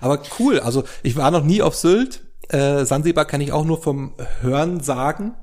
Aber 0.00 0.22
cool, 0.38 0.60
also 0.60 0.84
ich 1.02 1.16
war 1.16 1.30
noch 1.30 1.44
nie 1.44 1.62
auf 1.62 1.74
Sylt. 1.74 2.22
Äh, 2.48 2.84
Sansibar 2.84 3.24
kann 3.24 3.40
ich 3.40 3.52
auch 3.52 3.64
nur 3.64 3.80
vom 3.80 4.14
Hören 4.40 4.80
sagen. 4.80 5.36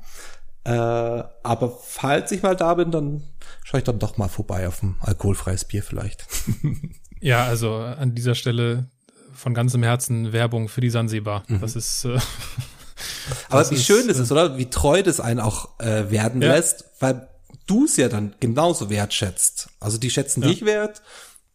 Äh, 0.67 1.23
aber 1.43 1.80
falls 1.82 2.32
ich 2.34 2.43
mal 2.43 2.56
da 2.56 2.73
bin, 2.73 2.91
dann 2.91 3.23
schaue 3.63 3.80
ich 3.80 3.84
dann 3.86 3.99
doch 3.99 4.17
mal 4.17 4.27
vorbei 4.27 4.67
auf 4.67 4.84
ein 4.84 4.97
alkoholfreies 4.99 5.63
Bier 5.63 5.82
vielleicht. 5.82 6.25
ja, 7.21 7.45
also 7.45 7.75
an 7.75 8.15
dieser 8.15 8.36
Stelle 8.36 8.89
von 9.34 9.53
ganzem 9.53 9.82
Herzen 9.82 10.34
Werbung 10.34 10.67
für 10.67 10.82
die 10.82 10.89
Sansibar. 10.89 11.43
Mhm. 11.47 11.62
Das 11.62 11.77
ist. 11.77 12.03
Äh, 12.03 12.19
Aber 13.49 13.60
das 13.60 13.71
wie 13.71 13.75
ist, 13.75 13.86
schön 13.86 14.10
ist 14.10 14.17
es, 14.17 14.30
oder? 14.30 14.58
Wie 14.58 14.69
treu 14.69 15.03
das 15.03 15.21
einen 15.21 15.39
auch 15.39 15.80
äh, 15.80 16.12
werden 16.12 16.41
ja. 16.41 16.53
lässt, 16.53 16.86
weil 16.99 17.30
du 17.65 17.86
es 17.86 17.95
ja 17.95 18.10
dann 18.10 18.36
genauso 18.41 18.89
wertschätzt. 18.89 19.69
Also 19.80 19.97
die 19.97 20.10
schätzen 20.10 20.41
ja. 20.41 20.49
dich 20.49 20.65
wert, 20.65 21.01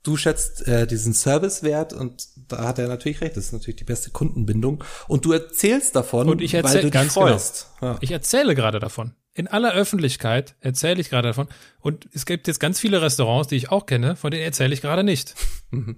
du 0.03 0.17
schätzt 0.17 0.67
äh, 0.67 0.87
diesen 0.87 1.15
Service 1.15 1.63
wert 1.63 1.93
und 1.93 2.29
da 2.49 2.65
hat 2.67 2.79
er 2.79 2.89
natürlich 2.89 3.21
recht. 3.21 3.37
Das 3.37 3.47
ist 3.47 3.53
natürlich 3.53 3.77
die 3.77 3.85
beste 3.85 4.11
Kundenbindung. 4.11 4.83
Und 5.09 5.25
du 5.25 5.33
erzählst 5.33 5.95
davon, 5.97 6.29
und 6.29 6.41
ich 6.41 6.55
erzähl, 6.55 6.75
weil 6.75 6.81
du 6.81 6.87
dich 6.87 6.93
ganz 6.93 7.15
freust. 7.15 7.69
Genau. 7.81 7.93
Ja. 7.93 7.99
Ich 8.01 8.11
erzähle 8.11 8.55
gerade 8.55 8.81
davon. 8.81 9.15
In 9.35 9.49
aller 9.49 9.73
Öffentlichkeit 9.73 10.57
erzähle 10.61 11.01
ich 11.01 11.09
gerade 11.09 11.29
davon. 11.29 11.49
Und 11.81 12.09
es 12.13 12.27
gibt 12.27 12.47
jetzt 12.49 12.61
ganz 12.61 12.79
viele 12.79 13.01
Restaurants, 13.01 13.49
die 13.49 13.57
ich 13.57 13.71
auch 13.71 13.87
kenne, 13.87 14.17
von 14.17 14.31
denen 14.31 14.43
erzähle 14.43 14.75
ich 14.75 14.83
gerade 14.83 15.05
nicht. 15.05 15.35
Mhm. 15.71 15.97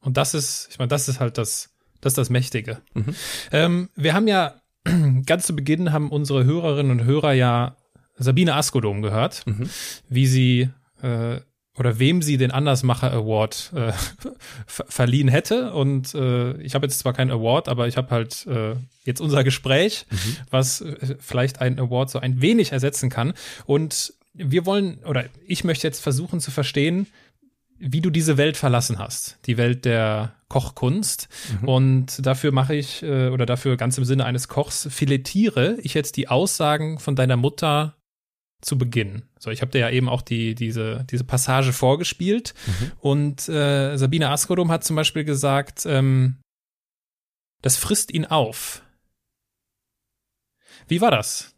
Und 0.00 0.16
das 0.16 0.34
ist, 0.34 0.68
ich 0.70 0.78
meine, 0.78 0.88
das 0.88 1.08
ist 1.08 1.20
halt 1.20 1.38
das, 1.38 1.70
das 2.00 2.12
ist 2.12 2.18
das 2.18 2.30
Mächtige. 2.30 2.80
Mhm. 2.94 3.14
Ähm, 3.52 3.88
wir 3.94 4.14
haben 4.14 4.26
ja 4.26 4.60
ganz 5.26 5.46
zu 5.46 5.54
Beginn 5.54 5.92
haben 5.92 6.10
unsere 6.10 6.44
Hörerinnen 6.44 6.92
und 6.92 7.04
Hörer 7.04 7.32
ja 7.32 7.76
Sabine 8.16 8.54
Askodom 8.54 9.02
gehört, 9.02 9.46
mhm. 9.46 9.70
wie 10.08 10.26
sie 10.26 10.70
äh, 11.02 11.40
oder 11.78 11.98
wem 11.98 12.22
sie 12.22 12.36
den 12.36 12.50
Andersmacher 12.50 13.12
Award 13.12 13.72
äh, 13.74 13.92
verliehen 14.66 15.28
hätte. 15.28 15.72
Und 15.72 16.14
äh, 16.14 16.60
ich 16.60 16.74
habe 16.74 16.86
jetzt 16.86 16.98
zwar 16.98 17.12
keinen 17.12 17.30
Award, 17.30 17.68
aber 17.68 17.88
ich 17.88 17.96
habe 17.96 18.10
halt 18.10 18.46
äh, 18.46 18.74
jetzt 19.04 19.20
unser 19.20 19.44
Gespräch, 19.44 20.06
mhm. 20.10 20.36
was 20.50 20.80
äh, 20.80 21.16
vielleicht 21.20 21.60
einen 21.60 21.78
Award 21.78 22.10
so 22.10 22.18
ein 22.18 22.40
wenig 22.40 22.72
ersetzen 22.72 23.10
kann. 23.10 23.34
Und 23.66 24.14
wir 24.34 24.66
wollen, 24.66 24.98
oder 25.04 25.24
ich 25.46 25.64
möchte 25.64 25.86
jetzt 25.86 26.00
versuchen 26.00 26.40
zu 26.40 26.50
verstehen, 26.50 27.06
wie 27.78 28.00
du 28.00 28.10
diese 28.10 28.36
Welt 28.36 28.56
verlassen 28.56 28.98
hast, 28.98 29.38
die 29.46 29.56
Welt 29.56 29.84
der 29.84 30.34
Kochkunst. 30.48 31.28
Mhm. 31.60 31.68
Und 31.68 32.26
dafür 32.26 32.52
mache 32.52 32.74
ich, 32.74 33.02
äh, 33.02 33.28
oder 33.28 33.46
dafür 33.46 33.76
ganz 33.76 33.98
im 33.98 34.04
Sinne 34.04 34.24
eines 34.24 34.48
Kochs, 34.48 34.88
filetiere 34.90 35.76
ich 35.82 35.94
jetzt 35.94 36.16
die 36.16 36.28
Aussagen 36.28 36.98
von 36.98 37.14
deiner 37.14 37.36
Mutter 37.36 37.94
zu 38.60 38.76
Beginn. 38.76 39.22
So, 39.38 39.50
ich 39.50 39.60
habe 39.60 39.70
dir 39.70 39.78
ja 39.78 39.90
eben 39.90 40.08
auch 40.08 40.22
die, 40.22 40.54
diese, 40.54 41.04
diese 41.10 41.24
Passage 41.24 41.72
vorgespielt. 41.72 42.54
Mhm. 42.66 42.92
Und 43.00 43.48
äh, 43.48 43.96
Sabine 43.96 44.30
Askodom 44.30 44.70
hat 44.70 44.84
zum 44.84 44.96
Beispiel 44.96 45.24
gesagt, 45.24 45.86
ähm, 45.86 46.38
das 47.62 47.76
frisst 47.76 48.12
ihn 48.12 48.24
auf. 48.24 48.82
Wie 50.86 51.00
war 51.00 51.10
das? 51.10 51.54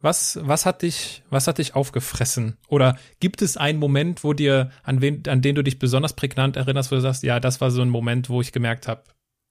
Was, 0.00 0.38
was 0.42 0.66
hat 0.66 0.82
dich, 0.82 1.22
was 1.30 1.46
hat 1.46 1.58
dich 1.58 1.74
aufgefressen? 1.74 2.58
Oder 2.68 2.98
gibt 3.18 3.40
es 3.40 3.56
einen 3.56 3.78
Moment, 3.78 4.24
wo 4.24 4.34
dir, 4.34 4.70
an 4.82 5.00
wen, 5.00 5.22
an 5.26 5.40
den 5.40 5.54
du 5.54 5.62
dich 5.62 5.78
besonders 5.78 6.12
prägnant 6.12 6.56
erinnerst, 6.56 6.90
wo 6.90 6.96
du 6.96 7.00
sagst, 7.00 7.22
ja, 7.22 7.40
das 7.40 7.60
war 7.60 7.70
so 7.70 7.80
ein 7.80 7.88
Moment, 7.88 8.28
wo 8.28 8.42
ich 8.42 8.52
gemerkt 8.52 8.88
habe, 8.88 9.04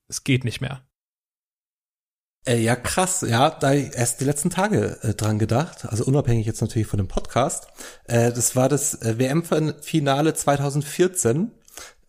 es 0.08 0.24
geht 0.24 0.44
nicht 0.44 0.62
mehr? 0.62 0.86
Äh, 2.48 2.60
ja, 2.60 2.76
krass. 2.76 3.26
Ja, 3.28 3.50
da 3.50 3.74
erst 3.74 4.22
die 4.22 4.26
letzten 4.26 4.50
Tage 4.50 4.98
äh, 5.02 5.14
dran 5.14 5.40
gedacht. 5.40 5.86
Also 5.86 6.06
unabhängig 6.06 6.46
jetzt 6.46 6.62
natürlich 6.62 6.88
von 6.88 6.98
dem 6.98 7.08
Podcast. 7.08 7.68
Äh, 8.06 8.32
das 8.32 8.56
war 8.56 8.70
das 8.70 9.02
äh, 9.02 9.18
WM-Finale 9.18 10.34
2014. 10.34 11.52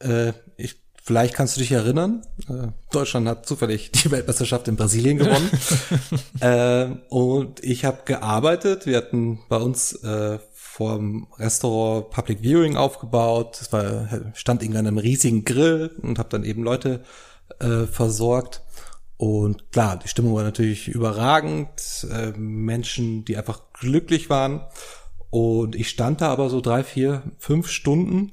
Äh, 0.00 0.32
ich 0.56 0.76
Vielleicht 1.06 1.34
kannst 1.34 1.54
du 1.54 1.60
dich 1.60 1.70
erinnern, 1.70 2.22
äh, 2.48 2.66
Deutschland 2.90 3.28
hat 3.28 3.46
zufällig 3.46 3.92
die 3.92 4.10
Weltmeisterschaft 4.10 4.66
in 4.66 4.74
Brasilien 4.74 5.18
gewonnen. 5.18 5.48
äh, 6.40 6.86
und 7.14 7.62
ich 7.62 7.84
habe 7.84 7.98
gearbeitet. 8.06 8.86
Wir 8.86 8.96
hatten 8.96 9.38
bei 9.48 9.58
uns 9.58 9.92
äh, 10.02 10.40
vor 10.52 10.96
dem 10.96 11.28
Restaurant 11.38 12.10
Public 12.10 12.42
Viewing 12.42 12.76
aufgebaut. 12.76 13.56
Es 13.60 13.72
war, 13.72 14.08
stand 14.34 14.64
in 14.64 14.76
einem 14.76 14.98
riesigen 14.98 15.44
Grill 15.44 15.92
und 16.02 16.18
habe 16.18 16.28
dann 16.28 16.42
eben 16.42 16.64
Leute 16.64 17.04
äh, 17.60 17.86
versorgt. 17.86 18.62
Und 19.16 19.72
klar, 19.72 19.98
die 19.98 20.08
Stimmung 20.08 20.34
war 20.34 20.42
natürlich 20.42 20.88
überragend. 20.88 22.06
Äh, 22.10 22.32
Menschen, 22.36 23.24
die 23.24 23.36
einfach 23.36 23.60
glücklich 23.72 24.28
waren. 24.28 24.60
Und 25.30 25.74
ich 25.74 25.88
stand 25.88 26.20
da 26.20 26.28
aber 26.28 26.50
so 26.50 26.60
drei, 26.60 26.84
vier, 26.84 27.22
fünf 27.38 27.68
Stunden 27.68 28.32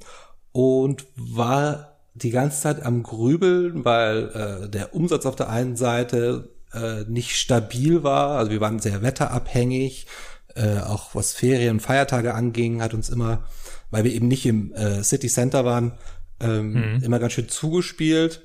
und 0.51 1.05
war 1.15 1.97
die 2.13 2.29
ganze 2.29 2.61
Zeit 2.61 2.83
am 2.83 3.01
Grübeln, 3.03 3.83
weil 3.85 4.29
äh, 4.65 4.69
der 4.69 4.93
Umsatz 4.93 5.25
auf 5.25 5.35
der 5.35 5.49
einen 5.49 5.75
Seite 5.75 6.49
äh, 6.73 7.03
nicht 7.07 7.35
stabil 7.35 8.03
war. 8.03 8.37
Also 8.37 8.51
wir 8.51 8.61
waren 8.61 8.79
sehr 8.79 9.01
wetterabhängig. 9.01 10.07
Äh, 10.55 10.79
auch 10.79 11.15
was 11.15 11.33
Ferien 11.33 11.77
und 11.77 11.79
Feiertage 11.79 12.35
anging, 12.35 12.81
hat 12.81 12.93
uns 12.93 13.09
immer, 13.09 13.43
weil 13.89 14.03
wir 14.03 14.13
eben 14.13 14.27
nicht 14.27 14.45
im 14.45 14.71
äh, 14.73 15.03
City 15.03 15.27
Center 15.27 15.65
waren, 15.65 15.93
ähm, 16.39 16.73
mhm. 16.73 17.03
immer 17.03 17.17
ganz 17.17 17.33
schön 17.33 17.49
zugespielt. 17.49 18.43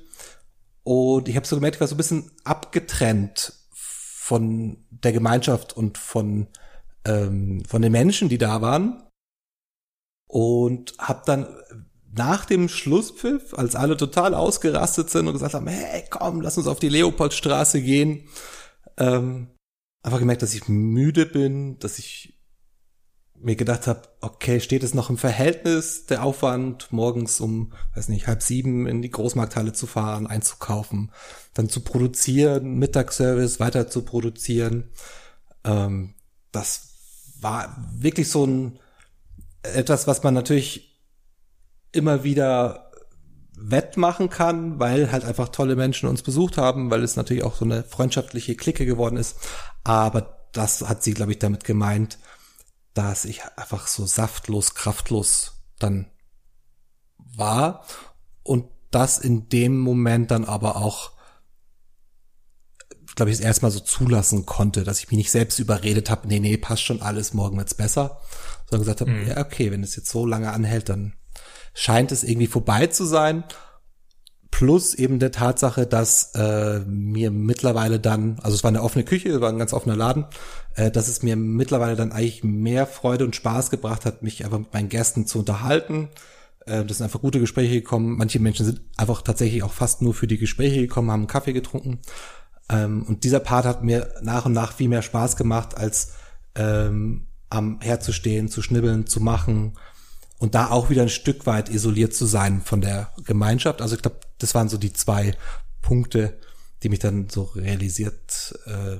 Und 0.83 1.27
ich 1.27 1.35
habe 1.35 1.45
so 1.45 1.55
gemerkt, 1.55 1.75
ich 1.75 1.81
war 1.81 1.87
so 1.87 1.95
ein 1.95 1.97
bisschen 1.97 2.31
abgetrennt 2.43 3.53
von 3.71 4.85
der 4.89 5.11
Gemeinschaft 5.11 5.75
und 5.75 5.97
von, 5.97 6.47
ähm, 7.05 7.63
von 7.65 7.81
den 7.81 7.91
Menschen, 7.91 8.29
die 8.29 8.37
da 8.37 8.61
waren. 8.61 9.03
Und 10.27 10.93
habe 10.99 11.23
dann 11.25 11.47
nach 12.11 12.45
dem 12.45 12.69
Schlusspfiff, 12.69 13.53
als 13.53 13.75
alle 13.75 13.97
total 13.97 14.33
ausgerastet 14.33 15.09
sind 15.09 15.27
und 15.27 15.33
gesagt 15.33 15.53
haben, 15.53 15.67
hey, 15.67 16.03
komm, 16.09 16.41
lass 16.41 16.57
uns 16.57 16.67
auf 16.67 16.79
die 16.79 16.89
Leopoldstraße 16.89 17.81
gehen, 17.81 18.27
ähm, 18.97 19.49
einfach 20.03 20.19
gemerkt, 20.19 20.41
dass 20.41 20.53
ich 20.53 20.67
müde 20.67 21.25
bin, 21.25 21.79
dass 21.79 21.99
ich 21.99 22.38
mir 23.41 23.55
gedacht 23.55 23.87
habe, 23.87 24.01
okay, 24.21 24.59
steht 24.59 24.83
es 24.83 24.93
noch 24.93 25.09
im 25.09 25.17
Verhältnis 25.17 26.05
der 26.05 26.23
Aufwand, 26.23 26.91
morgens 26.91 27.39
um, 27.39 27.73
weiß 27.95 28.09
nicht, 28.09 28.27
halb 28.27 28.41
sieben 28.41 28.85
in 28.85 29.01
die 29.01 29.11
Großmarkthalle 29.11 29.73
zu 29.73 29.87
fahren, 29.87 30.27
einzukaufen, 30.27 31.11
dann 31.53 31.69
zu 31.69 31.81
produzieren, 31.81 32.75
Mittagsservice 32.75 33.59
weiter 33.59 33.87
zu 33.87 34.03
produzieren. 34.03 34.89
Ähm, 35.63 36.15
das 36.51 36.89
war 37.39 37.75
wirklich 37.97 38.29
so 38.29 38.45
ein 38.45 38.79
etwas, 39.63 40.07
was 40.07 40.23
man 40.23 40.33
natürlich 40.33 41.01
immer 41.91 42.23
wieder 42.23 42.91
wettmachen 43.57 44.29
kann, 44.29 44.79
weil 44.79 45.11
halt 45.11 45.25
einfach 45.25 45.49
tolle 45.49 45.75
Menschen 45.75 46.07
uns 46.07 46.21
besucht 46.21 46.57
haben, 46.57 46.91
weil 46.91 47.03
es 47.03 47.15
natürlich 47.15 47.43
auch 47.43 47.55
so 47.55 47.65
eine 47.65 47.83
freundschaftliche 47.83 48.55
Clique 48.55 48.85
geworden 48.85 49.17
ist. 49.17 49.37
Aber 49.83 50.39
das 50.53 50.87
hat 50.87 51.03
sie, 51.03 51.13
glaube 51.13 51.33
ich, 51.33 51.39
damit 51.39 51.63
gemeint, 51.63 52.19
dass 52.93 53.25
ich 53.25 53.43
einfach 53.55 53.87
so 53.87 54.05
saftlos, 54.05 54.73
kraftlos 54.73 55.63
dann 55.77 56.11
war 57.17 57.85
und 58.43 58.65
das 58.91 59.19
in 59.19 59.49
dem 59.49 59.79
Moment 59.79 60.31
dann 60.31 60.45
aber 60.45 60.77
auch, 60.77 61.11
glaube 63.15 63.31
ich, 63.31 63.37
es 63.37 63.43
erstmal 63.43 63.71
so 63.71 63.79
zulassen 63.79 64.45
konnte, 64.45 64.83
dass 64.83 64.99
ich 64.99 65.09
mich 65.09 65.17
nicht 65.17 65.31
selbst 65.31 65.59
überredet 65.59 66.09
habe, 66.09 66.27
nee, 66.27 66.39
nee, 66.39 66.57
passt 66.57 66.83
schon 66.83 67.01
alles, 67.01 67.33
morgen 67.33 67.57
wird's 67.57 67.75
besser, 67.75 68.19
sondern 68.69 68.81
gesagt 68.81 69.01
habe, 69.01 69.11
mhm. 69.11 69.27
ja, 69.27 69.37
okay, 69.37 69.71
wenn 69.71 69.83
es 69.83 69.95
jetzt 69.95 70.09
so 70.09 70.25
lange 70.25 70.51
anhält, 70.51 70.89
dann 70.89 71.13
scheint 71.73 72.11
es 72.11 72.23
irgendwie 72.23 72.47
vorbei 72.47 72.87
zu 72.87 73.05
sein 73.05 73.43
Plus 74.51 74.93
eben 74.93 75.19
der 75.19 75.31
Tatsache, 75.31 75.85
dass 75.85 76.33
äh, 76.35 76.79
mir 76.79 77.31
mittlerweile 77.31 77.99
dann, 77.99 78.39
also 78.41 78.55
es 78.55 78.63
war 78.63 78.69
eine 78.69 78.81
offene 78.81 79.05
Küche, 79.05 79.41
war 79.41 79.49
ein 79.49 79.59
ganz 79.59 79.73
offener 79.73 79.95
Laden, 79.95 80.25
äh, 80.75 80.91
dass 80.91 81.07
es 81.07 81.23
mir 81.23 81.35
mittlerweile 81.35 81.95
dann 81.95 82.11
eigentlich 82.11 82.43
mehr 82.43 82.87
Freude 82.87 83.25
und 83.25 83.35
Spaß 83.35 83.69
gebracht 83.69 84.05
hat, 84.05 84.23
mich 84.23 84.43
einfach 84.43 84.59
mit 84.59 84.73
meinen 84.73 84.89
Gästen 84.89 85.27
zu 85.27 85.39
unterhalten. 85.39 86.09
Äh, 86.65 86.83
das 86.83 86.97
sind 86.97 87.05
einfach 87.05 87.21
gute 87.21 87.39
Gespräche 87.39 87.75
gekommen. 87.75 88.17
Manche 88.17 88.39
Menschen 88.39 88.65
sind 88.65 88.81
einfach 88.97 89.21
tatsächlich 89.21 89.63
auch 89.63 89.73
fast 89.73 90.01
nur 90.01 90.13
für 90.13 90.27
die 90.27 90.37
Gespräche 90.37 90.81
gekommen, 90.81 91.11
haben 91.11 91.21
einen 91.21 91.27
Kaffee 91.27 91.53
getrunken. 91.53 91.99
Ähm, 92.69 93.03
und 93.07 93.23
dieser 93.23 93.39
Part 93.39 93.65
hat 93.65 93.83
mir 93.83 94.13
nach 94.21 94.45
und 94.45 94.53
nach 94.53 94.73
viel 94.73 94.89
mehr 94.89 95.01
Spaß 95.01 95.35
gemacht, 95.35 95.77
als 95.77 96.13
ähm, 96.55 97.27
am 97.49 97.79
herzustehen, 97.81 98.47
zu 98.47 98.61
schnibbeln, 98.61 99.07
zu 99.07 99.21
machen 99.21 99.73
und 100.37 100.55
da 100.55 100.69
auch 100.69 100.89
wieder 100.89 101.01
ein 101.03 101.09
Stück 101.09 101.45
weit 101.45 101.69
isoliert 101.69 102.13
zu 102.13 102.25
sein 102.25 102.61
von 102.61 102.81
der 102.81 103.11
Gemeinschaft. 103.25 103.81
Also 103.81 103.95
ich 103.95 104.01
glaube, 104.01 104.19
das 104.39 104.55
waren 104.55 104.69
so 104.69 104.77
die 104.77 104.93
zwei 104.93 105.35
Punkte, 105.81 106.39
die 106.83 106.89
mich 106.89 106.99
dann 106.99 107.29
so 107.29 107.43
realisiert, 107.43 108.57
äh, 108.65 108.97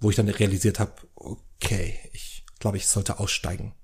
wo 0.00 0.10
ich 0.10 0.16
dann 0.16 0.28
realisiert 0.28 0.78
habe, 0.78 0.92
okay, 1.14 1.98
ich 2.12 2.44
glaube, 2.58 2.76
ich 2.76 2.86
sollte 2.86 3.18
aussteigen. 3.18 3.74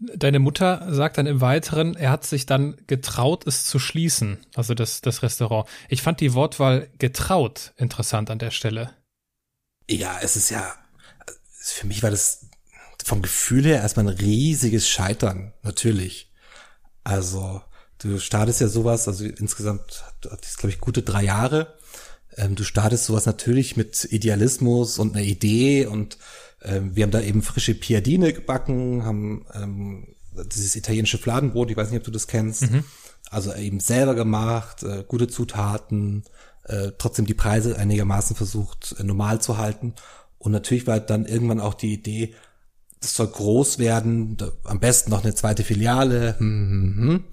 Deine 0.00 0.38
Mutter 0.38 0.92
sagt 0.94 1.18
dann 1.18 1.26
im 1.26 1.42
Weiteren, 1.42 1.94
er 1.94 2.10
hat 2.10 2.24
sich 2.24 2.46
dann 2.46 2.80
getraut, 2.86 3.46
es 3.46 3.66
zu 3.66 3.78
schließen, 3.78 4.38
also 4.54 4.72
das, 4.72 5.02
das 5.02 5.22
Restaurant. 5.22 5.68
Ich 5.90 6.00
fand 6.00 6.20
die 6.20 6.32
Wortwahl 6.32 6.88
getraut 6.98 7.74
interessant 7.76 8.30
an 8.30 8.38
der 8.38 8.50
Stelle. 8.50 8.94
Ja, 9.90 10.18
es 10.22 10.36
ist 10.36 10.48
ja, 10.48 10.74
für 11.50 11.86
mich 11.86 12.02
war 12.02 12.10
das 12.10 12.46
vom 13.04 13.20
Gefühl 13.20 13.64
her 13.64 13.82
erstmal 13.82 14.08
ein 14.08 14.16
riesiges 14.16 14.88
Scheitern, 14.88 15.52
natürlich. 15.62 16.32
Also, 17.04 17.62
du 18.02 18.18
startest 18.18 18.60
ja 18.60 18.68
sowas, 18.68 19.08
also 19.08 19.24
insgesamt 19.24 20.04
hat 20.30 20.44
es, 20.44 20.56
glaube 20.56 20.72
ich, 20.72 20.80
gute 20.80 21.02
drei 21.02 21.24
Jahre. 21.24 21.74
Ähm, 22.36 22.54
du 22.54 22.64
startest 22.64 23.06
sowas 23.06 23.26
natürlich 23.26 23.76
mit 23.76 24.08
Idealismus 24.10 24.98
und 24.98 25.14
einer 25.14 25.24
Idee 25.24 25.86
und 25.86 26.18
ähm, 26.62 26.94
wir 26.94 27.04
haben 27.04 27.10
da 27.10 27.20
eben 27.20 27.42
frische 27.42 27.74
Piadine 27.74 28.32
gebacken, 28.32 29.04
haben 29.04 29.46
ähm, 29.54 30.14
dieses 30.54 30.76
italienische 30.76 31.18
Fladenbrot, 31.18 31.70
ich 31.70 31.76
weiß 31.76 31.90
nicht, 31.90 31.98
ob 31.98 32.04
du 32.04 32.10
das 32.10 32.26
kennst. 32.26 32.70
Mhm. 32.70 32.84
Also 33.30 33.54
eben 33.54 33.80
selber 33.80 34.14
gemacht, 34.14 34.82
äh, 34.82 35.04
gute 35.06 35.28
Zutaten, 35.28 36.24
äh, 36.64 36.92
trotzdem 36.98 37.26
die 37.26 37.34
Preise 37.34 37.76
einigermaßen 37.76 38.36
versucht 38.36 38.96
äh, 38.98 39.04
normal 39.04 39.40
zu 39.40 39.58
halten. 39.58 39.94
Und 40.38 40.52
natürlich 40.52 40.86
war 40.86 41.00
dann 41.00 41.26
irgendwann 41.26 41.60
auch 41.60 41.74
die 41.74 41.92
Idee, 41.92 42.34
das 43.00 43.14
soll 43.14 43.28
groß 43.28 43.78
werden, 43.78 44.36
am 44.64 44.78
besten 44.78 45.10
noch 45.10 45.22
eine 45.22 45.34
zweite 45.34 45.64
Filiale. 45.64 46.38
Hm, 46.38 46.70
hm, 46.70 47.08
hm. 47.08 47.24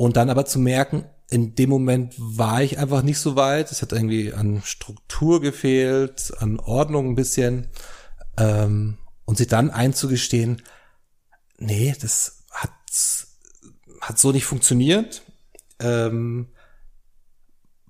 Und 0.00 0.16
dann 0.16 0.30
aber 0.30 0.46
zu 0.46 0.58
merken, 0.58 1.04
in 1.28 1.54
dem 1.56 1.68
Moment 1.68 2.14
war 2.16 2.62
ich 2.62 2.78
einfach 2.78 3.02
nicht 3.02 3.18
so 3.18 3.36
weit. 3.36 3.70
Es 3.70 3.82
hat 3.82 3.92
irgendwie 3.92 4.32
an 4.32 4.62
Struktur 4.64 5.42
gefehlt, 5.42 6.32
an 6.38 6.58
Ordnung 6.58 7.10
ein 7.10 7.16
bisschen. 7.16 7.68
Ähm, 8.38 8.96
und 9.26 9.36
sich 9.36 9.46
dann 9.46 9.68
einzugestehen, 9.68 10.62
nee, 11.58 11.94
das 12.00 12.44
hat, 12.50 12.70
hat 14.00 14.18
so 14.18 14.32
nicht 14.32 14.46
funktioniert. 14.46 15.20
Ähm, 15.80 16.48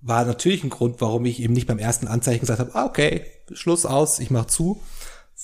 war 0.00 0.24
natürlich 0.24 0.64
ein 0.64 0.70
Grund, 0.70 1.00
warum 1.00 1.24
ich 1.26 1.38
eben 1.38 1.54
nicht 1.54 1.68
beim 1.68 1.78
ersten 1.78 2.08
Anzeichen 2.08 2.40
gesagt 2.40 2.58
habe, 2.58 2.74
ah, 2.74 2.86
okay, 2.86 3.24
Schluss 3.52 3.86
aus, 3.86 4.18
ich 4.18 4.32
mach 4.32 4.46
zu, 4.46 4.82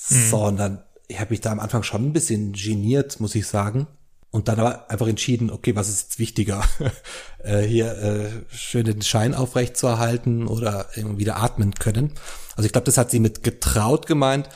mhm. 0.09 0.29
sondern 0.29 0.83
ich 1.07 1.21
habe 1.21 1.29
mich 1.29 1.39
da 1.39 1.49
am 1.49 1.61
Anfang 1.61 1.83
schon 1.83 2.07
ein 2.07 2.13
bisschen 2.13 2.51
geniert, 2.51 3.21
muss 3.21 3.35
ich 3.35 3.47
sagen. 3.47 3.87
Und 4.29 4.49
dann 4.49 4.59
aber 4.59 4.91
einfach 4.91 5.07
entschieden, 5.07 5.49
okay, 5.49 5.75
was 5.75 5.87
ist 5.87 6.01
jetzt 6.01 6.19
wichtiger? 6.19 6.63
äh, 7.39 7.61
hier 7.61 7.97
äh, 7.97 8.29
schön 8.53 8.85
den 8.85 9.01
Schein 9.01 9.33
aufrecht 9.33 9.77
zu 9.77 9.87
erhalten 9.87 10.47
oder 10.47 10.89
irgendwie 10.95 11.19
wieder 11.19 11.37
atmen 11.37 11.73
können. 11.73 12.13
Also 12.55 12.65
ich 12.65 12.73
glaube, 12.73 12.85
das 12.85 12.97
hat 12.97 13.09
sie 13.09 13.19
mit 13.19 13.41
getraut 13.41 14.05
gemeint 14.05 14.49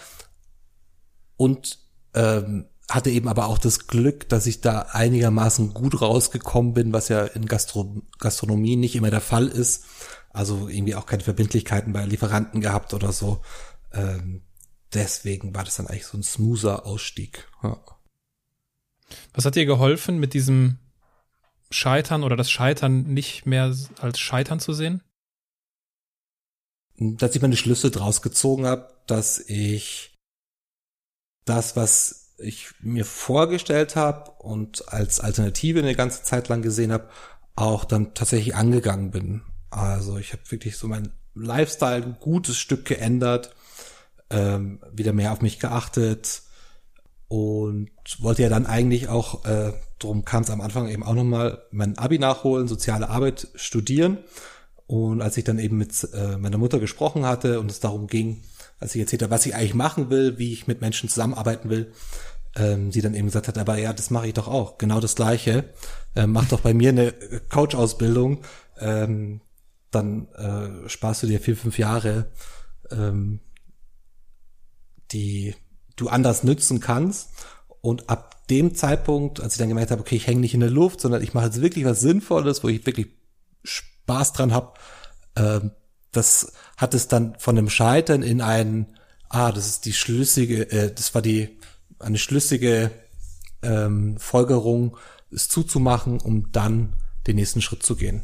und 1.38 1.80
ähm, 2.14 2.66
hatte 2.90 3.10
eben 3.10 3.28
aber 3.28 3.48
auch 3.48 3.58
das 3.58 3.88
Glück, 3.88 4.28
dass 4.30 4.46
ich 4.46 4.62
da 4.62 4.88
einigermaßen 4.92 5.74
gut 5.74 6.02
rausgekommen 6.02 6.74
bin, 6.74 6.94
was 6.94 7.08
ja 7.08 7.24
in 7.24 7.46
Gastro 7.46 8.02
Gastronomie 8.20 8.76
nicht 8.76 8.96
immer 8.96 9.10
der 9.10 9.22
Fall 9.22 9.48
ist. 9.48 9.86
Also 10.30 10.68
irgendwie 10.68 10.96
auch 10.96 11.06
keine 11.06 11.24
Verbindlichkeiten 11.24 11.94
bei 11.94 12.06
Lieferanten 12.06 12.62
gehabt 12.62 12.94
oder 12.94 13.12
so. 13.12 13.42
Ähm, 13.94 14.44
deswegen 14.94 15.56
war 15.56 15.64
das 15.64 15.78
dann 15.78 15.88
eigentlich 15.88 16.06
so 16.06 16.18
ein 16.18 16.24
smoother 16.24 16.86
Ausstieg. 16.86 17.48
Ja. 17.64 17.78
Was 19.34 19.46
hat 19.46 19.56
dir 19.56 19.66
geholfen, 19.66 20.20
mit 20.20 20.34
diesem 20.34 20.78
Scheitern 21.70 22.24
oder 22.24 22.36
das 22.36 22.52
Scheitern 22.52 23.04
nicht 23.04 23.46
mehr 23.46 23.76
als 24.00 24.20
Scheitern 24.20 24.60
zu 24.60 24.74
sehen? 24.74 25.02
Dass 26.98 27.36
ich 27.36 27.42
meine 27.42 27.58
Schlüsse 27.58 27.90
draus 27.90 28.22
gezogen 28.22 28.66
habe, 28.66 28.94
dass 29.08 29.40
ich 29.40 30.18
das, 31.46 31.76
was 31.76 32.36
ich 32.38 32.70
mir 32.80 33.06
vorgestellt 33.06 33.96
habe 33.96 34.32
und 34.32 34.88
als 34.90 35.20
Alternative 35.20 35.80
eine 35.80 35.96
ganze 35.96 36.24
Zeit 36.24 36.50
lang 36.50 36.62
gesehen 36.62 36.92
habe, 36.92 37.10
auch 37.56 37.86
dann 37.86 38.14
tatsächlich 38.14 38.56
angegangen 38.56 39.12
bin. 39.12 39.42
Also 39.70 40.18
ich 40.18 40.34
habe 40.34 40.44
wirklich 40.50 40.78
so 40.78 40.88
mein 40.88 41.14
Lifestyle 41.34 42.04
ein 42.04 42.18
gutes 42.20 42.58
Stück 42.58 42.86
geändert 42.86 43.56
ähm, 44.32 44.80
wieder 44.92 45.14
mehr 45.14 45.32
auf 45.32 45.42
mich 45.42 45.60
geachtet 45.60 46.44
und 47.32 47.90
wollte 48.20 48.42
ja 48.42 48.50
dann 48.50 48.66
eigentlich 48.66 49.08
auch, 49.08 49.46
äh, 49.46 49.72
darum 50.00 50.26
kam 50.26 50.44
es 50.44 50.50
am 50.50 50.60
Anfang 50.60 50.90
eben 50.90 51.02
auch 51.02 51.14
nochmal, 51.14 51.64
mein 51.72 51.98
Abi 51.98 52.20
nachholen, 52.20 52.68
soziale 52.68 53.08
Arbeit 53.08 53.48
studieren. 53.56 54.18
Und 54.86 55.22
als 55.22 55.38
ich 55.38 55.46
dann 55.46 55.58
eben 55.58 55.78
mit 55.78 56.10
äh, 56.14 56.36
meiner 56.36 56.58
Mutter 56.58 56.78
gesprochen 56.78 57.26
hatte 57.26 57.62
und 57.62 57.72
es 57.72 57.80
darum 57.80 58.08
ging, 58.08 58.42
als 58.82 58.96
ich 58.96 59.00
erzählt 59.00 59.22
habe, 59.22 59.32
was 59.32 59.46
ich 59.46 59.56
eigentlich 59.56 59.76
machen 59.76 60.10
will, 60.10 60.40
wie 60.40 60.52
ich 60.52 60.68
mit 60.68 60.82
Menschen 60.82 61.08
zusammenarbeiten 61.08 61.70
will, 61.70 61.94
ähm, 62.58 62.92
sie 62.92 63.02
dann 63.02 63.16
eben 63.16 63.28
gesagt 63.28 63.48
hat, 63.48 63.58
aber 63.58 63.78
ja, 63.78 63.94
das 63.94 64.10
mache 64.10 64.28
ich 64.28 64.34
doch 64.34 64.50
auch, 64.50 64.78
genau 64.78 65.00
das 65.00 65.16
Gleiche. 65.16 65.64
Ähm, 66.18 66.34
mach 66.34 66.50
doch 66.50 66.60
bei 66.60 66.74
mir 66.74 66.90
eine 66.90 67.14
Coach-Ausbildung, 67.48 68.40
ähm, 68.78 69.40
dann 69.90 70.28
äh, 70.34 70.90
sparst 70.90 71.24
du 71.24 71.28
dir 71.28 71.40
vier, 71.40 71.56
fünf 71.56 71.78
Jahre 71.78 72.30
ähm, 72.92 73.40
die 75.14 75.56
du 76.02 76.10
anders 76.10 76.44
nützen 76.44 76.80
kannst. 76.80 77.30
Und 77.82 78.10
ab 78.10 78.48
dem 78.48 78.76
Zeitpunkt, 78.76 79.40
als 79.40 79.54
ich 79.54 79.60
dann 79.60 79.70
gemerkt 79.70 79.92
habe, 79.92 80.02
okay, 80.02 80.16
ich 80.16 80.28
hänge 80.28 80.42
nicht 80.42 80.54
in 80.54 80.60
der 80.60 80.70
Luft, 80.70 81.02
sondern 81.02 81.24
ich 81.24 81.34
mache 81.34 81.46
jetzt 81.46 81.62
wirklich 81.62 81.86
was 81.86 82.02
Sinnvolles, 82.02 82.64
wo 82.64 82.68
ich 82.68 82.86
wirklich 82.86 83.08
Spaß 83.64 84.34
dran 84.34 84.54
habe, 84.54 84.74
ähm, 85.36 85.72
das 86.12 86.54
hat 86.78 86.94
es 86.94 87.08
dann 87.08 87.36
von 87.40 87.56
dem 87.56 87.70
Scheitern 87.70 88.22
in 88.22 88.42
einen, 88.42 88.98
ah, 89.30 89.52
das 89.52 89.68
ist 89.68 89.86
die 89.86 89.94
schlüssige, 89.94 90.70
äh, 90.72 90.94
das 90.94 91.16
war 91.16 91.22
die 91.22 91.58
eine 92.00 92.18
schlüssige 92.18 92.92
ähm, 93.62 94.18
Folgerung, 94.18 94.98
es 95.32 95.48
zuzumachen, 95.48 96.20
um 96.20 96.52
dann 96.52 96.96
den 97.28 97.38
nächsten 97.38 97.62
Schritt 97.62 97.84
zu 97.84 97.96
gehen. 97.96 98.24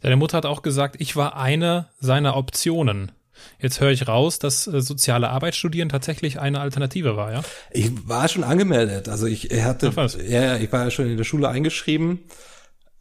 Deine 0.00 0.16
Mutter 0.16 0.36
hat 0.36 0.46
auch 0.46 0.62
gesagt, 0.62 0.96
ich 0.98 1.14
war 1.16 1.36
eine 1.36 1.90
seiner 2.00 2.36
Optionen. 2.36 3.12
Jetzt 3.60 3.80
höre 3.80 3.90
ich 3.90 4.08
raus, 4.08 4.38
dass 4.38 4.66
äh, 4.66 4.80
soziale 4.80 5.30
Arbeit 5.30 5.54
studieren 5.54 5.88
tatsächlich 5.88 6.38
eine 6.38 6.60
Alternative 6.60 7.16
war, 7.16 7.32
ja? 7.32 7.42
Ich 7.70 7.90
war 8.08 8.28
schon 8.28 8.44
angemeldet. 8.44 9.08
Also 9.08 9.26
ich 9.26 9.50
hatte, 9.50 9.92
ja, 10.26 10.56
ich 10.56 10.72
war 10.72 10.84
ja 10.84 10.90
schon 10.90 11.06
in 11.06 11.16
der 11.16 11.24
Schule 11.24 11.48
eingeschrieben, 11.48 12.20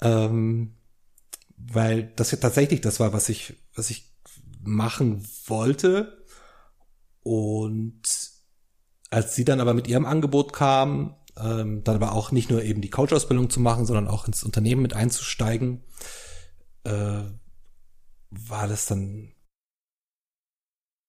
ähm, 0.02 0.76
weil 1.58 2.12
das 2.16 2.32
ja 2.32 2.38
tatsächlich 2.38 2.82
das 2.82 3.00
war, 3.00 3.14
was 3.14 3.30
ich, 3.30 3.56
was 3.76 3.90
ich 3.90 4.12
machen 4.64 5.28
wollte. 5.46 6.26
Und 7.24 8.02
als 9.10 9.36
sie 9.36 9.46
dann 9.46 9.60
aber 9.60 9.74
mit 9.74 9.88
ihrem 9.88 10.06
Angebot 10.06 10.54
kam, 10.54 11.16
ähm, 11.40 11.84
dann 11.84 11.96
aber 11.96 12.14
auch 12.14 12.32
nicht 12.32 12.50
nur 12.50 12.64
eben 12.64 12.82
die 12.82 12.90
Coach-Ausbildung 12.90 13.50
zu 13.50 13.60
machen, 13.60 13.86
sondern 13.86 14.08
auch 14.08 14.28
ins 14.28 14.44
Unternehmen 14.44 14.82
mit 14.82 14.94
einzusteigen, 14.94 15.84
äh, 16.84 17.22
war 18.30 18.68
das 18.68 18.86
dann 18.86 19.34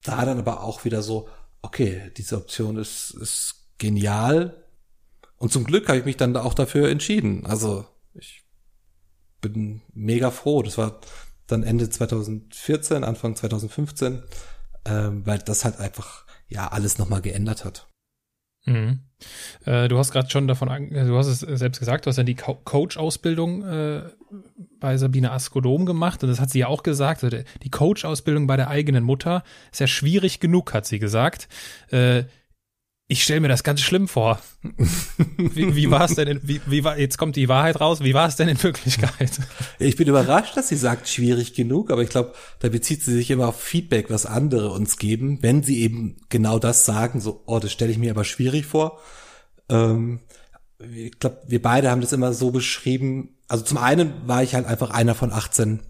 da 0.02 0.24
dann 0.24 0.38
aber 0.38 0.62
auch 0.62 0.84
wieder 0.84 1.02
so, 1.02 1.28
okay, 1.62 2.10
diese 2.16 2.36
Option 2.36 2.76
ist, 2.76 3.10
ist 3.10 3.68
genial. 3.78 4.64
Und 5.36 5.52
zum 5.52 5.64
Glück 5.64 5.88
habe 5.88 5.98
ich 5.98 6.04
mich 6.04 6.16
dann 6.16 6.36
auch 6.36 6.54
dafür 6.54 6.88
entschieden. 6.88 7.46
Also 7.46 7.86
ich 8.14 8.44
bin 9.40 9.82
mega 9.92 10.30
froh. 10.30 10.62
Das 10.62 10.78
war 10.78 11.00
dann 11.46 11.62
Ende 11.62 11.88
2014, 11.88 13.04
Anfang 13.04 13.36
2015, 13.36 14.22
ähm, 14.84 15.26
weil 15.26 15.38
das 15.38 15.64
halt 15.64 15.78
einfach 15.78 16.26
ja 16.48 16.68
alles 16.68 16.98
nochmal 16.98 17.22
geändert 17.22 17.64
hat. 17.64 17.88
Mhm. 18.68 18.98
Äh, 19.64 19.88
du 19.88 19.98
hast 19.98 20.12
gerade 20.12 20.30
schon 20.30 20.46
davon, 20.46 20.68
du 20.90 21.16
hast 21.16 21.26
es 21.26 21.40
selbst 21.40 21.80
gesagt, 21.80 22.06
du 22.06 22.10
hast 22.10 22.18
ja 22.18 22.22
die 22.22 22.36
Co 22.36 22.54
Coach-Ausbildung 22.54 23.64
äh, 23.64 24.02
bei 24.78 24.96
Sabine 24.96 25.32
Askodom 25.32 25.86
gemacht 25.86 26.22
und 26.22 26.28
das 26.28 26.40
hat 26.40 26.50
sie 26.50 26.60
ja 26.60 26.68
auch 26.68 26.82
gesagt. 26.82 27.24
Also 27.24 27.38
die 27.62 27.70
Coach-Ausbildung 27.70 28.46
bei 28.46 28.56
der 28.56 28.68
eigenen 28.68 29.02
Mutter 29.02 29.42
ist 29.72 29.80
ja 29.80 29.86
schwierig 29.86 30.38
genug, 30.38 30.72
hat 30.72 30.86
sie 30.86 30.98
gesagt. 30.98 31.48
Äh, 31.90 32.24
ich 33.10 33.24
stelle 33.24 33.40
mir 33.40 33.48
das 33.48 33.64
ganz 33.64 33.80
schlimm 33.80 34.06
vor. 34.06 34.38
wie, 35.38 35.74
wie 35.74 35.90
war 35.90 36.04
es 36.04 36.14
denn? 36.14 36.28
In, 36.28 36.40
wie, 36.44 36.60
wie 36.66 36.84
war, 36.84 36.98
jetzt 36.98 37.16
kommt 37.16 37.36
die 37.36 37.48
Wahrheit 37.48 37.80
raus. 37.80 38.00
Wie 38.02 38.12
war 38.12 38.28
es 38.28 38.36
denn 38.36 38.48
in 38.48 38.62
Wirklichkeit? 38.62 39.30
Ich 39.78 39.96
bin 39.96 40.08
überrascht, 40.08 40.58
dass 40.58 40.68
sie 40.68 40.76
sagt, 40.76 41.08
schwierig 41.08 41.54
genug, 41.54 41.90
aber 41.90 42.02
ich 42.02 42.10
glaube, 42.10 42.34
da 42.58 42.68
bezieht 42.68 43.02
sie 43.02 43.14
sich 43.14 43.30
immer 43.30 43.48
auf 43.48 43.58
Feedback, 43.58 44.10
was 44.10 44.26
andere 44.26 44.70
uns 44.70 44.98
geben, 44.98 45.38
wenn 45.40 45.62
sie 45.62 45.80
eben 45.80 46.18
genau 46.28 46.58
das 46.58 46.84
sagen, 46.84 47.22
so, 47.22 47.42
oh, 47.46 47.58
das 47.58 47.72
stelle 47.72 47.90
ich 47.90 47.98
mir 47.98 48.10
aber 48.10 48.24
schwierig 48.24 48.66
vor. 48.66 49.00
Ähm, 49.70 50.20
ich 50.78 51.18
glaube, 51.18 51.40
wir 51.46 51.62
beide 51.62 51.90
haben 51.90 52.02
das 52.02 52.12
immer 52.12 52.34
so 52.34 52.50
beschrieben. 52.50 53.36
Also 53.48 53.64
zum 53.64 53.78
einen 53.78 54.28
war 54.28 54.42
ich 54.42 54.54
halt 54.54 54.66
einfach 54.66 54.90
einer 54.90 55.14
von 55.14 55.32
18, 55.32 55.80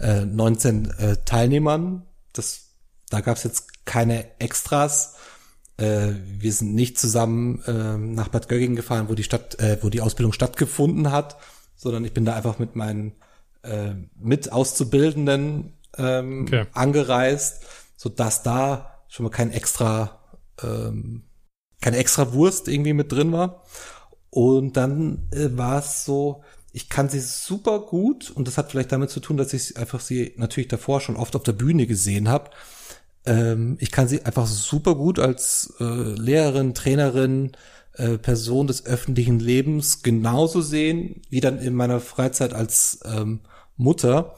äh, 0.00 0.24
19 0.24 0.90
äh, 0.90 1.16
Teilnehmern. 1.24 2.02
Das, 2.32 2.70
da 3.10 3.20
gab 3.20 3.36
es 3.36 3.44
jetzt 3.44 3.86
keine 3.86 4.40
Extras 4.40 5.14
äh, 5.76 6.12
wir 6.38 6.52
sind 6.52 6.74
nicht 6.74 6.98
zusammen 6.98 7.62
äh, 7.66 7.96
nach 7.96 8.28
Bad 8.28 8.48
Göggingen 8.48 8.76
gefahren, 8.76 9.08
wo 9.08 9.14
die 9.14 9.24
Stadt, 9.24 9.58
äh, 9.58 9.78
wo 9.82 9.88
die 9.88 10.00
Ausbildung 10.00 10.32
stattgefunden 10.32 11.10
hat, 11.10 11.36
sondern 11.76 12.04
ich 12.04 12.14
bin 12.14 12.24
da 12.24 12.34
einfach 12.34 12.58
mit 12.58 12.76
meinen 12.76 13.12
äh, 13.62 13.94
mit 14.18 14.52
Auszubildenden 14.52 15.72
ähm, 15.96 16.42
okay. 16.42 16.66
angereist, 16.72 17.64
so 17.96 18.08
dass 18.08 18.42
da 18.42 19.00
schon 19.08 19.24
mal 19.24 19.30
kein 19.30 19.50
extra 19.50 20.20
ähm, 20.62 21.24
keine 21.80 21.96
extra 21.98 22.32
Wurst 22.32 22.68
irgendwie 22.68 22.92
mit 22.92 23.12
drin 23.12 23.32
war. 23.32 23.64
Und 24.30 24.76
dann 24.76 25.28
äh, 25.32 25.56
war 25.56 25.78
es 25.78 26.04
so, 26.04 26.42
ich 26.72 26.88
kann 26.88 27.08
sie 27.08 27.20
super 27.20 27.80
gut 27.80 28.30
und 28.30 28.48
das 28.48 28.58
hat 28.58 28.70
vielleicht 28.70 28.90
damit 28.90 29.10
zu 29.10 29.20
tun, 29.20 29.36
dass 29.36 29.52
ich 29.52 29.76
einfach 29.76 30.00
sie 30.00 30.34
natürlich 30.36 30.68
davor 30.68 31.00
schon 31.00 31.16
oft 31.16 31.36
auf 31.36 31.42
der 31.42 31.52
Bühne 31.52 31.86
gesehen 31.86 32.28
habe 32.28 32.50
ähm, 33.26 33.76
ich 33.80 33.90
kann 33.90 34.08
sie 34.08 34.24
einfach 34.24 34.46
super 34.46 34.94
gut 34.94 35.18
als 35.18 35.74
äh, 35.80 35.84
Lehrerin, 35.84 36.74
Trainerin, 36.74 37.52
äh, 37.94 38.18
Person 38.18 38.66
des 38.66 38.86
öffentlichen 38.86 39.38
Lebens 39.38 40.02
genauso 40.02 40.60
sehen, 40.60 41.22
wie 41.30 41.40
dann 41.40 41.58
in 41.58 41.74
meiner 41.74 42.00
Freizeit 42.00 42.52
als 42.52 43.00
ähm, 43.04 43.40
Mutter. 43.76 44.36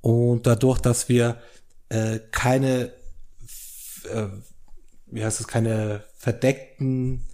Und 0.00 0.46
dadurch, 0.46 0.80
dass 0.80 1.08
wir 1.08 1.38
äh, 1.88 2.20
keine, 2.30 2.92
äh, 4.12 4.26
wie 5.06 5.24
heißt 5.24 5.40
es, 5.40 5.48
keine 5.48 6.04
verdeckten 6.16 7.26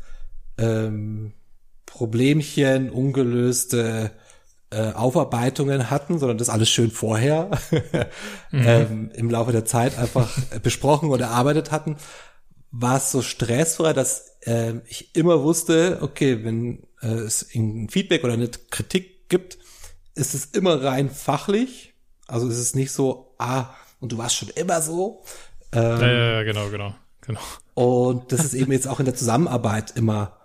ähm, 0.59 1.33
Problemchen, 1.87 2.91
ungelöste 2.91 4.13
äh, 4.73 4.93
Aufarbeitungen 4.93 5.91
hatten, 5.91 6.19
sondern 6.19 6.39
das 6.39 6.49
alles 6.49 6.71
schön 6.71 6.91
vorher 6.91 7.51
mhm. 8.51 8.67
ähm, 8.67 9.11
im 9.15 9.31
Laufe 9.31 9.53
der 9.53 9.65
Zeit 9.65 9.99
einfach 9.99 10.31
besprochen 10.63 11.11
oder 11.11 11.27
erarbeitet 11.27 11.71
hatten, 11.71 11.97
war 12.71 12.97
es 12.97 13.13
so 13.13 13.23
stressfrei, 13.23 13.93
dass 13.93 14.39
äh, 14.41 14.75
ich 14.89 15.15
immer 15.15 15.43
wusste, 15.43 15.99
okay, 16.01 16.43
wenn 16.45 16.87
äh, 17.03 17.09
es 17.09 17.47
ein 17.55 17.89
Feedback 17.91 18.25
oder 18.25 18.33
eine 18.33 18.49
Kritik 18.49 19.29
gibt, 19.29 19.59
ist 20.15 20.35
es 20.35 20.47
immer 20.47 20.83
rein 20.83 21.11
fachlich. 21.11 21.95
Also 22.27 22.49
ist 22.49 22.59
es 22.59 22.75
nicht 22.75 22.93
so, 22.93 23.35
ah, 23.39 23.75
und 24.01 24.13
du 24.13 24.19
warst 24.19 24.37
schon 24.37 24.49
immer 24.49 24.81
so. 24.81 25.23
Ähm, 25.73 26.01
ja, 26.01 26.07
ja, 26.07 26.33
ja, 26.33 26.43
genau, 26.45 26.69
genau, 26.71 26.95
genau. 27.21 27.41
Und 27.75 28.33
das 28.33 28.45
ist 28.45 28.55
eben 28.55 28.73
jetzt 28.73 28.89
auch 28.89 28.99
in 29.01 29.05
der 29.05 29.15
Zusammenarbeit 29.15 29.93
immer 29.97 30.39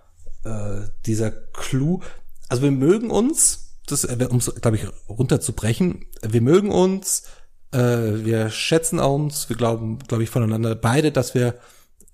äh, 0.43 0.81
dieser 1.05 1.31
Clou. 1.31 2.01
Also 2.49 2.63
wir 2.63 2.71
mögen 2.71 3.09
uns, 3.09 3.66
das, 3.87 4.03
äh, 4.03 4.27
um 4.29 4.37
es, 4.37 4.53
glaube 4.55 4.77
ich, 4.77 4.85
runterzubrechen, 5.09 6.05
wir 6.21 6.41
mögen 6.41 6.71
uns, 6.71 7.23
äh, 7.71 7.79
wir 7.79 8.49
schätzen 8.49 8.99
uns, 8.99 9.49
wir 9.49 9.55
glauben, 9.55 9.99
glaube 9.99 10.23
ich, 10.23 10.29
voneinander 10.29 10.75
beide, 10.75 11.11
dass 11.11 11.33
wir 11.33 11.59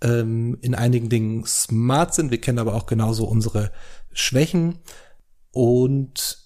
ähm, 0.01 0.57
in 0.61 0.75
einigen 0.75 1.09
Dingen 1.09 1.45
smart 1.45 2.13
sind. 2.13 2.31
Wir 2.31 2.41
kennen 2.41 2.59
aber 2.59 2.75
auch 2.75 2.85
genauso 2.85 3.25
unsere 3.25 3.71
Schwächen 4.11 4.79
und 5.51 6.39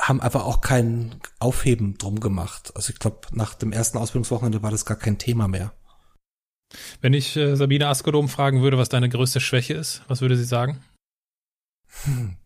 haben 0.00 0.20
einfach 0.20 0.44
auch 0.44 0.60
kein 0.60 1.20
Aufheben 1.38 1.98
drum 1.98 2.20
gemacht. 2.20 2.72
Also 2.74 2.92
ich 2.92 2.98
glaube, 2.98 3.28
nach 3.32 3.54
dem 3.54 3.72
ersten 3.72 3.98
Ausbildungswochenende 3.98 4.62
war 4.62 4.70
das 4.70 4.86
gar 4.86 4.96
kein 4.96 5.18
Thema 5.18 5.48
mehr. 5.48 5.72
Wenn 7.00 7.14
ich 7.14 7.36
äh, 7.36 7.54
Sabine 7.56 7.88
Askodom 7.88 8.28
fragen 8.28 8.62
würde, 8.62 8.78
was 8.78 8.88
deine 8.88 9.08
größte 9.08 9.40
Schwäche 9.40 9.74
ist, 9.74 10.02
was 10.08 10.20
würde 10.20 10.36
sie 10.36 10.44
sagen? 10.44 10.82
Hm. 12.04 12.36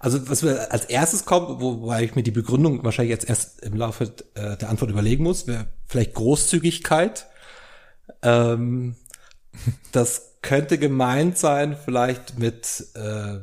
Also 0.00 0.28
was 0.28 0.42
mir 0.42 0.70
als 0.72 0.84
erstes 0.84 1.24
kommt, 1.24 1.60
wobei 1.60 2.04
ich 2.04 2.14
mir 2.14 2.22
die 2.22 2.30
Begründung 2.30 2.84
wahrscheinlich 2.84 3.10
jetzt 3.10 3.28
erst 3.28 3.62
im 3.62 3.76
Laufe 3.76 4.12
äh, 4.34 4.56
der 4.56 4.68
Antwort 4.68 4.90
überlegen 4.90 5.24
muss, 5.24 5.46
wäre 5.46 5.68
vielleicht 5.86 6.14
Großzügigkeit. 6.14 7.26
Ähm, 8.22 8.96
das 9.92 10.38
könnte 10.42 10.78
gemeint 10.78 11.38
sein, 11.38 11.76
vielleicht 11.76 12.38
mit 12.38 12.86
äh, 12.94 13.40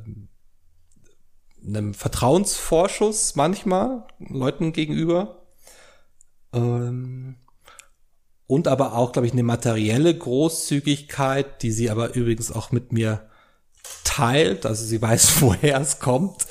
einem 1.66 1.94
Vertrauensvorschuss 1.94 3.36
manchmal 3.36 4.06
Leuten 4.20 4.74
gegenüber. 4.74 5.46
Ähm, 6.54 7.38
und 8.46 8.68
aber 8.68 8.94
auch, 8.94 9.12
glaube 9.12 9.26
ich, 9.26 9.34
eine 9.34 9.44
materielle 9.44 10.16
Großzügigkeit, 10.16 11.64
die 11.64 11.72
sie 11.72 11.90
aber 11.90 12.14
übrigens 12.14 12.52
auch 12.52 12.72
mit 12.72 12.92
mir 12.92 13.30
teilt, 14.16 14.66
also 14.66 14.86
sie 14.86 15.02
weiß, 15.02 15.34
woher 15.42 15.80
es 15.80 16.00
kommt. 16.00 16.46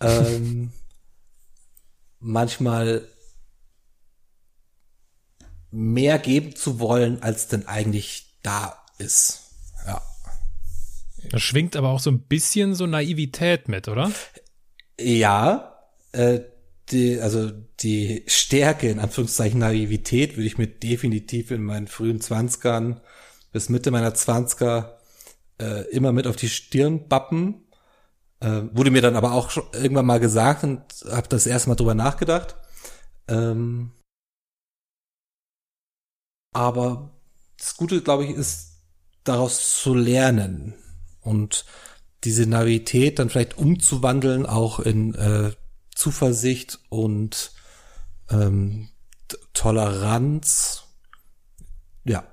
Ähm, 0.00 0.72
manchmal 2.18 3.06
mehr 5.70 6.18
geben 6.18 6.54
zu 6.54 6.80
wollen, 6.80 7.22
als 7.22 7.48
denn 7.48 7.66
eigentlich 7.66 8.36
da 8.42 8.76
ist. 8.98 9.40
Ja. 9.86 10.02
Da 11.30 11.38
schwingt 11.38 11.76
aber 11.76 11.90
auch 11.90 12.00
so 12.00 12.10
ein 12.10 12.20
bisschen 12.20 12.74
so 12.74 12.86
Naivität 12.86 13.68
mit, 13.68 13.88
oder? 13.88 14.10
Ja, 15.00 15.78
äh, 16.12 16.40
die, 16.90 17.20
also 17.20 17.50
die 17.80 18.24
Stärke, 18.26 18.90
in 18.90 18.98
Anführungszeichen 18.98 19.60
Naivität, 19.60 20.36
würde 20.36 20.46
ich 20.46 20.58
mir 20.58 20.66
definitiv 20.66 21.50
in 21.52 21.62
meinen 21.62 21.86
frühen 21.86 22.20
Zwanzigern 22.20 23.00
bis 23.52 23.68
Mitte 23.68 23.90
meiner 23.90 24.14
Zwanziger 24.14 24.98
äh, 25.60 25.88
immer 25.90 26.12
mit 26.12 26.26
auf 26.26 26.36
die 26.36 26.48
Stirn 26.48 27.08
bappen. 27.08 27.66
Äh, 28.40 28.62
wurde 28.72 28.90
mir 28.90 29.02
dann 29.02 29.16
aber 29.16 29.32
auch 29.32 29.56
irgendwann 29.72 30.06
mal 30.06 30.20
gesagt 30.20 30.64
und 30.64 30.82
habe 31.10 31.28
das 31.28 31.46
erste 31.46 31.68
Mal 31.68 31.76
drüber 31.76 31.94
nachgedacht. 31.94 32.56
Ähm, 33.28 33.92
aber 36.52 37.10
das 37.58 37.76
Gute, 37.76 38.02
glaube 38.02 38.24
ich, 38.24 38.30
ist 38.30 38.82
daraus 39.24 39.80
zu 39.80 39.94
lernen 39.94 40.74
und 41.20 41.64
diese 42.24 42.46
Naivität 42.46 43.18
dann 43.18 43.30
vielleicht 43.30 43.56
umzuwandeln 43.58 44.46
auch 44.46 44.80
in 44.80 45.14
äh, 45.14 45.52
Zuversicht 45.94 46.80
und 46.88 47.52
ähm, 48.30 48.90
Toleranz. 49.52 50.84
Ja. 52.04 52.31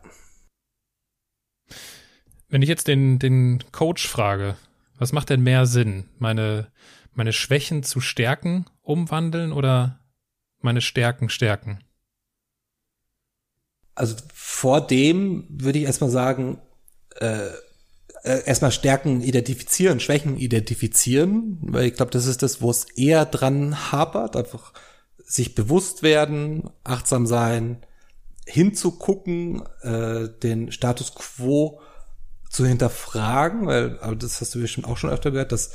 Wenn 2.49 2.61
ich 2.61 2.69
jetzt 2.69 2.87
den, 2.87 3.19
den 3.19 3.63
Coach 3.71 4.07
frage, 4.07 4.55
was 4.97 5.13
macht 5.13 5.29
denn 5.29 5.41
mehr 5.41 5.65
Sinn? 5.65 6.05
Meine, 6.17 6.67
meine 7.13 7.31
Schwächen 7.31 7.83
zu 7.83 8.01
Stärken 8.01 8.65
umwandeln 8.81 9.53
oder 9.53 9.99
meine 10.59 10.81
Stärken 10.81 11.29
stärken? 11.29 11.79
Also 13.95 14.15
vor 14.33 14.85
dem 14.85 15.45
würde 15.49 15.79
ich 15.79 15.85
erstmal 15.85 16.09
sagen, 16.09 16.59
äh, 17.19 17.49
äh, 18.23 18.45
erstmal 18.45 18.71
Stärken 18.71 19.21
identifizieren, 19.21 19.99
Schwächen 19.99 20.37
identifizieren, 20.37 21.59
weil 21.61 21.85
ich 21.85 21.93
glaube, 21.93 22.11
das 22.11 22.25
ist 22.25 22.41
das, 22.41 22.61
wo 22.61 22.71
es 22.71 22.85
eher 22.95 23.25
dran 23.25 23.91
hapert, 23.91 24.35
einfach 24.35 24.73
sich 25.17 25.53
bewusst 25.53 26.01
werden, 26.01 26.69
achtsam 26.83 27.27
sein, 27.27 27.85
hinzugucken, 28.45 29.63
äh, 29.81 30.29
den 30.41 30.71
Status 30.71 31.13
quo 31.13 31.81
zu 32.49 32.65
hinterfragen, 32.65 33.67
weil, 33.67 33.99
aber 33.99 34.15
das 34.15 34.41
hast 34.41 34.55
du 34.55 34.59
bestimmt 34.59 34.87
auch 34.87 34.97
schon 34.97 35.11
öfter 35.11 35.31
gehört, 35.31 35.51
dass 35.51 35.71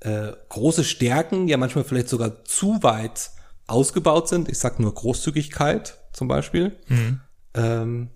äh, 0.00 0.32
große 0.48 0.84
Stärken 0.84 1.48
ja 1.48 1.56
manchmal 1.56 1.84
vielleicht 1.84 2.08
sogar 2.08 2.44
zu 2.44 2.82
weit 2.82 3.30
ausgebaut 3.66 4.28
sind. 4.28 4.48
Ich 4.48 4.58
sag 4.58 4.80
nur 4.80 4.92
Großzügigkeit 4.92 5.98
zum 6.12 6.28
Beispiel. 6.28 6.76
Mhm. 6.88 7.20
Ähm, 7.54 8.10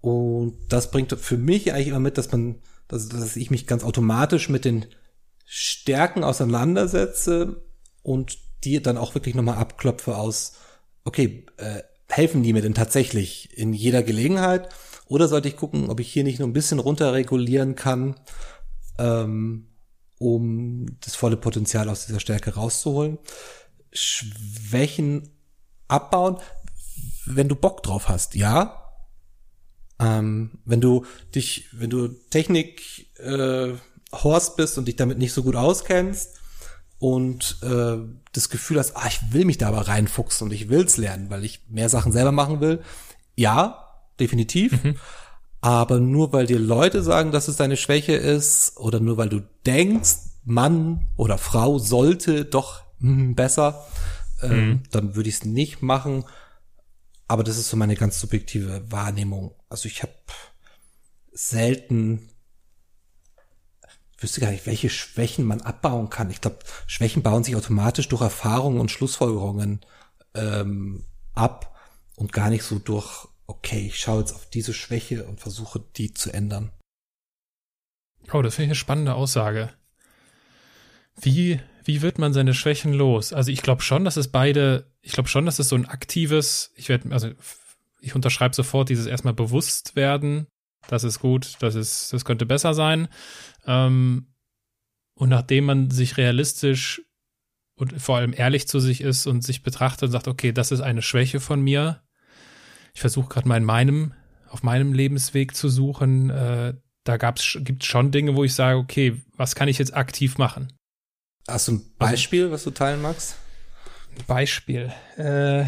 und 0.00 0.58
das 0.68 0.90
bringt 0.90 1.12
für 1.12 1.36
mich 1.36 1.72
eigentlich 1.72 1.88
immer 1.88 2.00
mit, 2.00 2.16
dass 2.16 2.32
man, 2.32 2.56
dass, 2.88 3.08
dass 3.08 3.36
ich 3.36 3.50
mich 3.50 3.66
ganz 3.66 3.84
automatisch 3.84 4.48
mit 4.48 4.64
den 4.64 4.86
Stärken 5.44 6.24
auseinandersetze 6.24 7.62
und 8.02 8.38
die 8.64 8.80
dann 8.82 8.98
auch 8.98 9.14
wirklich 9.14 9.34
nochmal 9.34 9.58
abklopfe 9.58 10.16
aus, 10.16 10.54
okay, 11.04 11.44
äh, 11.56 11.82
helfen 12.08 12.42
die 12.42 12.52
mir 12.52 12.62
denn 12.62 12.74
tatsächlich 12.74 13.56
in 13.56 13.72
jeder 13.72 14.02
Gelegenheit? 14.02 14.68
Oder 15.10 15.26
sollte 15.26 15.48
ich 15.48 15.56
gucken, 15.56 15.90
ob 15.90 15.98
ich 15.98 16.12
hier 16.12 16.22
nicht 16.22 16.38
nur 16.38 16.46
ein 16.46 16.52
bisschen 16.52 16.78
runterregulieren 16.78 17.74
kann, 17.74 18.14
ähm, 18.96 19.66
um 20.18 20.86
das 21.00 21.16
volle 21.16 21.36
Potenzial 21.36 21.88
aus 21.88 22.06
dieser 22.06 22.20
Stärke 22.20 22.54
rauszuholen? 22.54 23.18
Schwächen 23.92 25.28
abbauen, 25.88 26.36
wenn 27.26 27.48
du 27.48 27.56
Bock 27.56 27.82
drauf 27.82 28.08
hast, 28.08 28.36
ja. 28.36 28.88
Ähm, 29.98 30.60
wenn 30.64 30.80
du 30.80 31.04
dich, 31.34 31.66
wenn 31.72 31.90
du 31.90 32.06
Technik 32.06 33.10
äh, 33.18 33.72
Horst 34.12 34.56
bist 34.56 34.78
und 34.78 34.86
dich 34.86 34.94
damit 34.94 35.18
nicht 35.18 35.32
so 35.32 35.42
gut 35.42 35.56
auskennst 35.56 36.38
und 37.00 37.58
äh, 37.62 37.96
das 38.30 38.48
Gefühl 38.48 38.78
hast, 38.78 38.96
ah, 38.96 39.08
ich 39.08 39.32
will 39.32 39.44
mich 39.44 39.58
da 39.58 39.66
aber 39.66 39.88
reinfuchsen 39.88 40.46
und 40.46 40.52
ich 40.52 40.68
will's 40.68 40.98
lernen, 40.98 41.30
weil 41.30 41.44
ich 41.44 41.62
mehr 41.68 41.88
Sachen 41.88 42.12
selber 42.12 42.30
machen 42.30 42.60
will. 42.60 42.80
Ja, 43.34 43.89
definitiv. 44.20 44.84
Mhm. 44.84 44.96
Aber 45.60 46.00
nur 46.00 46.32
weil 46.32 46.46
dir 46.46 46.58
Leute 46.58 47.02
sagen, 47.02 47.32
dass 47.32 47.48
es 47.48 47.56
deine 47.56 47.76
Schwäche 47.76 48.14
ist 48.14 48.78
oder 48.78 49.00
nur 49.00 49.16
weil 49.16 49.28
du 49.28 49.42
denkst, 49.66 50.16
Mann 50.44 51.08
oder 51.16 51.36
Frau 51.36 51.78
sollte 51.78 52.46
doch 52.46 52.82
hm, 52.98 53.34
besser, 53.34 53.86
äh, 54.40 54.48
mhm. 54.48 54.82
dann 54.90 55.14
würde 55.16 55.28
ich 55.28 55.36
es 55.36 55.44
nicht 55.44 55.82
machen. 55.82 56.24
Aber 57.28 57.44
das 57.44 57.58
ist 57.58 57.68
so 57.68 57.76
meine 57.76 57.94
ganz 57.94 58.18
subjektive 58.18 58.90
Wahrnehmung. 58.90 59.54
Also 59.68 59.86
ich 59.86 60.02
habe 60.02 60.14
selten 61.32 62.30
wüsste 64.20 64.40
gar 64.40 64.50
nicht, 64.50 64.66
welche 64.66 64.90
Schwächen 64.90 65.44
man 65.44 65.62
abbauen 65.62 66.10
kann. 66.10 66.30
Ich 66.30 66.40
glaube, 66.40 66.58
Schwächen 66.86 67.22
bauen 67.22 67.42
sich 67.42 67.56
automatisch 67.56 68.08
durch 68.08 68.22
Erfahrungen 68.22 68.80
und 68.80 68.90
Schlussfolgerungen 68.90 69.80
ähm, 70.34 71.04
ab 71.34 71.74
und 72.16 72.32
gar 72.32 72.50
nicht 72.50 72.64
so 72.64 72.78
durch, 72.78 73.26
okay, 73.50 73.86
ich 73.86 73.98
schaue 73.98 74.20
jetzt 74.20 74.32
auf 74.32 74.48
diese 74.48 74.72
Schwäche 74.72 75.24
und 75.24 75.40
versuche 75.40 75.84
die 75.96 76.14
zu 76.14 76.32
ändern. 76.32 76.70
Oh, 78.32 78.42
das 78.42 78.54
finde 78.54 78.66
ich 78.66 78.70
eine 78.70 78.74
spannende 78.76 79.14
Aussage. 79.14 79.72
Wie, 81.20 81.60
wie 81.84 82.02
wird 82.02 82.18
man 82.18 82.32
seine 82.32 82.54
Schwächen 82.54 82.92
los? 82.92 83.32
Also 83.32 83.50
ich 83.50 83.62
glaube 83.62 83.82
schon, 83.82 84.04
dass 84.04 84.16
es 84.16 84.28
beide 84.28 84.90
ich 85.02 85.12
glaube 85.12 85.28
schon, 85.28 85.46
dass 85.46 85.58
es 85.58 85.68
so 85.68 85.76
ein 85.76 85.86
aktives, 85.86 86.72
ich 86.76 86.88
werde, 86.88 87.12
also 87.12 87.30
ich 88.00 88.14
unterschreibe 88.14 88.54
sofort 88.54 88.88
dieses 88.88 89.06
erstmal 89.06 89.34
bewusst 89.34 89.96
werden. 89.96 90.46
Das 90.88 91.04
ist 91.04 91.20
gut, 91.20 91.56
das 91.60 91.74
ist, 91.74 92.12
das 92.12 92.24
könnte 92.24 92.46
besser 92.46 92.74
sein. 92.74 93.08
Ähm, 93.66 94.34
und 95.14 95.28
nachdem 95.28 95.64
man 95.64 95.90
sich 95.90 96.16
realistisch 96.16 97.02
und 97.76 98.00
vor 98.00 98.16
allem 98.16 98.34
ehrlich 98.34 98.68
zu 98.68 98.80
sich 98.80 99.00
ist 99.00 99.26
und 99.26 99.42
sich 99.42 99.62
betrachtet 99.62 100.04
und 100.04 100.12
sagt, 100.12 100.28
okay, 100.28 100.52
das 100.52 100.72
ist 100.72 100.80
eine 100.80 101.02
Schwäche 101.02 101.40
von 101.40 101.60
mir. 101.60 102.02
Ich 102.94 103.00
versuche 103.00 103.28
gerade 103.28 103.48
mal 103.48 103.56
in 103.56 103.64
meinem, 103.64 104.12
auf 104.48 104.62
meinem 104.62 104.92
Lebensweg 104.92 105.54
zu 105.54 105.68
suchen. 105.68 106.30
Äh, 106.30 106.74
da 107.04 107.16
gab's, 107.16 107.58
gibt 107.60 107.84
schon 107.84 108.10
Dinge, 108.10 108.36
wo 108.36 108.44
ich 108.44 108.54
sage, 108.54 108.78
okay, 108.78 109.20
was 109.36 109.54
kann 109.54 109.68
ich 109.68 109.78
jetzt 109.78 109.94
aktiv 109.94 110.38
machen? 110.38 110.72
Hast 111.48 111.68
du 111.68 111.72
ein 111.72 111.84
Beispiel, 111.98 112.42
also, 112.42 112.52
was 112.52 112.64
du 112.64 112.70
teilen 112.70 113.02
magst? 113.02 113.36
Beispiel. 114.26 114.92
Äh, 115.16 115.64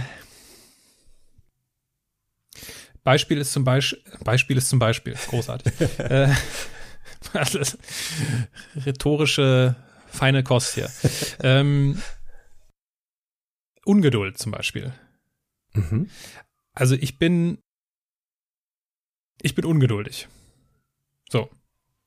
Beispiel 3.04 3.38
ist 3.38 3.52
zum 3.52 3.64
Beispiel, 3.64 4.00
Beispiel 4.22 4.56
ist 4.58 4.68
zum 4.68 4.78
Beispiel, 4.78 5.14
großartig. 5.14 5.72
äh, 5.98 6.32
rhetorische 8.76 9.76
feine 10.08 10.42
Kost 10.42 10.74
hier. 10.74 10.90
ähm, 11.42 12.00
Ungeduld 13.84 14.38
zum 14.38 14.52
Beispiel. 14.52 14.92
Mhm. 15.72 16.08
Also 16.74 16.94
ich 16.94 17.18
bin, 17.18 17.58
ich 19.40 19.54
bin 19.54 19.64
ungeduldig. 19.64 20.28
So. 21.30 21.48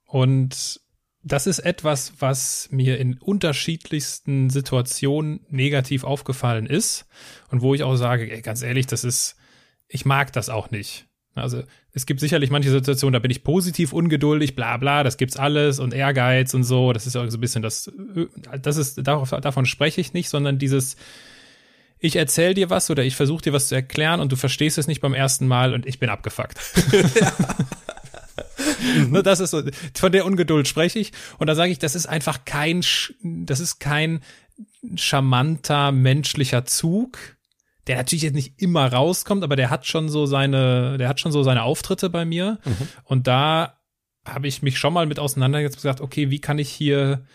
Und 0.05 0.79
das 1.23 1.47
ist 1.47 1.59
etwas, 1.59 2.13
was 2.19 2.69
mir 2.71 2.99
in 2.99 3.17
unterschiedlichsten 3.17 4.51
Situationen 4.51 5.45
negativ 5.49 6.03
aufgefallen 6.03 6.67
ist 6.67 7.07
und 7.49 7.61
wo 7.61 7.73
ich 7.73 7.83
auch 7.83 7.95
sage, 7.95 8.31
ey, 8.31 8.41
ganz 8.41 8.61
ehrlich, 8.61 8.85
das 8.85 9.03
ist, 9.03 9.35
ich 9.87 10.05
mag 10.05 10.31
das 10.33 10.49
auch 10.49 10.69
nicht. 10.69 11.07
Also 11.33 11.63
es 11.91 12.05
gibt 12.05 12.19
sicherlich 12.19 12.49
manche 12.49 12.69
Situationen, 12.69 13.13
da 13.13 13.19
bin 13.19 13.31
ich 13.31 13.43
positiv 13.43 13.91
ungeduldig, 13.91 14.55
bla 14.55 14.77
bla, 14.77 15.03
das 15.03 15.17
gibt's 15.17 15.35
alles 15.35 15.79
und 15.79 15.93
Ehrgeiz 15.93 16.53
und 16.53 16.63
so. 16.63 16.93
Das 16.93 17.07
ist 17.07 17.15
ja 17.15 17.29
so 17.29 17.37
ein 17.37 17.41
bisschen 17.41 17.61
das, 17.61 17.91
das 18.61 18.77
ist, 18.77 19.05
darauf, 19.05 19.31
davon 19.31 19.65
spreche 19.65 19.99
ich 19.99 20.13
nicht, 20.13 20.29
sondern 20.29 20.59
dieses, 20.59 20.95
ich 21.99 22.15
erzähle 22.15 22.53
dir 22.53 22.69
was 22.69 22.89
oder 22.89 23.03
ich 23.03 23.15
versuche 23.15 23.43
dir 23.43 23.53
was 23.53 23.69
zu 23.69 23.75
erklären 23.75 24.19
und 24.19 24.31
du 24.31 24.35
verstehst 24.35 24.77
es 24.77 24.87
nicht 24.87 25.01
beim 25.01 25.13
ersten 25.13 25.47
Mal 25.47 25.73
und 25.73 25.85
ich 25.85 25.99
bin 25.99 26.09
abgefuckt. 26.09 26.59
Ja. 27.19 27.33
Mhm. 28.95 29.23
das 29.23 29.39
ist 29.39 29.51
so, 29.51 29.61
von 29.93 30.11
der 30.11 30.25
Ungeduld 30.25 30.67
spreche 30.67 30.99
ich. 30.99 31.11
Und 31.37 31.47
da 31.47 31.55
sage 31.55 31.71
ich, 31.71 31.79
das 31.79 31.95
ist 31.95 32.05
einfach 32.05 32.45
kein, 32.45 32.83
das 33.21 33.59
ist 33.59 33.79
kein 33.79 34.21
charmanter 34.95 35.91
menschlicher 35.91 36.65
Zug, 36.65 37.17
der 37.87 37.97
natürlich 37.97 38.23
jetzt 38.23 38.33
nicht 38.33 38.61
immer 38.61 38.91
rauskommt, 38.91 39.43
aber 39.43 39.55
der 39.55 39.69
hat 39.69 39.85
schon 39.85 40.09
so 40.09 40.25
seine, 40.25 40.97
der 40.97 41.09
hat 41.09 41.19
schon 41.19 41.31
so 41.31 41.43
seine 41.43 41.63
Auftritte 41.63 42.09
bei 42.09 42.25
mir. 42.25 42.59
Mhm. 42.65 42.87
Und 43.03 43.27
da 43.27 43.79
habe 44.25 44.47
ich 44.47 44.61
mich 44.61 44.79
schon 44.79 44.93
mal 44.93 45.05
mit 45.05 45.19
auseinandergesetzt 45.19 45.77
und 45.77 45.81
gesagt, 45.81 46.01
okay, 46.01 46.31
wie 46.31 46.39
kann 46.39 46.57
ich 46.57 46.69
hier, 46.69 47.25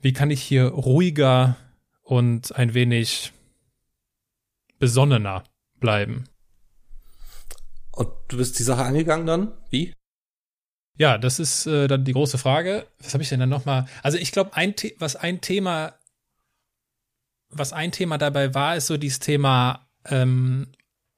wie 0.00 0.12
kann 0.12 0.30
ich 0.30 0.42
hier 0.42 0.66
ruhiger 0.66 1.56
und 2.02 2.54
ein 2.54 2.74
wenig 2.74 3.32
besonnener 4.78 5.44
bleiben? 5.80 6.24
Und 7.92 8.08
du 8.28 8.36
bist 8.36 8.58
die 8.58 8.62
Sache 8.62 8.84
angegangen 8.84 9.26
dann? 9.26 9.52
Wie? 9.70 9.92
Ja, 10.98 11.18
das 11.18 11.38
ist 11.38 11.66
äh, 11.66 11.88
dann 11.88 12.04
die 12.04 12.12
große 12.12 12.38
Frage. 12.38 12.86
Was 13.00 13.12
habe 13.14 13.22
ich 13.22 13.28
denn 13.28 13.40
dann 13.40 13.48
noch 13.48 13.64
mal? 13.64 13.86
Also 14.02 14.18
ich 14.18 14.32
glaube, 14.32 14.54
ein 14.54 14.74
was 14.98 15.16
ein 15.16 15.40
Thema, 15.40 15.94
was 17.50 17.72
ein 17.72 17.92
Thema 17.92 18.18
dabei 18.18 18.54
war, 18.54 18.76
ist 18.76 18.86
so 18.86 18.96
dieses 18.96 19.18
Thema 19.18 19.88
ähm, 20.06 20.68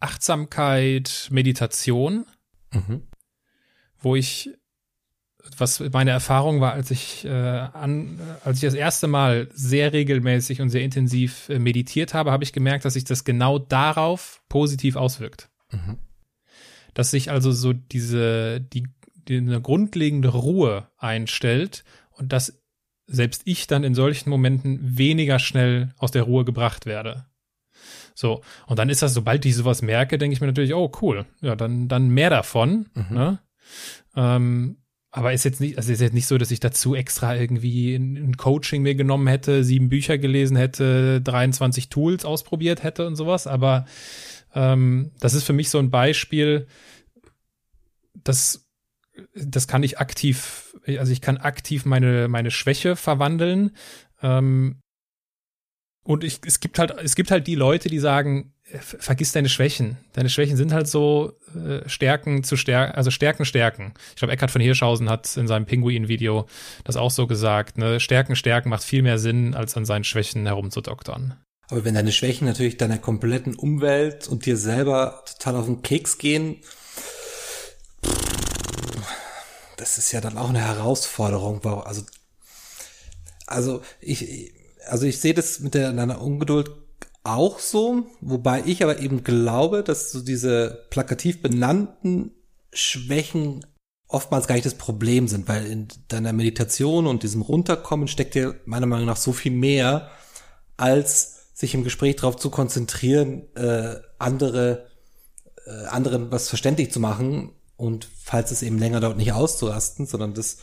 Achtsamkeit, 0.00 1.28
Meditation, 1.30 2.26
mhm. 2.72 3.06
wo 3.98 4.16
ich 4.16 4.50
was 5.56 5.80
meine 5.92 6.10
Erfahrung 6.10 6.60
war, 6.60 6.72
als 6.72 6.90
ich 6.90 7.24
äh, 7.24 7.30
an, 7.30 8.18
als 8.44 8.58
ich 8.58 8.62
das 8.62 8.74
erste 8.74 9.06
Mal 9.06 9.48
sehr 9.52 9.92
regelmäßig 9.92 10.60
und 10.60 10.70
sehr 10.70 10.82
intensiv 10.82 11.48
äh, 11.48 11.58
meditiert 11.58 12.14
habe, 12.14 12.32
habe 12.32 12.44
ich 12.44 12.52
gemerkt, 12.52 12.84
dass 12.84 12.94
sich 12.94 13.04
das 13.04 13.24
genau 13.24 13.58
darauf 13.58 14.42
positiv 14.48 14.96
auswirkt. 14.96 15.48
Mhm. 15.70 15.98
Dass 16.94 17.10
sich 17.10 17.30
also 17.30 17.52
so 17.52 17.72
diese 17.72 18.60
die 18.60 18.88
die 19.28 19.36
eine 19.36 19.60
grundlegende 19.60 20.28
Ruhe 20.28 20.88
einstellt 20.96 21.84
und 22.10 22.32
dass 22.32 22.60
selbst 23.06 23.42
ich 23.44 23.66
dann 23.66 23.84
in 23.84 23.94
solchen 23.94 24.30
Momenten 24.30 24.98
weniger 24.98 25.38
schnell 25.38 25.94
aus 25.98 26.10
der 26.10 26.24
Ruhe 26.24 26.44
gebracht 26.44 26.86
werde. 26.86 27.26
So, 28.14 28.42
und 28.66 28.78
dann 28.78 28.90
ist 28.90 29.02
das, 29.02 29.14
sobald 29.14 29.44
ich 29.44 29.54
sowas 29.54 29.80
merke, 29.80 30.18
denke 30.18 30.34
ich 30.34 30.40
mir 30.40 30.48
natürlich, 30.48 30.74
oh 30.74 30.90
cool, 31.00 31.24
ja, 31.40 31.56
dann, 31.56 31.88
dann 31.88 32.08
mehr 32.08 32.30
davon. 32.30 32.88
Mhm. 32.94 33.16
Ne? 33.16 33.38
Ähm, 34.16 34.78
aber 35.10 35.32
ist 35.32 35.44
jetzt 35.44 35.60
nicht, 35.60 35.78
also 35.78 35.92
ist 35.92 36.00
jetzt 36.00 36.14
nicht 36.14 36.26
so, 36.26 36.36
dass 36.36 36.50
ich 36.50 36.60
dazu 36.60 36.94
extra 36.94 37.34
irgendwie 37.34 37.94
ein 37.94 38.36
Coaching 38.36 38.82
mir 38.82 38.94
genommen 38.94 39.26
hätte, 39.26 39.64
sieben 39.64 39.88
Bücher 39.88 40.18
gelesen 40.18 40.56
hätte, 40.56 41.20
23 41.22 41.88
Tools 41.88 42.24
ausprobiert 42.24 42.82
hätte 42.82 43.06
und 43.06 43.16
sowas. 43.16 43.46
Aber 43.46 43.86
ähm, 44.54 45.12
das 45.18 45.34
ist 45.34 45.44
für 45.44 45.54
mich 45.54 45.70
so 45.70 45.78
ein 45.78 45.90
Beispiel, 45.90 46.66
dass 48.12 48.68
das 49.34 49.66
kann 49.66 49.82
ich 49.82 49.98
aktiv, 49.98 50.76
also 50.86 51.10
ich 51.10 51.20
kann 51.20 51.38
aktiv 51.38 51.84
meine, 51.84 52.28
meine 52.28 52.50
Schwäche 52.50 52.94
verwandeln. 52.94 53.72
Ähm, 54.22 54.80
und 56.04 56.24
ich, 56.24 56.40
es 56.46 56.60
gibt 56.60 56.78
halt, 56.78 56.92
es 57.02 57.16
gibt 57.16 57.30
halt 57.30 57.46
die 57.46 57.54
Leute, 57.54 57.88
die 57.88 57.98
sagen, 57.98 58.52
vergiss 58.80 59.32
deine 59.32 59.48
Schwächen. 59.48 59.96
Deine 60.12 60.28
Schwächen 60.28 60.56
sind 60.56 60.72
halt 60.72 60.88
so 60.88 61.32
äh, 61.54 61.88
Stärken 61.88 62.44
zu 62.44 62.56
Stärken, 62.56 62.94
also 62.94 63.10
Stärken, 63.10 63.44
Stärken. 63.44 63.94
Ich 64.10 64.16
glaube, 64.16 64.32
Eckhard 64.32 64.50
von 64.50 64.60
Hirschhausen 64.60 65.08
hat 65.08 65.36
in 65.36 65.46
seinem 65.46 65.64
Pinguin-Video 65.64 66.46
das 66.84 66.96
auch 66.96 67.10
so 67.10 67.26
gesagt. 67.26 67.78
Ne? 67.78 67.98
Stärken, 68.00 68.36
Stärken 68.36 68.68
macht 68.68 68.84
viel 68.84 69.02
mehr 69.02 69.18
Sinn, 69.18 69.54
als 69.54 69.76
an 69.76 69.84
seinen 69.84 70.04
Schwächen 70.04 70.46
herumzudoktern. 70.46 71.36
Aber 71.70 71.84
wenn 71.84 71.94
deine 71.94 72.12
Schwächen 72.12 72.46
natürlich 72.46 72.76
deiner 72.76 72.98
kompletten 72.98 73.54
Umwelt 73.54 74.28
und 74.28 74.46
dir 74.46 74.56
selber 74.56 75.24
total 75.26 75.56
auf 75.56 75.66
den 75.66 75.82
Keks 75.82 76.18
gehen, 76.18 76.56
das 79.76 79.96
ist 79.96 80.12
ja 80.12 80.20
dann 80.20 80.36
auch 80.36 80.48
eine 80.48 80.60
Herausforderung. 80.60 81.64
Also, 81.64 82.02
also 83.46 83.82
ich, 84.00 84.52
also 84.86 85.06
ich 85.06 85.20
sehe 85.20 85.34
das 85.34 85.60
mit 85.60 85.74
der, 85.74 85.92
deiner 85.92 86.20
Ungeduld 86.20 86.70
auch 87.28 87.58
so, 87.58 88.06
wobei 88.20 88.62
ich 88.66 88.82
aber 88.82 89.00
eben 89.00 89.24
glaube, 89.24 89.82
dass 89.82 90.10
so 90.10 90.20
diese 90.20 90.86
plakativ 90.90 91.42
benannten 91.42 92.32
Schwächen 92.72 93.64
oftmals 94.08 94.46
gar 94.46 94.54
nicht 94.54 94.66
das 94.66 94.74
Problem 94.74 95.28
sind, 95.28 95.48
weil 95.48 95.66
in 95.66 95.88
deiner 96.08 96.32
Meditation 96.32 97.06
und 97.06 97.22
diesem 97.22 97.42
Runterkommen 97.42 98.08
steckt 98.08 98.34
ja 98.34 98.54
meiner 98.64 98.86
Meinung 98.86 99.06
nach 99.06 99.16
so 99.16 99.32
viel 99.32 99.52
mehr, 99.52 100.10
als 100.76 101.50
sich 101.54 101.74
im 101.74 101.84
Gespräch 101.84 102.16
darauf 102.16 102.36
zu 102.36 102.50
konzentrieren, 102.50 103.54
äh, 103.54 103.96
andere, 104.18 104.86
äh, 105.66 105.86
anderen 105.86 106.30
was 106.30 106.48
verständlich 106.48 106.90
zu 106.90 107.00
machen 107.00 107.52
und 107.76 108.08
falls 108.22 108.50
es 108.50 108.62
eben 108.62 108.78
länger 108.78 109.00
dauert, 109.00 109.18
nicht 109.18 109.32
auszurasten, 109.32 110.06
sondern 110.06 110.34
das 110.34 110.58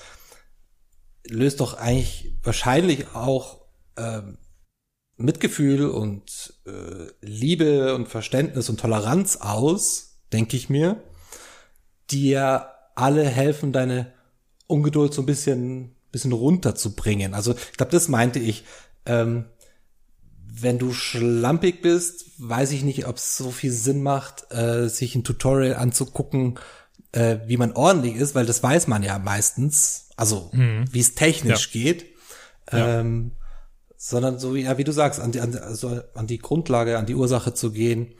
löst 1.27 1.59
doch 1.59 1.75
eigentlich 1.75 2.33
wahrscheinlich 2.43 3.13
auch 3.13 3.61
ähm, 3.97 4.37
Mitgefühl 5.17 5.87
und 5.87 6.53
äh, 6.65 7.07
Liebe 7.21 7.95
und 7.95 8.07
Verständnis 8.07 8.69
und 8.69 8.79
Toleranz 8.79 9.37
aus, 9.37 10.17
denke 10.33 10.57
ich 10.57 10.69
mir, 10.69 11.01
die 12.11 12.29
ja 12.29 12.71
alle 12.95 13.25
helfen, 13.25 13.71
deine 13.71 14.11
Ungeduld 14.67 15.13
so 15.13 15.21
ein 15.21 15.25
bisschen, 15.25 15.95
bisschen 16.11 16.33
runterzubringen. 16.33 17.33
Also 17.33 17.53
ich 17.53 17.77
glaube, 17.77 17.91
das 17.91 18.07
meinte 18.07 18.39
ich. 18.39 18.63
Ähm, 19.05 19.45
wenn 20.57 20.79
du 20.79 20.93
schlampig 20.93 21.81
bist, 21.81 22.25
weiß 22.37 22.71
ich 22.71 22.83
nicht, 22.83 23.07
ob 23.07 23.17
es 23.17 23.35
so 23.35 23.51
viel 23.51 23.71
Sinn 23.71 24.01
macht, 24.01 24.51
äh, 24.53 24.87
sich 24.87 25.13
ein 25.13 25.25
Tutorial 25.25 25.75
anzugucken, 25.75 26.59
äh, 27.11 27.39
wie 27.45 27.57
man 27.57 27.73
ordentlich 27.73 28.15
ist, 28.15 28.35
weil 28.35 28.45
das 28.45 28.63
weiß 28.63 28.87
man 28.87 29.03
ja 29.03 29.19
meistens, 29.19 30.09
also 30.15 30.49
mhm. 30.53 30.85
wie 30.91 31.01
es 31.01 31.13
technisch 31.13 31.73
ja. 31.73 31.81
geht. 31.81 32.05
Ähm, 32.71 33.31
ja 33.37 33.44
sondern 33.97 34.39
so 34.39 34.53
wie, 34.55 34.61
ja, 34.61 34.77
wie 34.77 34.83
du 34.83 34.91
sagst, 34.91 35.19
an 35.19 35.31
die, 35.31 35.39
an, 35.39 35.55
also 35.57 36.01
an 36.13 36.27
die 36.27 36.39
Grundlage, 36.39 36.97
an 36.97 37.05
die 37.05 37.15
Ursache 37.15 37.53
zu 37.53 37.71
gehen, 37.71 38.15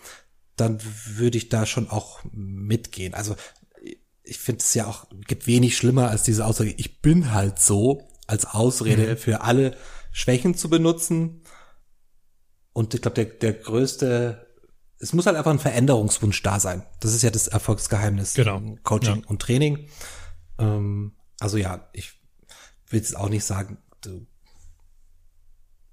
dann 0.55 0.79
würde 1.07 1.37
ich 1.37 1.49
da 1.49 1.65
schon 1.65 1.89
auch 1.89 2.19
mitgehen. 2.31 3.13
Also 3.13 3.35
ich 4.23 4.39
finde 4.39 4.61
es 4.61 4.73
ja 4.73 4.87
auch, 4.87 5.05
gibt 5.27 5.47
wenig 5.47 5.77
schlimmer 5.77 6.09
als 6.09 6.23
diese 6.23 6.45
Aussage, 6.45 6.73
ich 6.77 7.01
bin 7.01 7.31
halt 7.31 7.59
so, 7.59 8.07
als 8.27 8.45
Ausrede 8.45 9.11
mhm. 9.11 9.17
für 9.17 9.41
alle 9.41 9.77
Schwächen 10.11 10.55
zu 10.55 10.69
benutzen. 10.69 11.41
Und 12.73 12.93
ich 12.93 13.01
glaube, 13.01 13.15
der, 13.15 13.25
der 13.25 13.53
größte, 13.53 14.47
es 14.99 15.13
muss 15.13 15.25
halt 15.25 15.37
einfach 15.37 15.51
ein 15.51 15.59
Veränderungswunsch 15.59 16.41
da 16.41 16.59
sein. 16.59 16.83
Das 16.99 17.13
ist 17.13 17.21
ja 17.21 17.29
das 17.29 17.47
Erfolgsgeheimnis. 17.47 18.33
Genau. 18.33 18.61
Coaching 18.83 19.21
ja. 19.21 19.27
und 19.27 19.41
Training. 19.41 19.87
Ähm, 20.57 21.13
also 21.39 21.57
ja, 21.57 21.89
ich 21.93 22.13
will 22.89 22.99
jetzt 22.99 23.15
auch 23.15 23.29
nicht 23.29 23.45
sagen, 23.45 23.77
du 24.01 24.25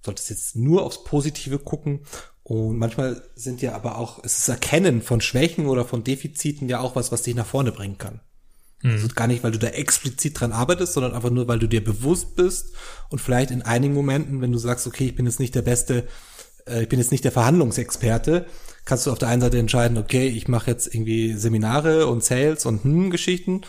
solltest 0.04 0.30
jetzt 0.30 0.56
nur 0.56 0.82
aufs 0.82 1.04
Positive 1.04 1.58
gucken. 1.58 2.00
Und 2.42 2.76
manchmal 2.76 3.22
sind 3.34 3.62
ja 3.62 3.74
aber 3.74 3.98
auch, 3.98 4.22
es 4.24 4.38
ist 4.38 4.48
Erkennen 4.48 5.00
von 5.00 5.20
Schwächen 5.20 5.66
oder 5.66 5.84
von 5.84 6.02
Defiziten 6.04 6.68
ja 6.68 6.80
auch 6.80 6.96
was, 6.96 7.12
was 7.12 7.22
dich 7.22 7.34
nach 7.34 7.46
vorne 7.46 7.72
bringen 7.72 7.98
kann. 7.98 8.20
Mhm. 8.82 8.92
Also 8.92 9.08
gar 9.14 9.26
nicht, 9.26 9.44
weil 9.44 9.52
du 9.52 9.58
da 9.58 9.68
explizit 9.68 10.40
dran 10.40 10.52
arbeitest, 10.52 10.92
sondern 10.92 11.14
einfach 11.14 11.30
nur, 11.30 11.48
weil 11.48 11.60
du 11.60 11.68
dir 11.68 11.82
bewusst 11.82 12.36
bist 12.36 12.72
und 13.10 13.20
vielleicht 13.20 13.50
in 13.50 13.62
einigen 13.62 13.94
Momenten, 13.94 14.40
wenn 14.40 14.52
du 14.52 14.58
sagst, 14.58 14.86
okay, 14.86 15.06
ich 15.06 15.14
bin 15.14 15.26
jetzt 15.26 15.40
nicht 15.40 15.54
der 15.54 15.62
beste, 15.62 16.08
äh, 16.66 16.82
ich 16.82 16.88
bin 16.88 16.98
jetzt 16.98 17.12
nicht 17.12 17.24
der 17.24 17.32
Verhandlungsexperte, 17.32 18.46
kannst 18.84 19.06
du 19.06 19.12
auf 19.12 19.18
der 19.18 19.28
einen 19.28 19.42
Seite 19.42 19.58
entscheiden, 19.58 19.96
okay, 19.96 20.26
ich 20.26 20.48
mache 20.48 20.70
jetzt 20.70 20.92
irgendwie 20.92 21.34
Seminare 21.34 22.08
und 22.08 22.24
Sales 22.24 22.66
und 22.66 22.82
hm, 22.82 23.10
Geschichten. 23.10 23.62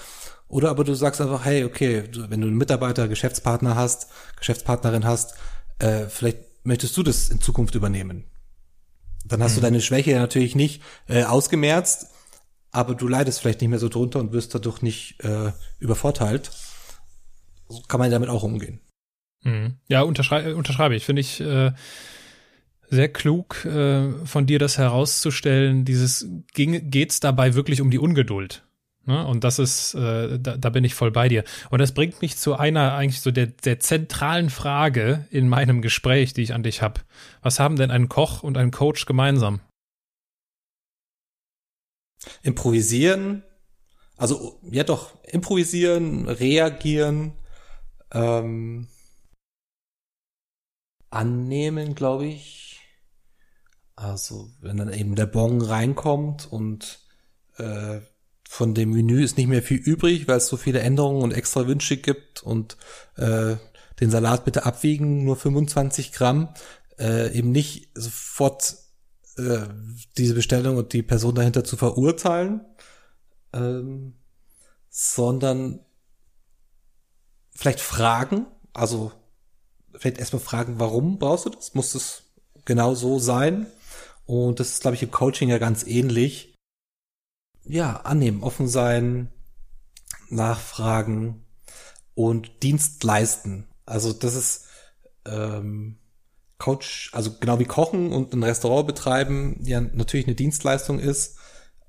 Oder 0.47 0.69
aber 0.69 0.83
du 0.83 0.93
sagst 0.93 1.19
einfach, 1.19 1.45
hey, 1.45 1.63
okay, 1.63 2.03
wenn 2.13 2.41
du 2.41 2.47
einen 2.47 2.57
Mitarbeiter, 2.57 3.07
Geschäftspartner 3.07 3.75
hast, 3.75 4.07
Geschäftspartnerin 4.37 5.05
hast, 5.05 5.33
äh, 5.79 6.07
vielleicht 6.07 6.39
möchtest 6.63 6.95
du 6.97 7.03
das 7.03 7.29
in 7.29 7.41
Zukunft 7.41 7.75
übernehmen. 7.75 8.25
Dann 9.25 9.41
hast 9.41 9.53
mhm. 9.53 9.55
du 9.55 9.61
deine 9.61 9.81
Schwäche 9.81 10.15
natürlich 10.15 10.55
nicht 10.55 10.81
äh, 11.07 11.23
ausgemerzt, 11.23 12.07
aber 12.71 12.95
du 12.95 13.07
leidest 13.07 13.39
vielleicht 13.39 13.61
nicht 13.61 13.69
mehr 13.69 13.79
so 13.79 13.89
drunter 13.89 14.19
und 14.19 14.33
wirst 14.33 14.53
dadurch 14.53 14.81
nicht 14.81 15.23
äh, 15.23 15.51
übervorteilt. 15.79 16.51
So 17.69 17.81
kann 17.87 17.99
man 17.99 18.11
damit 18.11 18.29
auch 18.29 18.43
umgehen. 18.43 18.81
Mhm. 19.43 19.77
Ja, 19.87 20.01
unterschrei 20.01 20.51
äh, 20.51 20.53
unterschreibe 20.53 20.95
ich. 20.95 21.05
Finde 21.05 21.21
ich 21.21 21.39
äh, 21.39 21.71
sehr 22.89 23.09
klug 23.09 23.65
äh, 23.65 24.11
von 24.25 24.45
dir, 24.45 24.59
das 24.59 24.77
herauszustellen. 24.77 25.85
Dieses 25.85 26.27
ging, 26.53 26.89
geht's 26.89 27.19
dabei 27.19 27.53
wirklich 27.53 27.81
um 27.81 27.91
die 27.91 27.99
Ungeduld? 27.99 28.63
Ne? 29.05 29.25
Und 29.27 29.43
das 29.43 29.59
ist, 29.59 29.95
äh, 29.95 30.39
da, 30.39 30.57
da 30.57 30.69
bin 30.69 30.83
ich 30.83 30.95
voll 30.95 31.11
bei 31.11 31.27
dir. 31.27 31.43
Und 31.69 31.79
das 31.79 31.93
bringt 31.93 32.21
mich 32.21 32.37
zu 32.37 32.55
einer 32.55 32.93
eigentlich 32.93 33.21
so 33.21 33.31
der, 33.31 33.47
der 33.47 33.79
zentralen 33.79 34.49
Frage 34.49 35.27
in 35.29 35.49
meinem 35.49 35.81
Gespräch, 35.81 36.33
die 36.33 36.41
ich 36.41 36.53
an 36.53 36.63
dich 36.63 36.81
habe. 36.81 37.01
Was 37.41 37.59
haben 37.59 37.75
denn 37.75 37.91
ein 37.91 38.07
Koch 38.07 38.43
und 38.43 38.57
ein 38.57 38.71
Coach 38.71 39.05
gemeinsam? 39.05 39.59
Improvisieren, 42.41 43.43
also 44.15 44.59
ja 44.71 44.85
doch, 44.85 45.21
improvisieren, 45.25 46.29
reagieren, 46.29 47.33
ähm, 48.11 48.87
annehmen, 51.09 51.95
glaube 51.95 52.27
ich. 52.27 52.79
Also 53.95 54.49
wenn 54.61 54.77
dann 54.77 54.93
eben 54.93 55.15
der 55.15 55.25
Bon 55.25 55.61
reinkommt 55.61 56.51
und 56.51 56.99
äh, 57.57 57.99
von 58.53 58.75
dem 58.75 58.91
Menü 58.91 59.23
ist 59.23 59.35
nicht 59.35 59.47
mehr 59.47 59.63
viel 59.63 59.79
übrig, 59.79 60.27
weil 60.27 60.37
es 60.37 60.45
so 60.45 60.57
viele 60.57 60.79
Änderungen 60.81 61.23
und 61.23 61.33
extra 61.33 61.65
Wünsche 61.65 61.97
gibt 61.97 62.43
und 62.43 62.77
äh, 63.15 63.55
den 63.99 64.11
Salat 64.11 64.45
bitte 64.45 64.63
abwiegen, 64.63 65.23
nur 65.23 65.37
25 65.37 66.11
Gramm, 66.11 66.53
äh, 66.99 67.35
eben 67.35 67.51
nicht 67.51 67.89
sofort 67.95 68.75
äh, 69.37 69.61
diese 70.17 70.35
Bestellung 70.35 70.77
und 70.77 70.93
die 70.93 71.01
Person 71.01 71.33
dahinter 71.33 71.63
zu 71.63 71.77
verurteilen, 71.77 72.61
ähm, 73.53 74.13
sondern 74.87 75.79
vielleicht 77.55 77.79
fragen, 77.79 78.45
also 78.71 79.11
vielleicht 79.95 80.19
erstmal 80.19 80.43
fragen, 80.43 80.75
warum 80.77 81.17
brauchst 81.17 81.47
du 81.47 81.49
das? 81.49 81.73
Muss 81.73 81.93
das 81.93 82.21
genau 82.65 82.93
so 82.93 83.17
sein? 83.17 83.65
Und 84.27 84.59
das 84.59 84.73
ist, 84.73 84.81
glaube 84.81 84.93
ich, 84.93 85.01
im 85.01 85.09
Coaching 85.09 85.49
ja 85.49 85.57
ganz 85.57 85.87
ähnlich 85.87 86.52
ja, 87.65 87.97
annehmen, 87.97 88.43
offen 88.43 88.67
sein, 88.67 89.29
nachfragen 90.29 91.45
und 92.15 92.63
Dienst 92.63 93.03
leisten. 93.03 93.67
Also 93.85 94.13
das 94.13 94.35
ist 94.35 94.65
ähm, 95.25 95.97
Coach, 96.57 97.11
also 97.13 97.31
genau 97.39 97.59
wie 97.59 97.65
Kochen 97.65 98.11
und 98.11 98.33
ein 98.33 98.43
Restaurant 98.43 98.87
betreiben, 98.87 99.59
ja 99.63 99.81
natürlich 99.81 100.27
eine 100.27 100.35
Dienstleistung 100.35 100.99
ist 100.99 101.37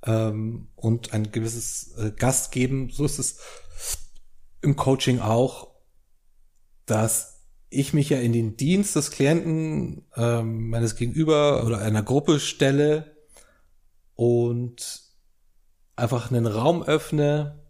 ähm, 0.05 0.69
und 0.75 1.13
ein 1.13 1.31
gewisses 1.31 1.95
äh, 1.97 2.11
Gast 2.11 2.53
geben. 2.53 2.91
So 2.91 3.05
ist 3.05 3.19
es 3.19 3.39
im 4.63 4.77
Coaching 4.77 5.21
auch, 5.21 5.69
dass 6.87 7.43
ich 7.71 7.93
mich 7.93 8.11
ja 8.11 8.19
in 8.19 8.33
den 8.33 8.57
Dienst 8.57 8.97
des 8.97 9.11
Klienten 9.11 10.07
ähm, 10.17 10.71
meines 10.71 10.97
Gegenüber 10.97 11.65
oder 11.65 11.79
einer 11.79 12.03
Gruppe 12.03 12.41
stelle 12.41 13.17
und 14.15 15.04
einfach 15.97 16.31
einen 16.31 16.47
Raum 16.47 16.83
öffne, 16.83 17.61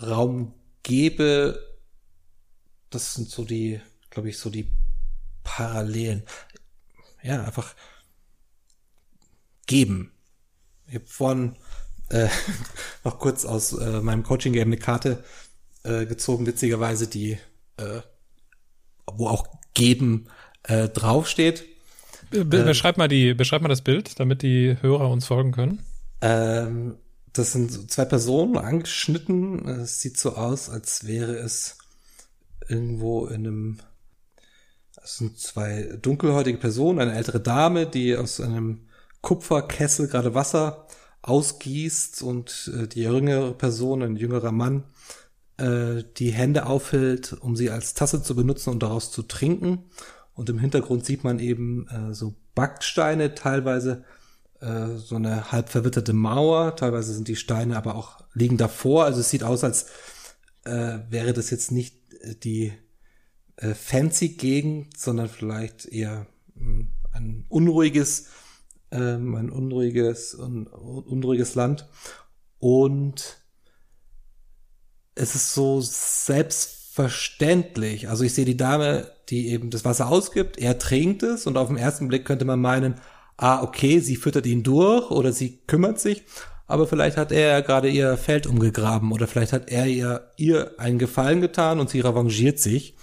Raum 0.00 0.54
gebe. 0.82 1.78
Das 2.90 3.14
sind 3.14 3.28
so 3.28 3.44
die, 3.44 3.80
glaube 4.10 4.28
ich, 4.28 4.38
so 4.38 4.50
die 4.50 4.72
Parallelen. 5.42 6.22
Ja, 7.22 7.44
einfach 7.44 7.74
geben. 9.66 10.12
Ich 10.86 10.94
habe 10.94 11.06
vorhin 11.06 11.56
äh, 12.10 12.28
noch 13.04 13.18
kurz 13.18 13.44
aus 13.44 13.72
äh, 13.72 14.00
meinem 14.00 14.22
Coaching-Game 14.22 14.68
eine 14.68 14.78
Karte 14.78 15.24
äh, 15.82 16.06
gezogen, 16.06 16.46
witzigerweise, 16.46 17.08
die, 17.08 17.38
äh, 17.76 18.00
wo 19.06 19.28
auch 19.28 19.46
geben 19.74 20.28
äh, 20.64 20.88
draufsteht. 20.88 21.64
Be 22.30 22.44
beschreib 22.44 22.98
mal 22.98 23.08
die, 23.08 23.34
beschreib 23.34 23.62
mal 23.62 23.68
das 23.68 23.82
Bild, 23.82 24.20
damit 24.20 24.42
die 24.42 24.76
Hörer 24.80 25.08
uns 25.10 25.26
folgen 25.26 25.52
können. 25.52 25.84
Ähm, 26.20 26.96
das 27.32 27.52
sind 27.52 27.90
zwei 27.90 28.04
Personen 28.04 28.56
angeschnitten. 28.56 29.66
Es 29.68 30.00
sieht 30.00 30.18
so 30.18 30.34
aus, 30.34 30.68
als 30.70 31.06
wäre 31.06 31.36
es 31.36 31.78
irgendwo 32.68 33.26
in 33.26 33.46
einem, 33.46 33.78
Es 35.02 35.16
sind 35.16 35.38
zwei 35.38 35.98
dunkelhäutige 36.00 36.58
Personen, 36.58 37.00
eine 37.00 37.14
ältere 37.14 37.40
Dame, 37.40 37.86
die 37.86 38.16
aus 38.16 38.40
einem 38.40 38.88
Kupferkessel 39.20 40.08
gerade 40.08 40.34
Wasser 40.34 40.86
ausgießt 41.22 42.22
und 42.22 42.70
äh, 42.74 42.86
die 42.86 43.02
jüngere 43.02 43.52
Person, 43.52 44.02
ein 44.02 44.16
jüngerer 44.16 44.52
Mann, 44.52 44.84
äh, 45.58 46.04
die 46.16 46.30
Hände 46.30 46.66
aufhält, 46.66 47.32
um 47.40 47.56
sie 47.56 47.70
als 47.70 47.94
Tasse 47.94 48.22
zu 48.22 48.36
benutzen 48.36 48.70
und 48.70 48.82
daraus 48.82 49.10
zu 49.10 49.22
trinken. 49.22 49.90
Und 50.34 50.48
im 50.50 50.58
Hintergrund 50.58 51.04
sieht 51.04 51.24
man 51.24 51.40
eben 51.40 51.88
äh, 51.88 52.14
so 52.14 52.34
Backsteine, 52.54 53.34
teilweise 53.34 54.04
äh, 54.60 54.96
so 54.96 55.16
eine 55.16 55.52
halb 55.52 55.68
verwitterte 55.68 56.12
Mauer, 56.12 56.76
teilweise 56.76 57.14
sind 57.14 57.28
die 57.28 57.36
Steine 57.36 57.76
aber 57.76 57.94
auch 57.94 58.24
liegen 58.34 58.56
davor. 58.56 59.04
Also 59.04 59.20
es 59.20 59.30
sieht 59.30 59.44
aus, 59.44 59.62
als 59.64 59.86
äh, 60.64 60.98
wäre 61.10 61.32
das 61.32 61.50
jetzt 61.50 61.70
nicht 61.70 61.96
äh, 62.22 62.34
die 62.34 62.72
äh, 63.56 63.74
fancy 63.74 64.30
Gegend, 64.30 64.98
sondern 64.98 65.28
vielleicht 65.28 65.86
eher 65.86 66.26
mh, 66.54 66.64
hm, 66.64 66.88
ein 67.12 67.44
unruhiges, 67.48 68.26
ähm, 68.90 69.34
ein 69.34 69.50
unruhiges, 69.50 70.34
un, 70.34 70.66
unruhiges 70.66 71.54
Land. 71.54 71.88
Und 72.58 73.42
es 75.14 75.34
ist 75.34 75.52
so 75.52 75.80
selbstverständlich. 75.80 78.08
Also 78.08 78.24
ich 78.24 78.34
sehe 78.34 78.44
die 78.44 78.56
Dame, 78.56 79.12
die 79.28 79.48
eben 79.48 79.70
das 79.70 79.84
Wasser 79.84 80.08
ausgibt, 80.08 80.58
er 80.58 80.78
trinkt 80.78 81.22
es 81.22 81.46
und 81.46 81.56
auf 81.56 81.68
den 81.68 81.76
ersten 81.76 82.08
Blick 82.08 82.24
könnte 82.24 82.44
man 82.44 82.60
meinen, 82.60 82.96
ah, 83.38 83.62
okay, 83.62 84.00
sie 84.00 84.16
füttert 84.16 84.44
ihn 84.44 84.62
durch 84.62 85.10
oder 85.10 85.32
sie 85.32 85.60
kümmert 85.66 85.98
sich, 85.98 86.24
aber 86.66 86.86
vielleicht 86.86 87.16
hat 87.16 87.32
er 87.32 87.62
gerade 87.62 87.88
ihr 87.88 88.18
Feld 88.18 88.46
umgegraben 88.46 89.12
oder 89.12 89.26
vielleicht 89.26 89.54
hat 89.54 89.70
er 89.70 89.86
ihr, 89.86 90.30
ihr 90.36 90.78
einen 90.78 90.98
Gefallen 90.98 91.40
getan 91.40 91.80
und 91.80 91.88
sie 91.88 92.00
revanchiert 92.00 92.58
sich. 92.58 92.94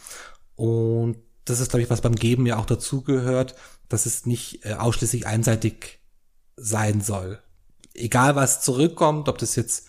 Und 0.55 1.17
das 1.45 1.59
ist, 1.59 1.69
glaube 1.69 1.83
ich, 1.83 1.89
was 1.89 2.01
beim 2.01 2.15
Geben 2.15 2.45
ja 2.45 2.57
auch 2.57 2.67
dazugehört, 2.67 3.55
dass 3.89 4.05
es 4.05 4.25
nicht 4.25 4.65
äh, 4.65 4.73
ausschließlich 4.73 5.25
einseitig 5.25 5.99
sein 6.57 7.01
soll. 7.01 7.39
Egal 7.93 8.35
was 8.35 8.61
zurückkommt, 8.61 9.29
ob 9.29 9.37
das 9.37 9.55
jetzt 9.55 9.87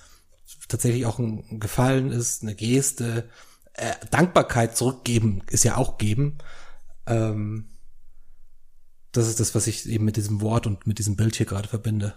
tatsächlich 0.68 1.06
auch 1.06 1.18
ein 1.18 1.60
Gefallen 1.60 2.12
ist, 2.12 2.42
eine 2.42 2.54
Geste, 2.54 3.28
äh, 3.74 3.92
Dankbarkeit 4.10 4.76
zurückgeben 4.76 5.42
ist 5.50 5.64
ja 5.64 5.76
auch 5.76 5.98
geben. 5.98 6.38
Ähm, 7.06 7.68
das 9.16 9.28
ist 9.28 9.40
das, 9.40 9.54
was 9.54 9.66
ich 9.66 9.88
eben 9.88 10.04
mit 10.04 10.16
diesem 10.16 10.40
Wort 10.40 10.66
und 10.66 10.86
mit 10.86 10.98
diesem 10.98 11.16
Bild 11.16 11.36
hier 11.36 11.46
gerade 11.46 11.68
verbinde. 11.68 12.14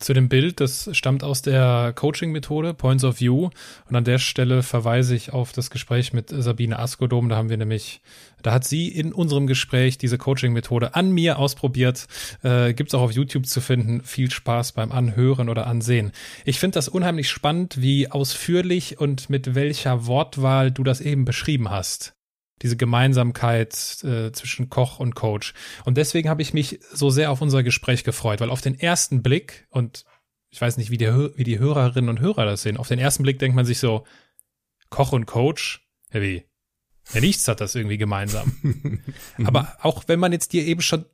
Zu 0.00 0.14
dem 0.14 0.30
Bild, 0.30 0.60
das 0.60 0.88
stammt 0.96 1.22
aus 1.22 1.42
der 1.42 1.92
Coaching-Methode 1.94 2.72
Points 2.72 3.04
of 3.04 3.20
View. 3.20 3.50
Und 3.86 3.96
an 3.96 4.04
der 4.04 4.18
Stelle 4.18 4.62
verweise 4.62 5.14
ich 5.14 5.34
auf 5.34 5.52
das 5.52 5.68
Gespräch 5.68 6.14
mit 6.14 6.30
Sabine 6.30 6.78
Askodom. 6.78 7.28
Da 7.28 7.36
haben 7.36 7.50
wir 7.50 7.58
nämlich, 7.58 8.00
da 8.42 8.54
hat 8.54 8.64
sie 8.64 8.88
in 8.88 9.12
unserem 9.12 9.46
Gespräch 9.46 9.98
diese 9.98 10.16
Coaching-Methode 10.16 10.94
an 10.94 11.10
mir 11.12 11.38
ausprobiert. 11.38 12.06
Äh, 12.42 12.72
Gibt 12.72 12.88
es 12.88 12.94
auch 12.94 13.02
auf 13.02 13.12
YouTube 13.12 13.44
zu 13.44 13.60
finden. 13.60 14.02
Viel 14.02 14.30
Spaß 14.30 14.72
beim 14.72 14.90
Anhören 14.90 15.50
oder 15.50 15.66
Ansehen. 15.66 16.12
Ich 16.46 16.58
finde 16.58 16.76
das 16.76 16.88
unheimlich 16.88 17.28
spannend, 17.28 17.82
wie 17.82 18.10
ausführlich 18.10 18.98
und 18.98 19.28
mit 19.28 19.54
welcher 19.54 20.06
Wortwahl 20.06 20.70
du 20.70 20.82
das 20.82 21.02
eben 21.02 21.26
beschrieben 21.26 21.68
hast 21.68 22.14
diese 22.62 22.76
Gemeinsamkeit 22.76 24.02
äh, 24.04 24.32
zwischen 24.32 24.68
Koch 24.68 25.00
und 25.00 25.14
Coach. 25.14 25.54
Und 25.84 25.96
deswegen 25.96 26.28
habe 26.28 26.42
ich 26.42 26.52
mich 26.52 26.80
so 26.92 27.10
sehr 27.10 27.30
auf 27.30 27.40
unser 27.40 27.62
Gespräch 27.62 28.04
gefreut, 28.04 28.40
weil 28.40 28.50
auf 28.50 28.60
den 28.60 28.78
ersten 28.78 29.22
Blick, 29.22 29.66
und 29.70 30.04
ich 30.50 30.60
weiß 30.60 30.76
nicht, 30.76 30.90
wie 30.90 30.98
die, 30.98 31.08
wie 31.36 31.44
die 31.44 31.58
Hörerinnen 31.58 32.10
und 32.10 32.20
Hörer 32.20 32.44
das 32.44 32.62
sehen, 32.62 32.76
auf 32.76 32.88
den 32.88 32.98
ersten 32.98 33.22
Blick 33.22 33.38
denkt 33.38 33.56
man 33.56 33.64
sich 33.64 33.78
so, 33.78 34.04
Koch 34.90 35.12
und 35.12 35.26
Coach, 35.26 35.88
ja 36.12 36.20
wie? 36.20 36.44
Ja, 37.12 37.20
nichts 37.20 37.48
hat 37.48 37.60
das 37.60 37.74
irgendwie 37.74 37.98
gemeinsam. 37.98 38.56
Aber 39.44 39.76
auch 39.80 40.04
wenn 40.06 40.20
man 40.20 40.32
jetzt 40.32 40.52
dir 40.52 40.64
eben 40.64 40.82
schon 40.82 41.06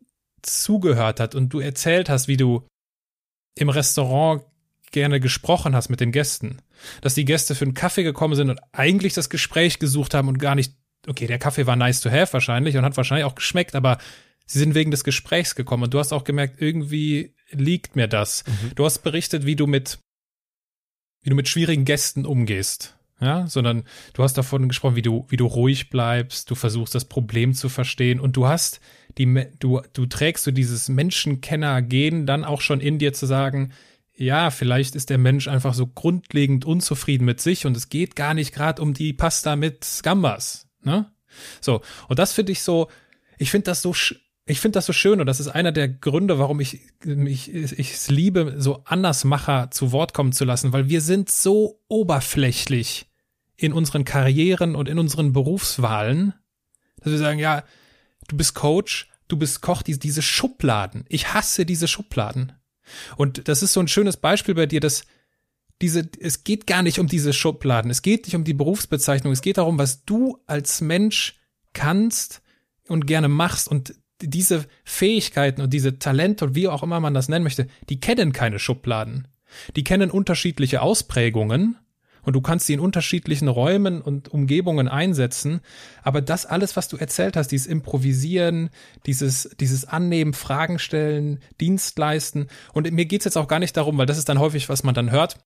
zugehört 0.42 1.20
hat 1.20 1.34
und 1.34 1.51
du 1.51 1.61
erzählt 1.61 2.09
hast, 2.09 2.28
wie 2.28 2.36
du 2.36 2.66
im 3.55 3.68
Restaurant 3.68 4.44
gerne 4.92 5.20
gesprochen 5.20 5.74
hast 5.74 5.88
mit 5.88 6.01
den 6.01 6.12
Gästen, 6.12 6.62
dass 7.01 7.14
die 7.14 7.24
Gäste 7.24 7.55
für 7.55 7.64
einen 7.64 7.74
Kaffee 7.74 8.03
gekommen 8.03 8.34
sind 8.34 8.51
und 8.51 8.61
eigentlich 8.72 9.14
das 9.14 9.30
Gespräch 9.30 9.78
gesucht 9.78 10.14
haben 10.14 10.28
und 10.28 10.38
gar 10.38 10.55
nicht 10.55 10.74
okay, 11.09 11.26
der 11.26 11.38
Kaffee 11.38 11.66
war 11.66 11.76
nice 11.76 12.00
to 12.00 12.11
have 12.11 12.32
wahrscheinlich 12.32 12.76
und 12.76 12.84
hat 12.84 12.96
wahrscheinlich 12.96 13.24
auch 13.24 13.34
geschmeckt, 13.34 13.74
aber 13.74 13.98
sie 14.46 14.59
sind 14.59 14.74
wegen 14.74 14.90
des 14.90 15.04
Gesprächs 15.04 15.54
gekommen 15.54 15.84
und 15.84 15.94
du 15.94 15.98
hast 15.98 16.12
auch 16.12 16.24
gemerkt, 16.24 16.61
irgendwie 16.61 17.34
liegt 17.50 17.96
mir 17.96 18.09
das. 18.09 18.44
Mhm. 18.46 18.74
Du 18.74 18.84
hast 18.84 18.98
berichtet, 18.98 19.46
wie 19.46 19.57
du 19.57 19.66
mit, 19.66 19.98
wie 21.22 21.30
du 21.30 21.36
mit 21.36 21.48
schwierigen 21.48 21.84
Gästen 21.84 22.24
umgehst. 22.24 22.92
Ja, 23.18 23.46
sondern 23.46 23.84
du 24.12 24.22
hast 24.22 24.36
davon 24.36 24.68
gesprochen, 24.68 24.94
wie 24.94 25.00
du, 25.00 25.24
wie 25.30 25.38
du 25.38 25.46
ruhig 25.46 25.88
bleibst, 25.88 26.50
du 26.50 26.54
versuchst 26.54 26.94
das 26.94 27.07
Problem 27.07 27.54
zu 27.54 27.70
verstehen 27.70 28.20
und 28.20 28.36
du 28.36 28.46
hast 28.46 28.78
die, 29.16 29.46
du, 29.59 29.80
du 29.94 30.04
trägst 30.04 30.44
so 30.44 30.50
dieses 30.50 30.90
Menschenkenner-Gen 30.90 32.26
dann 32.26 32.44
auch 32.44 32.61
schon 32.61 32.80
in 32.80 32.98
dir 32.98 33.14
zu 33.14 33.24
sagen, 33.24 33.72
ja, 34.14 34.50
vielleicht 34.50 34.94
ist 34.94 35.09
der 35.09 35.16
Mensch 35.16 35.48
einfach 35.48 35.72
so 35.72 35.86
grundlegend 35.86 36.66
unzufrieden 36.66 37.24
mit 37.24 37.40
sich 37.40 37.64
und 37.64 37.74
es 37.76 37.88
geht 37.88 38.16
gar 38.16 38.34
nicht 38.34 38.52
gerade 38.54 38.82
um 38.82 38.92
die 38.92 39.14
Pasta 39.14 39.57
mit 39.57 40.00
Gambas. 40.02 40.65
Ne? 40.87 41.11
So, 41.61 41.82
und 42.09 42.18
das 42.18 42.32
finde 42.32 42.53
ich 42.53 42.62
so, 42.62 42.89
ich 43.37 43.51
finde 43.51 43.64
das 43.64 43.82
so, 43.82 43.95
ich 44.47 44.61
finde 44.61 44.76
das 44.76 44.87
so 44.87 44.93
schön 44.93 45.20
und 45.20 45.26
das 45.26 45.41
ist 45.41 45.49
einer 45.49 45.72
der 45.72 45.89
Gründe, 45.89 46.39
warum 46.39 46.61
ich, 46.61 46.80
ich, 47.05 47.53
ich 47.53 47.93
es 47.93 48.09
liebe, 48.09 48.55
so 48.59 48.84
Andersmacher 48.84 49.70
zu 49.72 49.91
Wort 49.91 50.14
kommen 50.14 50.32
zu 50.32 50.45
lassen, 50.45 50.72
weil 50.72 50.89
wir 50.89 51.01
sind 51.01 51.28
so 51.28 51.82
oberflächlich 51.89 53.07
in 53.57 53.72
unseren 53.72 54.05
Karrieren 54.05 54.76
und 54.76 54.89
in 54.89 54.99
unseren 54.99 55.32
Berufswahlen, 55.32 56.34
dass 57.01 57.11
wir 57.11 57.18
sagen, 57.18 57.41
ja, 57.41 57.64
du 58.28 58.37
bist 58.37 58.55
Coach, 58.55 59.09
du 59.26 59.37
bist 59.37 59.62
Koch, 59.62 59.82
diese, 59.82 59.99
diese 59.99 60.22
Schubladen. 60.22 61.05
Ich 61.09 61.34
hasse 61.34 61.66
diese 61.66 61.89
Schubladen. 61.89 62.53
Und 63.16 63.49
das 63.49 63.64
ist 63.64 63.72
so 63.72 63.80
ein 63.80 63.89
schönes 63.89 64.16
Beispiel 64.16 64.55
bei 64.55 64.66
dir, 64.66 64.78
dass 64.78 65.05
diese, 65.83 66.09
es 66.20 66.45
geht 66.45 66.66
gar 66.66 66.83
nicht 66.83 66.99
um 66.99 67.07
diese 67.07 67.33
Schubladen, 67.33 67.91
es 67.91 68.03
geht 68.03 68.27
nicht 68.27 68.35
um 68.35 68.45
die 68.45 68.55
Berufsbezeichnung, 68.55 69.33
es 69.33 69.43
geht 69.43 69.59
darum, 69.59 69.79
was 69.79 70.05
du 70.05 70.39
als 70.47 70.81
Mensch 70.81 71.39
kannst 71.72 72.43
und 72.89 73.07
gerne 73.07 73.29
machst 73.29 73.68
und 73.68 73.95
diese 74.22 74.64
Fähigkeiten 74.85 75.61
und 75.61 75.72
diese 75.72 75.99
Talente 75.99 76.47
und 76.47 76.55
wie 76.55 76.68
auch 76.68 76.83
immer 76.83 77.01
man 77.01 77.14
das 77.14 77.29
nennen 77.29 77.45
möchte, 77.45 77.66
die 77.89 78.01
kennen 78.01 78.33
keine 78.33 78.59
Schubladen. 78.59 79.29
Die 79.77 79.85
kennen 79.85 80.11
unterschiedliche 80.11 80.81
Ausprägungen 80.83 81.77
und 82.27 82.33
du 82.33 82.41
kannst 82.41 82.66
sie 82.66 82.74
in 82.74 82.81
unterschiedlichen 82.81 83.47
Räumen 83.47 84.03
und 84.03 84.29
Umgebungen 84.29 84.89
einsetzen. 84.89 85.61
Aber 86.03 86.20
das 86.20 86.45
alles, 86.45 86.77
was 86.77 86.89
du 86.89 86.97
erzählt 86.97 87.37
hast, 87.37 87.49
dieses 87.49 87.68
Improvisieren, 87.68 88.70
dieses, 89.07 89.55
dieses 89.61 89.85
Annehmen, 89.85 90.33
Fragen 90.33 90.81
stellen, 90.81 91.39
Dienst 91.61 91.97
leisten. 91.99 92.49
Und 92.72 92.91
mir 92.91 93.07
geht's 93.07 93.27
jetzt 93.27 93.37
auch 93.37 93.47
gar 93.47 93.61
nicht 93.61 93.77
darum, 93.77 93.97
weil 93.97 94.07
das 94.07 94.18
ist 94.18 94.29
dann 94.29 94.41
häufig, 94.41 94.68
was 94.68 94.83
man 94.83 94.95
dann 94.95 95.12
hört. 95.12 95.39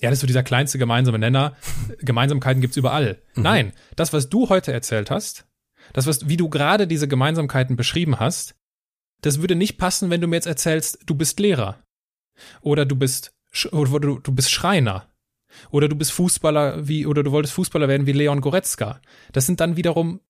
Ja, 0.00 0.10
das 0.10 0.18
ist 0.18 0.20
so 0.22 0.26
dieser 0.26 0.42
kleinste 0.42 0.78
gemeinsame 0.78 1.18
Nenner. 1.18 1.56
Gemeinsamkeiten 1.98 2.60
gibt's 2.60 2.76
überall. 2.76 3.22
Mhm. 3.34 3.42
Nein, 3.42 3.72
das, 3.96 4.12
was 4.12 4.28
du 4.28 4.48
heute 4.48 4.72
erzählt 4.72 5.10
hast, 5.10 5.46
das, 5.92 6.06
was, 6.06 6.28
wie 6.28 6.36
du 6.36 6.48
gerade 6.48 6.86
diese 6.86 7.08
Gemeinsamkeiten 7.08 7.76
beschrieben 7.76 8.18
hast, 8.18 8.54
das 9.20 9.40
würde 9.40 9.54
nicht 9.54 9.78
passen, 9.78 10.10
wenn 10.10 10.20
du 10.20 10.26
mir 10.26 10.36
jetzt 10.36 10.46
erzählst, 10.46 11.00
du 11.06 11.14
bist 11.14 11.38
Lehrer. 11.38 11.82
Oder 12.60 12.84
du 12.86 12.96
bist, 12.96 13.32
oder 13.70 14.00
du, 14.00 14.18
du 14.18 14.32
bist 14.32 14.50
Schreiner. 14.50 15.08
Oder 15.70 15.88
du 15.88 15.96
bist 15.96 16.12
Fußballer 16.12 16.88
wie, 16.88 17.06
oder 17.06 17.22
du 17.22 17.30
wolltest 17.30 17.54
Fußballer 17.54 17.88
werden 17.88 18.06
wie 18.06 18.12
Leon 18.12 18.40
Goretzka. 18.40 19.00
Das 19.32 19.46
sind 19.46 19.60
dann 19.60 19.76
wiederum 19.76 20.20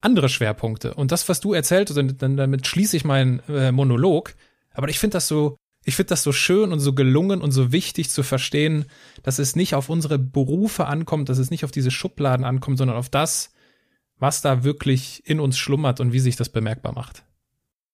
andere 0.00 0.28
Schwerpunkte. 0.28 0.94
Und 0.94 1.12
das, 1.12 1.28
was 1.28 1.40
du 1.40 1.54
erzählt, 1.54 1.90
und 1.90 2.20
damit 2.20 2.66
schließe 2.66 2.96
ich 2.96 3.04
meinen 3.04 3.40
äh, 3.48 3.72
Monolog. 3.72 4.34
Aber 4.72 4.88
ich 4.88 4.98
finde 4.98 5.14
das 5.14 5.28
so, 5.28 5.56
ich 5.84 5.96
finde 5.96 6.08
das 6.10 6.22
so 6.22 6.32
schön 6.32 6.72
und 6.72 6.80
so 6.80 6.94
gelungen 6.94 7.40
und 7.40 7.52
so 7.52 7.72
wichtig 7.72 8.10
zu 8.10 8.22
verstehen, 8.22 8.86
dass 9.22 9.38
es 9.38 9.54
nicht 9.54 9.74
auf 9.74 9.88
unsere 9.88 10.18
Berufe 10.18 10.86
ankommt, 10.86 11.28
dass 11.28 11.38
es 11.38 11.50
nicht 11.50 11.64
auf 11.64 11.70
diese 11.70 11.90
Schubladen 11.90 12.44
ankommt, 12.44 12.78
sondern 12.78 12.96
auf 12.96 13.08
das, 13.08 13.50
was 14.18 14.40
da 14.40 14.64
wirklich 14.64 15.22
in 15.26 15.40
uns 15.40 15.58
schlummert 15.58 16.00
und 16.00 16.12
wie 16.12 16.20
sich 16.20 16.36
das 16.36 16.48
bemerkbar 16.48 16.92
macht. 16.92 17.24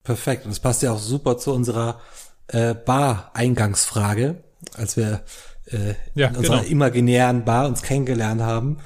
Perfekt. 0.03 0.47
Und 0.47 0.53
es 0.53 0.61
passt 0.61 0.83
ja 0.83 0.93
auch 0.93 0.99
super 0.99 1.37
zu 1.37 1.53
unserer 1.53 2.01
äh, 2.49 2.75
Bar-Eingangsfrage, 2.75 4.43
als 4.75 4.97
wir 4.97 5.25
äh, 5.67 5.95
ja, 6.15 6.29
in 6.29 6.37
unserer 6.37 6.61
genau. 6.61 6.71
imaginären 6.71 7.45
Bar 7.45 7.67
uns 7.67 7.83
kennengelernt 7.83 8.41
haben. 8.41 8.79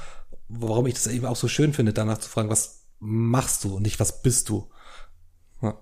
Warum 0.49 0.87
ich 0.87 0.95
das 0.95 1.07
eben 1.09 1.27
auch 1.27 1.37
so 1.37 1.49
schön 1.49 1.73
finde, 1.73 1.93
danach 1.93 2.19
zu 2.19 2.29
fragen, 2.29 2.51
was 2.51 2.87
machst 2.99 3.65
du 3.65 3.77
und 3.77 3.83
nicht 3.83 4.01
was 4.01 4.23
bist 4.23 4.49
du. 4.49 4.71
Ja. 5.63 5.79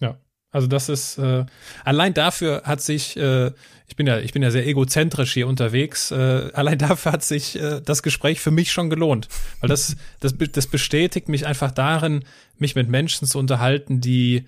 ja. 0.00 0.18
Also 0.54 0.68
das 0.68 0.88
ist 0.88 1.18
äh, 1.18 1.44
allein 1.84 2.14
dafür 2.14 2.62
hat 2.64 2.80
sich, 2.80 3.16
äh, 3.16 3.50
ich 3.88 3.96
bin 3.96 4.06
ja, 4.06 4.20
ich 4.20 4.32
bin 4.32 4.40
ja 4.40 4.52
sehr 4.52 4.64
egozentrisch 4.64 5.32
hier 5.32 5.48
unterwegs. 5.48 6.12
Äh, 6.12 6.50
allein 6.52 6.78
dafür 6.78 7.10
hat 7.10 7.24
sich 7.24 7.60
äh, 7.60 7.80
das 7.84 8.04
Gespräch 8.04 8.38
für 8.40 8.52
mich 8.52 8.70
schon 8.70 8.88
gelohnt, 8.88 9.28
weil 9.60 9.68
das, 9.68 9.96
das, 10.20 10.36
das 10.52 10.68
bestätigt 10.68 11.28
mich 11.28 11.44
einfach 11.44 11.72
darin, 11.72 12.22
mich 12.56 12.76
mit 12.76 12.88
Menschen 12.88 13.26
zu 13.26 13.40
unterhalten, 13.40 14.00
die, 14.00 14.46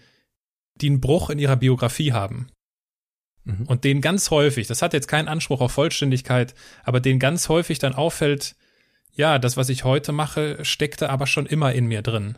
die 0.77 0.91
einen 0.91 1.01
Bruch 1.01 1.29
in 1.29 1.41
ihrer 1.41 1.57
Biografie 1.57 2.13
haben. 2.13 2.51
Mhm. 3.43 3.67
Und 3.67 3.83
denen 3.83 4.01
ganz 4.01 4.31
häufig, 4.31 4.69
das 4.69 4.83
hat 4.83 4.93
jetzt 4.93 5.09
keinen 5.09 5.27
Anspruch 5.27 5.61
auf 5.61 5.73
Vollständigkeit, 5.73 6.55
aber 6.85 7.01
denen 7.01 7.19
ganz 7.19 7.49
häufig 7.49 7.81
dann 7.81 7.97
auffällt, 7.97 8.55
ja, 9.13 9.41
das, 9.41 9.57
was 9.57 9.71
ich 9.71 9.83
heute 9.83 10.13
mache, 10.13 10.65
steckte 10.65 11.11
aber 11.11 11.27
schon 11.27 11.47
immer 11.47 11.73
in 11.73 11.87
mir 11.87 12.03
drin. 12.03 12.37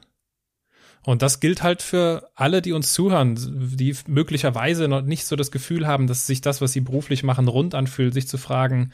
Und 1.08 1.22
das 1.22 1.40
gilt 1.40 1.62
halt 1.62 1.80
für 1.80 2.28
alle, 2.34 2.60
die 2.60 2.72
uns 2.72 2.92
zuhören, 2.92 3.34
die 3.74 3.96
möglicherweise 4.08 4.88
noch 4.88 5.00
nicht 5.00 5.24
so 5.24 5.36
das 5.36 5.50
Gefühl 5.50 5.86
haben, 5.86 6.06
dass 6.06 6.26
sich 6.26 6.42
das, 6.42 6.60
was 6.60 6.74
sie 6.74 6.82
beruflich 6.82 7.22
machen, 7.22 7.48
rund 7.48 7.74
anfühlt, 7.74 8.12
sich 8.12 8.28
zu 8.28 8.36
fragen, 8.36 8.92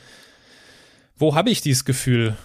wo 1.17 1.35
habe 1.35 1.51
ich 1.51 1.61
dieses 1.61 1.85
Gefühl 1.85 2.37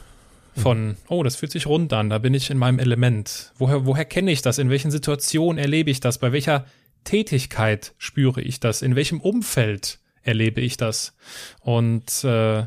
von, 0.56 0.98
oh, 1.08 1.22
das 1.22 1.36
fühlt 1.36 1.52
sich 1.52 1.68
rund 1.68 1.94
an, 1.94 2.10
da 2.10 2.18
bin 2.18 2.34
ich 2.34 2.50
in 2.50 2.58
meinem 2.58 2.80
Element. 2.80 3.54
Woher, 3.60 3.86
woher 3.86 4.06
kenne 4.06 4.32
ich 4.32 4.42
das? 4.42 4.58
In 4.58 4.72
welchen 4.72 4.90
Situationen 4.90 5.60
erlebe 5.60 5.92
ich 5.92 6.00
das? 6.00 6.18
Bei 6.18 6.32
welcher 6.32 6.66
Tätigkeit 7.04 7.94
spüre 8.00 8.42
ich 8.42 8.60
das? 8.60 8.82
In 8.82 8.96
welchem 8.96 9.22
Umfeld 9.22 10.00
erlebe 10.24 10.62
ich 10.62 10.78
das? 10.78 11.16
Und 11.60 12.24
äh, 12.24 12.66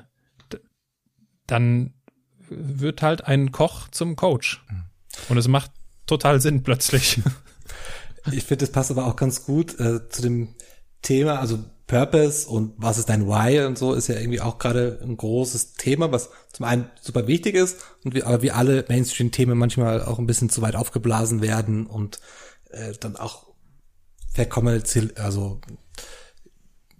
dann 1.49 1.95
wird 2.49 3.03
halt 3.03 3.27
ein 3.27 3.51
Koch 3.51 3.89
zum 3.89 4.15
Coach. 4.15 4.65
Und 5.29 5.37
es 5.37 5.49
macht 5.49 5.73
total 6.07 6.41
Sinn 6.41 6.63
plötzlich. 6.63 7.21
Ich 8.31 8.45
finde, 8.45 8.65
das 8.65 8.71
passt 8.71 8.93
aber 8.93 9.07
auch 9.07 9.17
ganz 9.17 9.45
gut 9.45 9.81
äh, 9.81 10.09
zu 10.09 10.23
dem 10.23 10.55
Thema, 11.03 11.41
also 11.41 11.59
Purpose 11.89 12.49
und 12.49 12.73
was 12.77 12.99
ist 12.99 13.09
dein 13.09 13.27
Why 13.27 13.67
und 13.67 13.77
so 13.77 13.95
ist 13.95 14.07
ja 14.07 14.15
irgendwie 14.15 14.41
auch 14.41 14.59
gerade 14.59 15.01
ein 15.03 15.17
großes 15.17 15.75
Thema, 15.75 16.13
was 16.13 16.31
zum 16.53 16.65
einen 16.65 16.89
super 17.01 17.27
wichtig 17.27 17.57
ist 17.57 17.81
und 18.05 18.15
wie, 18.15 18.23
aber 18.23 18.41
wie 18.43 18.53
alle 18.53 18.85
Mainstream-Themen 18.89 19.59
manchmal 19.59 20.05
auch 20.05 20.19
ein 20.19 20.27
bisschen 20.27 20.51
zu 20.51 20.63
weit 20.63 20.77
aufgeblasen 20.77 21.43
werden 21.43 21.87
und 21.87 22.21
äh, 22.71 22.93
dann 23.01 23.17
auch 23.17 23.49
verkommerziell, 24.33 25.13
also 25.17 25.61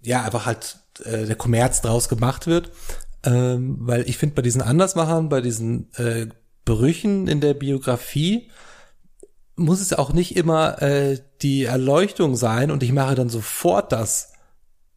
ja, 0.01 0.23
einfach 0.23 0.45
halt 0.45 0.79
äh, 1.05 1.25
der 1.25 1.35
Kommerz 1.35 1.81
draus 1.81 2.09
gemacht 2.09 2.45
wird. 2.45 2.71
Ähm, 3.23 3.77
weil 3.79 4.07
ich 4.07 4.17
finde, 4.17 4.35
bei 4.35 4.41
diesen 4.41 4.61
Andersmachern, 4.61 5.29
bei 5.29 5.41
diesen 5.41 5.91
äh, 5.93 6.27
Brüchen 6.65 7.27
in 7.27 7.39
der 7.41 7.53
Biografie, 7.53 8.49
muss 9.55 9.81
es 9.81 9.93
auch 9.93 10.13
nicht 10.13 10.35
immer 10.35 10.81
äh, 10.81 11.19
die 11.41 11.63
Erleuchtung 11.65 12.35
sein 12.35 12.71
und 12.71 12.83
ich 12.83 12.91
mache 12.91 13.15
dann 13.15 13.29
sofort 13.29 13.91
das, 13.91 14.33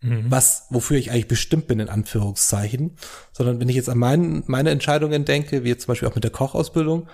mhm. 0.01 0.31
was, 0.31 0.67
wofür 0.71 0.97
ich 0.97 1.11
eigentlich 1.11 1.29
bestimmt 1.29 1.67
bin, 1.67 1.81
in 1.81 1.89
Anführungszeichen. 1.89 2.97
Sondern 3.33 3.61
wenn 3.61 3.69
ich 3.69 3.77
jetzt 3.77 3.89
an 3.89 3.99
mein, 3.99 4.45
meine 4.47 4.71
Entscheidungen 4.71 5.25
denke, 5.25 5.65
wie 5.65 5.69
jetzt 5.69 5.83
zum 5.83 5.93
Beispiel 5.93 6.09
auch 6.09 6.15
mit 6.15 6.25
der 6.25 6.31
Kochausbildung, 6.31 7.09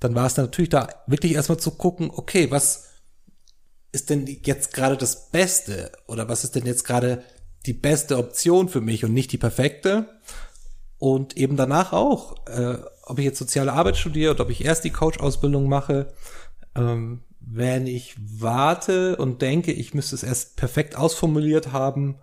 dann 0.00 0.14
war 0.14 0.26
es 0.26 0.36
natürlich 0.36 0.70
da 0.70 0.88
wirklich 1.06 1.34
erstmal 1.34 1.58
zu 1.58 1.72
gucken, 1.72 2.10
okay, 2.14 2.50
was 2.50 2.88
ist 3.92 4.10
denn 4.10 4.26
jetzt 4.26 4.72
gerade 4.72 4.96
das 4.96 5.30
Beste? 5.30 5.92
Oder 6.06 6.28
was 6.28 6.44
ist 6.44 6.54
denn 6.54 6.66
jetzt 6.66 6.84
gerade 6.84 7.22
die 7.66 7.72
beste 7.72 8.18
Option 8.18 8.68
für 8.68 8.80
mich 8.80 9.04
und 9.04 9.12
nicht 9.12 9.32
die 9.32 9.38
perfekte? 9.38 10.20
Und 10.98 11.36
eben 11.36 11.56
danach 11.56 11.92
auch, 11.92 12.46
äh, 12.48 12.78
ob 13.04 13.18
ich 13.18 13.24
jetzt 13.24 13.38
soziale 13.38 13.72
Arbeit 13.72 13.96
studiere 13.96 14.32
oder 14.32 14.44
ob 14.44 14.50
ich 14.50 14.64
erst 14.64 14.84
die 14.84 14.90
Coach-Ausbildung 14.90 15.68
mache, 15.68 16.12
ähm, 16.78 17.22
wenn 17.40 17.86
ich 17.86 18.14
warte 18.18 19.16
und 19.16 19.42
denke, 19.42 19.72
ich 19.72 19.94
müsste 19.94 20.14
es 20.14 20.22
erst 20.22 20.56
perfekt 20.56 20.96
ausformuliert 20.96 21.72
haben 21.72 22.16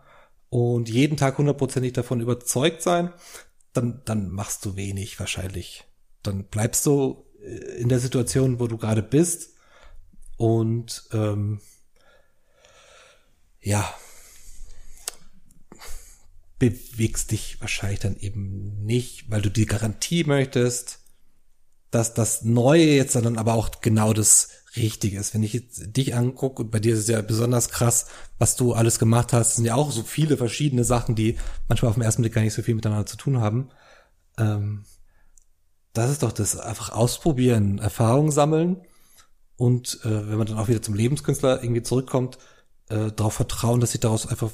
und 0.49 0.89
jeden 0.89 1.17
Tag 1.17 1.37
hundertprozentig 1.37 1.93
davon 1.93 2.21
überzeugt 2.21 2.81
sein, 2.81 3.11
dann, 3.73 4.01
dann 4.05 4.29
machst 4.29 4.65
du 4.65 4.75
wenig 4.75 5.19
wahrscheinlich. 5.19 5.83
Dann 6.23 6.45
bleibst 6.45 6.85
du 6.85 7.25
äh, 7.41 7.79
in 7.79 7.89
der 7.89 7.99
Situation, 7.99 8.59
wo 8.59 8.67
du 8.67 8.77
gerade 8.77 9.03
bist 9.03 9.55
und 10.37 11.07
ähm, 11.11 11.59
ja, 13.61 13.93
bewegst 16.59 17.31
dich 17.31 17.59
wahrscheinlich 17.59 17.99
dann 17.99 18.15
eben 18.17 18.85
nicht, 18.85 19.29
weil 19.29 19.41
du 19.41 19.49
die 19.49 19.65
Garantie 19.65 20.23
möchtest, 20.23 21.04
dass 21.95 22.13
das 22.13 22.43
Neue 22.43 22.83
jetzt 22.83 23.15
dann 23.15 23.37
aber 23.37 23.53
auch 23.53 23.79
genau 23.79 24.11
das 24.11 24.49
Richtige 24.75 25.17
ist. 25.17 25.33
Wenn 25.33 25.43
ich 25.43 25.53
jetzt 25.53 25.95
dich 25.95 26.13
angucke, 26.13 26.63
und 26.63 26.71
bei 26.71 26.79
dir 26.79 26.93
ist 26.93 26.99
es 26.99 27.07
ja 27.07 27.21
besonders 27.21 27.69
krass, 27.69 28.07
was 28.37 28.57
du 28.57 28.73
alles 28.73 28.99
gemacht 28.99 29.31
hast, 29.31 29.55
sind 29.55 29.63
ja 29.63 29.75
auch 29.75 29.91
so 29.93 30.03
viele 30.03 30.35
verschiedene 30.35 30.83
Sachen, 30.83 31.15
die 31.15 31.37
manchmal 31.69 31.89
auf 31.89 31.95
den 31.95 32.03
ersten 32.03 32.21
Blick 32.21 32.33
gar 32.33 32.41
nicht 32.41 32.53
so 32.53 32.61
viel 32.61 32.75
miteinander 32.75 33.05
zu 33.05 33.15
tun 33.15 33.39
haben. 33.39 33.69
Ähm, 34.37 34.83
das 35.93 36.11
ist 36.11 36.23
doch 36.23 36.33
das 36.33 36.59
einfach 36.59 36.89
ausprobieren, 36.89 37.79
Erfahrungen 37.79 38.31
sammeln 38.31 38.81
und 39.55 40.01
äh, 40.03 40.29
wenn 40.29 40.37
man 40.37 40.47
dann 40.47 40.57
auch 40.57 40.67
wieder 40.67 40.81
zum 40.81 40.95
Lebenskünstler 40.95 41.63
irgendwie 41.63 41.83
zurückkommt, 41.83 42.37
äh, 42.89 43.13
darauf 43.13 43.35
vertrauen, 43.35 43.79
dass 43.79 43.91
sich 43.93 44.01
daraus 44.01 44.27
einfach 44.27 44.51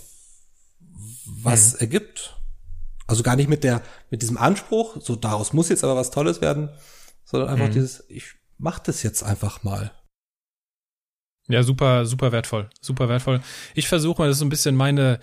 was 1.26 1.74
mhm. 1.74 1.80
ergibt. 1.80 2.38
Also 3.08 3.24
gar 3.24 3.36
nicht 3.36 3.50
mit 3.50 3.64
der, 3.64 3.82
mit 4.12 4.22
diesem 4.22 4.38
Anspruch, 4.38 4.98
so 5.02 5.16
daraus 5.16 5.54
muss 5.54 5.70
jetzt 5.70 5.84
aber 5.84 5.96
was 5.96 6.12
Tolles 6.12 6.40
werden, 6.40 6.70
sondern 7.32 7.50
einfach 7.50 7.68
mhm. 7.70 7.74
dieses, 7.74 8.04
ich 8.10 8.36
mach 8.58 8.80
das 8.80 9.04
jetzt 9.04 9.24
einfach 9.24 9.64
mal. 9.64 9.92
Ja, 11.48 11.64
super, 11.64 12.06
super 12.06 12.32
wertvoll, 12.32 12.70
super 12.82 13.10
wertvoll. 13.10 13.42
Ich 13.74 13.88
versuche 13.88 14.22
mal, 14.22 14.28
das 14.28 14.36
ist 14.36 14.40
so 14.40 14.46
ein 14.46 14.50
bisschen 14.50 14.76
meine, 14.76 15.20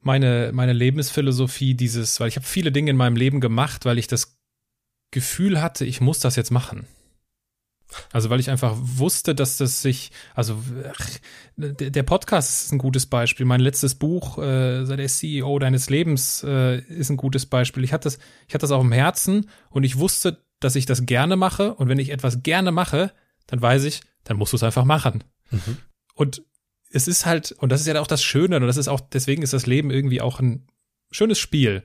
meine, 0.00 0.50
meine 0.52 0.72
Lebensphilosophie, 0.72 1.74
dieses, 1.74 2.18
weil 2.18 2.28
ich 2.28 2.36
habe 2.36 2.46
viele 2.46 2.72
Dinge 2.72 2.90
in 2.90 2.96
meinem 2.96 3.16
Leben 3.16 3.40
gemacht, 3.40 3.84
weil 3.84 3.98
ich 3.98 4.08
das 4.08 4.36
Gefühl 5.12 5.62
hatte, 5.62 5.84
ich 5.84 6.00
muss 6.00 6.18
das 6.18 6.36
jetzt 6.36 6.50
machen. 6.50 6.86
Also 8.12 8.30
weil 8.30 8.40
ich 8.40 8.50
einfach 8.50 8.74
wusste, 8.76 9.34
dass 9.34 9.56
das 9.58 9.82
sich, 9.82 10.10
also 10.34 10.58
ach, 10.90 11.10
der 11.56 12.02
Podcast 12.02 12.64
ist 12.64 12.72
ein 12.72 12.78
gutes 12.78 13.06
Beispiel. 13.06 13.46
Mein 13.46 13.60
letztes 13.60 13.94
Buch, 13.94 14.38
äh, 14.38 14.84
der 14.84 15.06
CEO 15.06 15.58
deines 15.58 15.90
Lebens, 15.90 16.42
äh, 16.42 16.80
ist 16.80 17.10
ein 17.10 17.16
gutes 17.16 17.46
Beispiel. 17.46 17.84
Ich 17.84 17.92
hatte 17.92 18.04
das, 18.04 18.18
ich 18.48 18.54
hatte 18.54 18.62
das 18.62 18.72
auch 18.72 18.80
im 18.80 18.92
Herzen 18.92 19.48
und 19.70 19.84
ich 19.84 19.98
wusste, 19.98 20.43
dass 20.64 20.76
ich 20.76 20.86
das 20.86 21.06
gerne 21.06 21.36
mache. 21.36 21.74
Und 21.74 21.88
wenn 21.88 21.98
ich 21.98 22.10
etwas 22.10 22.42
gerne 22.42 22.72
mache, 22.72 23.12
dann 23.46 23.60
weiß 23.60 23.84
ich, 23.84 24.00
dann 24.24 24.36
musst 24.36 24.52
du 24.52 24.56
es 24.56 24.62
einfach 24.62 24.84
machen. 24.84 25.24
Mhm. 25.50 25.76
Und 26.14 26.42
es 26.90 27.08
ist 27.08 27.26
halt, 27.26 27.52
und 27.52 27.70
das 27.70 27.80
ist 27.80 27.86
ja 27.86 28.00
auch 28.00 28.06
das 28.06 28.22
Schöne, 28.22 28.56
und 28.56 28.66
das 28.66 28.76
ist 28.76 28.88
auch, 28.88 29.00
deswegen 29.00 29.42
ist 29.42 29.52
das 29.52 29.66
Leben 29.66 29.90
irgendwie 29.90 30.20
auch 30.20 30.40
ein 30.40 30.66
schönes 31.10 31.38
Spiel. 31.38 31.82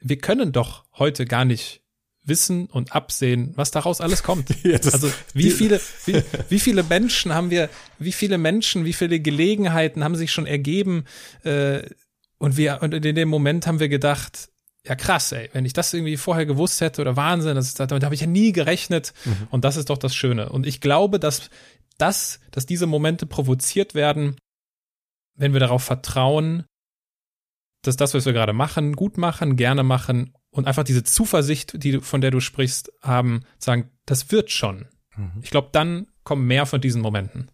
Wir 0.00 0.18
können 0.18 0.52
doch 0.52 0.84
heute 0.92 1.24
gar 1.24 1.44
nicht 1.44 1.82
wissen 2.24 2.66
und 2.66 2.92
absehen, 2.92 3.52
was 3.54 3.70
daraus 3.70 4.00
alles 4.00 4.22
kommt. 4.22 4.48
ja, 4.64 4.78
also 4.92 5.12
wie 5.32 5.50
viele, 5.50 5.80
wie, 6.06 6.22
wie, 6.48 6.58
viele 6.58 6.82
Menschen 6.82 7.32
haben 7.32 7.50
wir, 7.50 7.70
wie 7.98 8.12
viele 8.12 8.36
Menschen, 8.36 8.84
wie 8.84 8.92
viele 8.92 9.20
Gelegenheiten 9.20 10.02
haben 10.02 10.16
sich 10.16 10.32
schon 10.32 10.46
ergeben 10.46 11.04
äh, 11.44 11.82
und 12.38 12.56
wir 12.56 12.80
und 12.82 12.92
in 12.92 13.14
dem 13.14 13.28
Moment 13.28 13.66
haben 13.66 13.78
wir 13.78 13.88
gedacht, 13.88 14.48
ja 14.88 14.94
krass, 14.94 15.32
ey, 15.32 15.50
wenn 15.52 15.64
ich 15.64 15.72
das 15.72 15.92
irgendwie 15.92 16.16
vorher 16.16 16.46
gewusst 16.46 16.80
hätte 16.80 17.00
oder 17.00 17.16
Wahnsinn, 17.16 17.54
das 17.54 17.68
ist, 17.68 17.80
damit 17.80 18.04
habe 18.04 18.14
ich 18.14 18.20
ja 18.20 18.26
nie 18.26 18.52
gerechnet 18.52 19.12
mhm. 19.24 19.48
und 19.50 19.64
das 19.64 19.76
ist 19.76 19.90
doch 19.90 19.98
das 19.98 20.14
Schöne. 20.14 20.48
Und 20.50 20.66
ich 20.66 20.80
glaube, 20.80 21.18
dass 21.18 21.50
das, 21.98 22.40
dass 22.50 22.66
diese 22.66 22.86
Momente 22.86 23.26
provoziert 23.26 23.94
werden, 23.94 24.36
wenn 25.34 25.52
wir 25.52 25.60
darauf 25.60 25.82
vertrauen, 25.82 26.64
dass 27.82 27.96
das, 27.96 28.14
was 28.14 28.26
wir 28.26 28.32
gerade 28.32 28.52
machen, 28.52 28.94
gut 28.94 29.18
machen, 29.18 29.56
gerne 29.56 29.82
machen 29.82 30.32
und 30.50 30.66
einfach 30.66 30.84
diese 30.84 31.04
Zuversicht, 31.04 31.82
die, 31.82 32.00
von 32.00 32.20
der 32.20 32.30
du 32.30 32.40
sprichst, 32.40 32.92
haben, 33.02 33.42
sagen, 33.58 33.90
das 34.06 34.30
wird 34.30 34.50
schon. 34.50 34.86
Mhm. 35.16 35.32
Ich 35.42 35.50
glaube, 35.50 35.68
dann 35.72 36.06
kommen 36.24 36.46
mehr 36.46 36.66
von 36.66 36.80
diesen 36.80 37.02
Momenten. 37.02 37.50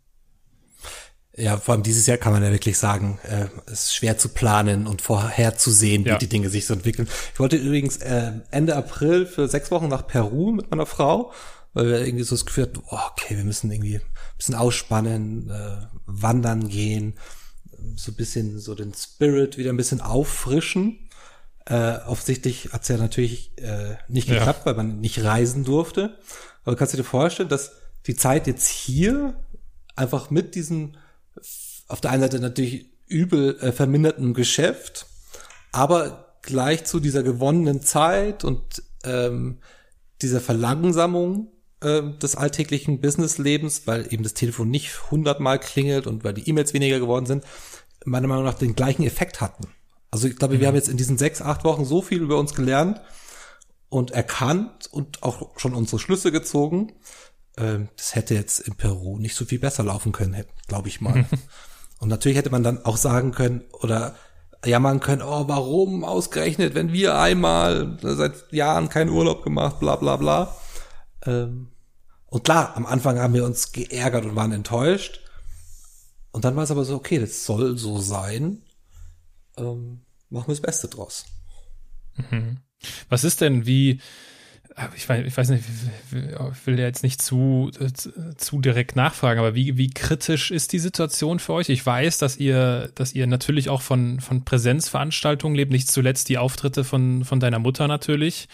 Ja, 1.34 1.56
vor 1.56 1.74
allem 1.74 1.82
dieses 1.82 2.06
Jahr 2.06 2.18
kann 2.18 2.32
man 2.34 2.42
ja 2.42 2.50
wirklich 2.50 2.76
sagen, 2.76 3.18
äh, 3.22 3.46
es 3.66 3.84
ist 3.84 3.94
schwer 3.94 4.18
zu 4.18 4.28
planen 4.28 4.86
und 4.86 5.00
vorherzusehen, 5.00 6.04
wie 6.04 6.10
ja. 6.10 6.18
die 6.18 6.28
Dinge 6.28 6.50
sich 6.50 6.66
so 6.66 6.74
entwickeln. 6.74 7.08
Ich 7.32 7.40
wollte 7.40 7.56
übrigens 7.56 7.96
äh, 7.98 8.32
Ende 8.50 8.76
April 8.76 9.24
für 9.24 9.48
sechs 9.48 9.70
Wochen 9.70 9.88
nach 9.88 10.06
Peru 10.06 10.52
mit 10.52 10.70
meiner 10.70 10.84
Frau, 10.84 11.32
weil 11.72 11.86
wir 11.86 12.06
irgendwie 12.06 12.24
so 12.24 12.34
das 12.34 12.44
Gefühl 12.44 12.64
hatten, 12.64 12.82
oh, 12.86 12.98
okay, 13.12 13.36
wir 13.36 13.44
müssen 13.44 13.70
irgendwie 13.70 13.96
ein 13.96 14.02
bisschen 14.36 14.54
ausspannen, 14.54 15.48
äh, 15.48 15.86
wandern 16.04 16.68
gehen, 16.68 17.14
so 17.96 18.12
ein 18.12 18.16
bisschen 18.16 18.58
so 18.58 18.74
den 18.74 18.92
Spirit 18.92 19.56
wieder 19.56 19.70
ein 19.70 19.78
bisschen 19.78 20.02
auffrischen. 20.02 21.08
Äh, 21.64 21.98
offensichtlich 22.06 22.70
hat's 22.72 22.88
ja 22.88 22.98
natürlich 22.98 23.56
äh, 23.58 23.96
nicht 24.08 24.28
geklappt, 24.28 24.60
ja. 24.60 24.66
weil 24.66 24.74
man 24.74 25.00
nicht 25.00 25.24
reisen 25.24 25.64
durfte. 25.64 26.18
Aber 26.64 26.76
kannst 26.76 26.92
du 26.92 26.98
dir 26.98 27.04
vorstellen, 27.04 27.48
dass 27.48 27.72
die 28.06 28.16
Zeit 28.16 28.46
jetzt 28.46 28.68
hier 28.68 29.34
einfach 29.96 30.30
mit 30.30 30.54
diesem 30.54 30.96
auf 31.92 32.00
der 32.00 32.10
einen 32.10 32.22
Seite 32.22 32.40
natürlich 32.40 32.86
übel 33.06 33.58
äh, 33.60 33.70
verminderten 33.70 34.32
Geschäft, 34.32 35.06
aber 35.72 36.38
gleich 36.40 36.84
zu 36.84 37.00
dieser 37.00 37.22
gewonnenen 37.22 37.82
Zeit 37.82 38.44
und 38.44 38.82
ähm, 39.04 39.58
dieser 40.22 40.40
Verlangsamung 40.40 41.52
äh, 41.82 42.02
des 42.18 42.34
alltäglichen 42.34 43.00
Businesslebens, 43.00 43.86
weil 43.86 44.12
eben 44.12 44.22
das 44.22 44.32
Telefon 44.32 44.70
nicht 44.70 45.10
hundertmal 45.10 45.58
klingelt 45.60 46.06
und 46.06 46.24
weil 46.24 46.32
die 46.32 46.48
E-Mails 46.48 46.72
weniger 46.72 46.98
geworden 46.98 47.26
sind, 47.26 47.44
meiner 48.06 48.26
Meinung 48.26 48.44
nach 48.44 48.54
den 48.54 48.74
gleichen 48.74 49.04
Effekt 49.04 49.42
hatten. 49.42 49.68
Also 50.10 50.28
ich 50.28 50.36
glaube, 50.36 50.54
mhm. 50.54 50.60
wir 50.60 50.68
haben 50.68 50.74
jetzt 50.74 50.88
in 50.88 50.96
diesen 50.96 51.18
sechs, 51.18 51.42
acht 51.42 51.62
Wochen 51.62 51.84
so 51.84 52.00
viel 52.00 52.22
über 52.22 52.38
uns 52.38 52.54
gelernt 52.54 53.02
und 53.90 54.12
erkannt 54.12 54.88
und 54.90 55.22
auch 55.22 55.58
schon 55.58 55.74
unsere 55.74 55.98
Schlüsse 55.98 56.32
gezogen. 56.32 56.94
Ähm, 57.58 57.90
das 57.96 58.14
hätte 58.14 58.34
jetzt 58.34 58.60
in 58.60 58.76
Peru 58.76 59.18
nicht 59.18 59.36
so 59.36 59.44
viel 59.44 59.58
besser 59.58 59.84
laufen 59.84 60.12
können, 60.12 60.42
glaube 60.66 60.88
ich 60.88 61.02
mal. 61.02 61.26
und 62.02 62.08
natürlich 62.08 62.36
hätte 62.36 62.50
man 62.50 62.64
dann 62.64 62.84
auch 62.84 62.96
sagen 62.96 63.30
können 63.30 63.62
oder 63.74 64.16
jammern 64.66 64.98
können, 64.98 65.22
oh, 65.22 65.46
warum 65.46 66.02
ausgerechnet, 66.02 66.74
wenn 66.74 66.92
wir 66.92 67.16
einmal 67.16 67.96
seit 68.02 68.52
Jahren 68.52 68.88
keinen 68.88 69.10
Urlaub 69.10 69.44
gemacht, 69.44 69.78
bla 69.78 69.94
bla 69.94 70.16
bla. 70.16 70.56
Ähm, 71.24 71.68
und 72.26 72.42
klar, 72.42 72.76
am 72.76 72.86
Anfang 72.86 73.20
haben 73.20 73.34
wir 73.34 73.44
uns 73.44 73.70
geärgert 73.70 74.24
und 74.24 74.34
waren 74.34 74.50
enttäuscht. 74.50 75.20
Und 76.32 76.44
dann 76.44 76.56
war 76.56 76.64
es 76.64 76.72
aber 76.72 76.84
so, 76.84 76.96
okay, 76.96 77.20
das 77.20 77.44
soll 77.44 77.78
so 77.78 78.00
sein. 78.00 78.62
Ähm, 79.56 80.00
machen 80.28 80.48
wir 80.48 80.54
das 80.54 80.60
Beste 80.60 80.88
draus. 80.88 81.26
Mhm. 82.16 82.56
Was 83.10 83.22
ist 83.22 83.42
denn, 83.42 83.64
wie, 83.64 84.00
ich 84.96 85.08
weiß, 85.08 85.26
ich 85.26 85.36
weiß 85.36 85.50
nicht, 85.50 85.64
ich 86.12 86.66
will 86.66 86.78
ja 86.78 86.86
jetzt 86.86 87.02
nicht 87.02 87.20
zu, 87.20 87.70
zu 88.36 88.60
direkt 88.60 88.96
nachfragen, 88.96 89.40
aber 89.40 89.54
wie, 89.54 89.76
wie 89.76 89.90
kritisch 89.90 90.50
ist 90.50 90.72
die 90.72 90.78
Situation 90.78 91.38
für 91.38 91.54
euch? 91.54 91.68
Ich 91.68 91.84
weiß, 91.84 92.18
dass 92.18 92.36
ihr, 92.36 92.90
dass 92.94 93.12
ihr 93.12 93.26
natürlich 93.26 93.68
auch 93.68 93.82
von, 93.82 94.20
von 94.20 94.44
Präsenzveranstaltungen 94.44 95.56
lebt, 95.56 95.72
nicht 95.72 95.90
zuletzt 95.90 96.28
die 96.28 96.38
Auftritte 96.38 96.84
von, 96.84 97.24
von 97.24 97.40
deiner 97.40 97.58
Mutter 97.58 97.88
natürlich, 97.88 98.48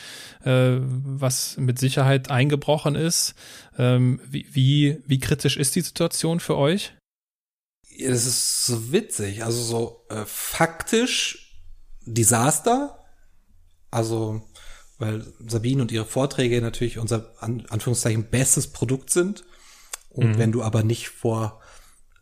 äh, 0.44 0.76
was 0.80 1.56
mit 1.56 1.78
Sicherheit 1.78 2.30
eingebrochen 2.30 2.94
ist. 2.94 3.34
Ähm, 3.78 4.20
wie, 4.28 4.46
wie, 4.52 4.98
wie 5.06 5.18
kritisch 5.18 5.56
ist 5.56 5.76
die 5.76 5.82
Situation 5.82 6.40
für 6.40 6.56
euch? 6.56 6.94
Das 8.00 8.26
ist 8.26 8.66
so 8.66 8.92
witzig, 8.92 9.44
also 9.44 9.60
so 9.60 10.04
äh, 10.08 10.24
faktisch 10.24 11.48
Desaster, 12.06 13.04
also 13.90 14.42
weil 14.98 15.24
Sabine 15.46 15.82
und 15.82 15.92
ihre 15.92 16.04
Vorträge 16.04 16.60
natürlich 16.60 16.98
unser 16.98 17.32
an, 17.40 17.64
Anführungszeichen 17.68 18.24
bestes 18.30 18.68
Produkt 18.68 19.10
sind. 19.10 19.44
Und 20.10 20.30
mhm. 20.30 20.38
wenn 20.38 20.52
du 20.52 20.62
aber 20.62 20.82
nicht 20.82 21.08
vor 21.08 21.60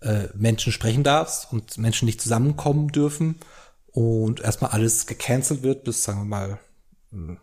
äh, 0.00 0.28
Menschen 0.34 0.72
sprechen 0.72 1.02
darfst 1.02 1.52
und 1.52 1.78
Menschen 1.78 2.06
nicht 2.06 2.20
zusammenkommen 2.20 2.88
dürfen 2.88 3.36
und 3.86 4.40
erstmal 4.40 4.72
alles 4.72 5.06
gecancelt 5.06 5.62
wird 5.62 5.84
bis, 5.84 6.04
sagen 6.04 6.20
wir 6.20 6.24
mal, 6.26 6.58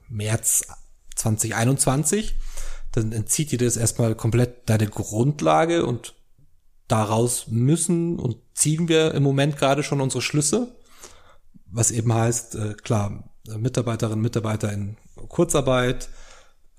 März 0.07 0.67
2021, 1.15 2.35
dann 2.91 3.11
entzieht 3.11 3.51
dir 3.51 3.57
das 3.57 3.77
erstmal 3.77 4.13
komplett 4.13 4.69
deine 4.69 4.87
Grundlage 4.87 5.85
und 5.85 6.13
daraus 6.87 7.47
müssen 7.47 8.19
und 8.19 8.37
ziehen 8.53 8.87
wir 8.87 9.13
im 9.13 9.23
Moment 9.23 9.57
gerade 9.57 9.81
schon 9.81 10.01
unsere 10.01 10.21
Schlüsse. 10.21 10.75
Was 11.65 11.89
eben 11.89 12.13
heißt, 12.13 12.55
äh, 12.55 12.73
klar, 12.75 13.32
Mitarbeiterinnen, 13.47 14.21
Mitarbeiter 14.21 14.71
in 14.71 14.97
Kurzarbeit, 15.27 16.09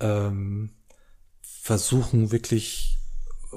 ähm, 0.01 0.71
versuchen 1.43 2.33
wirklich 2.33 2.99
äh, 3.53 3.57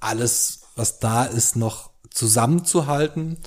alles, 0.00 0.62
was 0.76 0.98
da 0.98 1.24
ist, 1.24 1.56
noch 1.56 1.90
zusammenzuhalten 2.10 3.38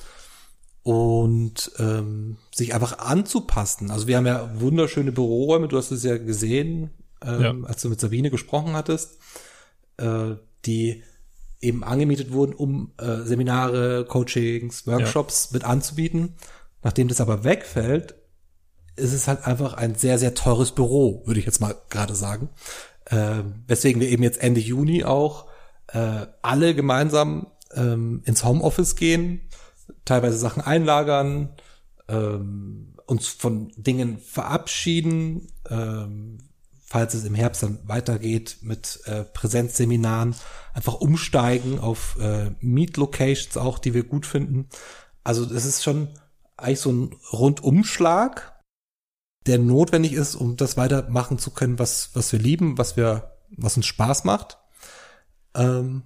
und 0.82 1.72
ähm, 1.78 2.38
sich 2.54 2.74
einfach 2.74 2.98
anzupassen. 2.98 3.90
Also 3.90 4.06
wir 4.06 4.16
haben 4.16 4.26
ja 4.26 4.48
wunderschöne 4.60 5.12
Büroräume, 5.12 5.68
du 5.68 5.76
hast 5.76 5.90
es 5.90 6.02
ja 6.02 6.16
gesehen, 6.18 6.90
ähm, 7.24 7.42
ja. 7.42 7.54
als 7.68 7.82
du 7.82 7.88
mit 7.88 8.00
Sabine 8.00 8.30
gesprochen 8.30 8.74
hattest, 8.74 9.18
äh, 9.96 10.34
die 10.64 11.02
eben 11.60 11.82
angemietet 11.82 12.32
wurden, 12.32 12.54
um 12.54 12.92
äh, 12.98 13.22
Seminare, 13.22 14.04
Coachings, 14.04 14.86
Workshops 14.86 15.48
ja. 15.50 15.54
mit 15.54 15.64
anzubieten. 15.64 16.36
Nachdem 16.82 17.08
das 17.08 17.20
aber 17.20 17.42
wegfällt, 17.42 18.14
ist 18.96 19.12
es 19.12 19.28
halt 19.28 19.46
einfach 19.46 19.74
ein 19.74 19.94
sehr, 19.94 20.18
sehr 20.18 20.34
teures 20.34 20.72
Büro, 20.72 21.22
würde 21.26 21.40
ich 21.40 21.46
jetzt 21.46 21.60
mal 21.60 21.74
gerade 21.90 22.14
sagen. 22.14 22.48
Äh, 23.04 23.42
weswegen 23.66 24.00
wir 24.00 24.08
eben 24.08 24.22
jetzt 24.22 24.42
Ende 24.42 24.60
Juni 24.60 25.04
auch 25.04 25.46
äh, 25.88 26.26
alle 26.42 26.74
gemeinsam 26.74 27.48
ähm, 27.74 28.22
ins 28.24 28.44
Homeoffice 28.44 28.96
gehen, 28.96 29.40
teilweise 30.04 30.38
Sachen 30.38 30.62
einlagern, 30.62 31.50
ähm, 32.08 32.94
uns 33.06 33.28
von 33.28 33.72
Dingen 33.76 34.18
verabschieden, 34.18 35.52
ähm, 35.70 36.38
falls 36.84 37.14
es 37.14 37.24
im 37.24 37.34
Herbst 37.34 37.62
dann 37.62 37.78
weitergeht 37.84 38.58
mit 38.62 39.00
äh, 39.04 39.24
Präsenzseminaren, 39.24 40.34
einfach 40.72 40.94
umsteigen 40.94 41.78
auf 41.78 42.16
äh, 42.20 42.50
Meet-Locations 42.60 43.56
auch, 43.56 43.78
die 43.78 43.94
wir 43.94 44.04
gut 44.04 44.26
finden. 44.26 44.68
Also 45.22 45.44
das 45.44 45.64
ist 45.64 45.84
schon 45.84 46.08
eigentlich 46.56 46.80
so 46.80 46.92
ein 46.92 47.16
Rundumschlag 47.32 48.55
der 49.46 49.58
notwendig 49.58 50.12
ist, 50.12 50.34
um 50.34 50.56
das 50.56 50.76
weitermachen 50.76 51.38
zu 51.38 51.50
können, 51.50 51.78
was, 51.78 52.10
was 52.14 52.32
wir 52.32 52.38
lieben, 52.38 52.78
was 52.78 52.96
wir, 52.96 53.36
was 53.50 53.76
uns 53.76 53.86
Spaß 53.86 54.24
macht. 54.24 54.58
Ähm, 55.54 56.04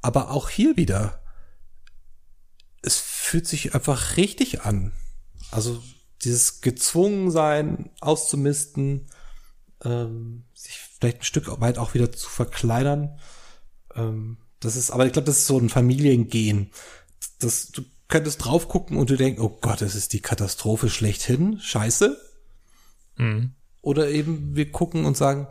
aber 0.00 0.30
auch 0.30 0.48
hier 0.48 0.76
wieder, 0.76 1.22
es 2.82 2.98
fühlt 2.98 3.46
sich 3.46 3.74
einfach 3.74 4.16
richtig 4.16 4.62
an. 4.62 4.92
Also 5.50 5.82
dieses 6.22 6.60
Gezwungensein 6.60 7.90
auszumisten, 8.00 9.06
ähm, 9.84 10.44
sich 10.54 10.78
vielleicht 10.78 11.18
ein 11.18 11.24
Stück 11.24 11.60
weit 11.60 11.78
auch 11.78 11.94
wieder 11.94 12.10
zu 12.12 12.28
verkleinern. 12.28 13.18
Ähm, 13.94 14.38
das 14.60 14.76
ist, 14.76 14.90
aber 14.90 15.06
ich 15.06 15.12
glaube, 15.12 15.26
das 15.26 15.38
ist 15.38 15.46
so 15.46 15.58
ein 15.58 15.68
Familiengehen. 15.68 16.72
Das, 17.38 17.68
du 17.68 17.82
könntest 18.08 18.44
drauf 18.44 18.68
gucken 18.68 18.96
und 18.96 19.10
du 19.10 19.16
denkst, 19.16 19.40
oh 19.40 19.58
Gott, 19.60 19.80
das 19.80 19.94
ist 19.94 20.12
die 20.12 20.20
Katastrophe 20.20 20.88
schlechthin. 20.88 21.60
Scheiße. 21.60 22.18
Mhm. 23.18 23.52
Oder 23.82 24.08
eben 24.08 24.56
wir 24.56 24.72
gucken 24.72 25.04
und 25.04 25.16
sagen, 25.16 25.46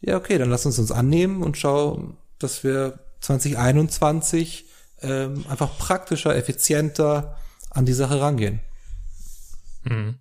ja, 0.00 0.16
okay, 0.16 0.38
dann 0.38 0.50
lass 0.50 0.66
uns 0.66 0.78
uns 0.78 0.92
annehmen 0.92 1.42
und 1.42 1.56
schauen, 1.56 2.16
dass 2.38 2.62
wir 2.62 3.00
2021 3.20 4.66
ähm, 5.02 5.44
einfach 5.48 5.76
praktischer, 5.78 6.36
effizienter 6.36 7.36
an 7.70 7.84
die 7.84 7.92
Sache 7.92 8.20
rangehen. 8.20 8.60
Mhm. 9.84 10.16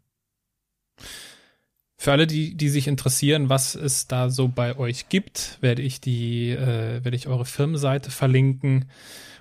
Für 1.99 2.11
alle, 2.11 2.27
die, 2.27 2.55
die 2.55 2.69
sich 2.69 2.87
interessieren, 2.87 3.49
was 3.49 3.73
es 3.75 4.07
da 4.07 4.29
so 4.29 4.47
bei 4.47 4.77
euch 4.77 5.09
gibt, 5.09 5.57
werde 5.61 5.81
ich 5.81 5.99
die, 5.99 6.51
äh, 6.51 7.03
werde 7.03 7.15
ich 7.15 7.27
eure 7.27 7.45
Firmenseite 7.45 8.11
verlinken 8.11 8.89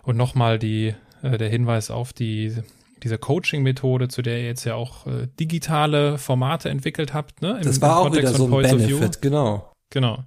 und 0.02 0.16
nochmal 0.16 0.58
die, 0.58 0.94
äh, 1.22 1.36
der 1.36 1.50
Hinweis 1.50 1.90
auf 1.90 2.12
die 2.12 2.56
diese 3.02 3.18
Coaching-Methode, 3.18 4.08
zu 4.08 4.22
der 4.22 4.38
ihr 4.38 4.46
jetzt 4.46 4.64
ja 4.64 4.74
auch 4.74 5.06
äh, 5.06 5.28
digitale 5.38 6.18
Formate 6.18 6.70
entwickelt 6.70 7.14
habt, 7.14 7.42
ne? 7.42 7.58
Im, 7.58 7.62
das 7.62 7.80
war 7.80 7.98
auch 7.98 8.14
wieder 8.14 8.32
so 8.32 8.46
ein 8.46 8.62
Benefit, 8.62 9.20
genau. 9.20 9.72
Genau. 9.90 10.24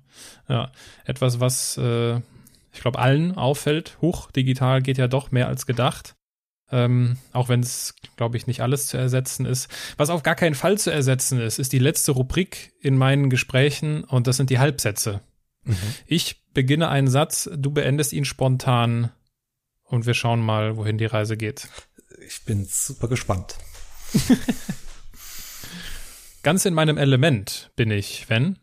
Ja. 0.48 0.72
Etwas, 1.06 1.40
was 1.40 1.78
äh, 1.78 2.18
ich 2.72 2.82
glaube 2.82 3.00
allen 3.00 3.36
auffällt. 3.36 3.98
Huch, 4.02 4.32
digital 4.32 4.82
geht 4.82 4.98
ja 4.98 5.08
doch 5.08 5.32
mehr 5.32 5.48
als 5.48 5.66
gedacht. 5.66 6.16
Ähm, 6.72 7.18
auch 7.34 7.50
wenn 7.50 7.62
es, 7.62 7.96
glaube 8.16 8.38
ich, 8.38 8.46
nicht 8.46 8.62
alles 8.62 8.88
zu 8.88 8.98
ersetzen 8.98 9.48
ist. 9.48 9.70
Was 9.98 10.12
auf 10.12 10.22
gar 10.22 10.36
keinen 10.36 10.54
Fall 10.54 10.78
zu 10.78 10.92
ersetzen 10.92 11.40
ist, 11.42 11.58
ist 11.58 11.74
die 11.74 11.80
letzte 11.80 12.12
Rubrik 12.12 12.74
in 12.80 12.96
meinen 12.96 13.32
Gesprächen 13.32 14.04
und 14.04 14.28
das 14.28 14.38
sind 14.38 14.52
die 14.52 14.60
Halbsätze. 14.60 15.22
Mhm. 15.64 15.76
Ich 16.06 16.44
beginne 16.54 16.90
einen 16.90 17.08
Satz, 17.08 17.50
du 17.52 17.72
beendest 17.72 18.14
ihn 18.14 18.24
spontan 18.24 19.12
und 19.84 20.06
wir 20.06 20.14
schauen 20.14 20.42
mal, 20.42 20.78
wohin 20.78 21.00
die 21.00 21.06
Reise 21.06 21.38
geht 21.38 21.68
ich 22.26 22.44
bin 22.46 22.66
super 22.66 23.08
gespannt. 23.08 23.58
Ganz 26.44 26.66
in 26.66 26.74
meinem 26.74 26.98
Element 26.98 27.72
bin 27.76 27.92
ich, 27.92 28.30
wenn? 28.30 28.58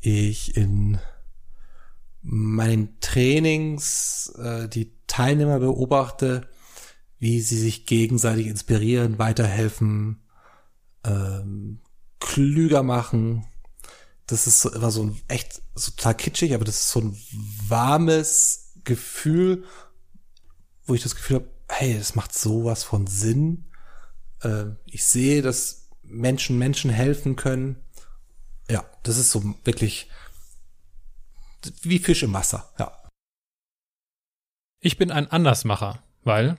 Ich 0.00 0.56
in 0.56 0.98
meinen 2.22 3.00
Trainings 3.00 4.32
äh, 4.38 4.68
die 4.68 4.92
Teilnehmer 5.06 5.58
beobachte, 5.58 6.48
wie 7.18 7.40
sie 7.40 7.58
sich 7.58 7.86
gegenseitig 7.86 8.46
inspirieren, 8.46 9.18
weiterhelfen, 9.18 10.22
ähm, 11.04 11.80
klüger 12.20 12.82
machen. 12.82 13.46
Das 14.26 14.46
ist 14.46 14.60
so, 14.60 14.70
immer 14.70 14.90
so 14.90 15.04
ein 15.04 15.20
echt 15.28 15.62
so 15.74 15.90
total 15.92 16.14
kitschig, 16.14 16.54
aber 16.54 16.64
das 16.64 16.80
ist 16.80 16.90
so 16.90 17.00
ein 17.00 17.16
warmes 17.68 18.74
Gefühl 18.84 19.64
wo 20.88 20.94
ich 20.94 21.02
das 21.02 21.14
Gefühl 21.14 21.36
habe, 21.36 21.50
hey, 21.68 21.96
das 21.96 22.14
macht 22.14 22.36
sowas 22.36 22.82
von 22.82 23.06
Sinn. 23.06 23.70
Äh, 24.42 24.66
ich 24.86 25.04
sehe, 25.04 25.42
dass 25.42 25.90
Menschen 26.02 26.58
Menschen 26.58 26.90
helfen 26.90 27.36
können. 27.36 27.84
Ja, 28.70 28.84
das 29.02 29.18
ist 29.18 29.30
so 29.30 29.54
wirklich 29.64 30.10
wie 31.82 31.98
Fisch 31.98 32.22
im 32.22 32.32
Wasser, 32.32 32.72
ja. 32.78 32.94
Ich 34.80 34.96
bin 34.96 35.10
ein 35.10 35.30
Andersmacher, 35.30 36.02
weil 36.22 36.56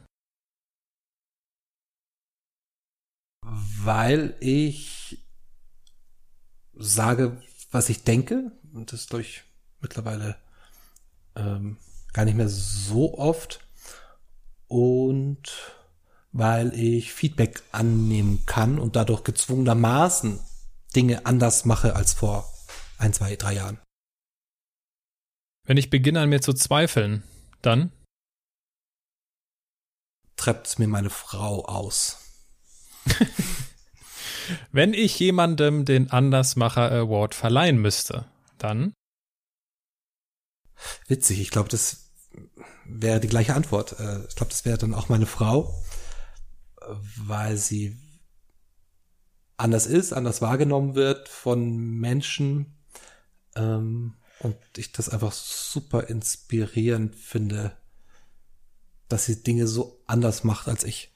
weil 3.42 4.36
ich 4.42 5.26
sage, 6.74 7.42
was 7.72 7.90
ich 7.90 8.04
denke 8.04 8.52
und 8.74 8.92
das 8.92 9.08
durch 9.08 9.44
mittlerweile 9.80 10.38
ähm, 11.36 11.78
gar 12.14 12.26
nicht 12.26 12.36
mehr 12.36 12.50
so 12.50 13.18
oft 13.18 13.69
und 14.70 15.42
weil 16.32 16.74
ich 16.74 17.12
Feedback 17.12 17.64
annehmen 17.72 18.46
kann 18.46 18.80
und 18.80 18.96
dadurch 18.96 19.24
gezwungenermaßen 19.24 20.40
Dinge 20.96 21.26
anders 21.26 21.66
mache 21.66 21.96
als 21.96 22.14
vor 22.14 22.48
ein, 22.98 23.14
zwei, 23.14 23.36
drei 23.36 23.56
Jahren. 23.56 23.80
Wenn 25.66 25.78
ich 25.78 25.90
beginne 25.90 26.22
an 26.22 26.30
mir 26.30 26.42
zu 26.42 26.54
zweifeln, 26.54 27.24
dann? 27.62 27.92
schreibt 30.40 30.80
mir 30.80 30.88
meine 30.88 31.10
Frau 31.10 31.66
aus. 31.66 32.18
Wenn 34.72 34.94
ich 34.94 35.20
jemandem 35.20 35.86
den 35.86 36.12
Andersmacher 36.12 36.92
Award 36.92 37.36
verleihen 37.36 37.78
müsste, 37.78 38.26
dann? 38.58 38.94
Witzig, 41.08 41.42
ich 41.42 41.52
glaube, 41.52 41.70
das 41.70 42.09
wäre 42.86 43.20
die 43.20 43.28
gleiche 43.28 43.56
Antwort. 43.56 44.00
Äh, 44.00 44.26
ich 44.28 44.36
glaube, 44.36 44.52
das 44.52 44.66
wäre 44.66 44.78
dann 44.78 44.94
auch 44.94 45.10
meine 45.10 45.26
Frau, 45.26 45.74
weil 47.18 47.58
sie 47.58 47.98
anders 49.58 49.88
ist, 49.88 50.14
anders 50.14 50.42
wahrgenommen 50.42 50.96
wird 50.96 51.28
von 51.28 51.78
Menschen 52.00 52.78
ähm, 53.56 54.16
und 54.40 54.56
ich 54.78 54.92
das 54.92 55.10
einfach 55.10 55.34
super 55.34 56.08
inspirierend 56.08 57.16
finde, 57.16 57.78
dass 59.10 59.26
sie 59.26 59.44
Dinge 59.44 59.68
so 59.68 60.02
anders 60.08 60.44
macht 60.44 60.68
als 60.68 60.84
ich. 60.84 61.14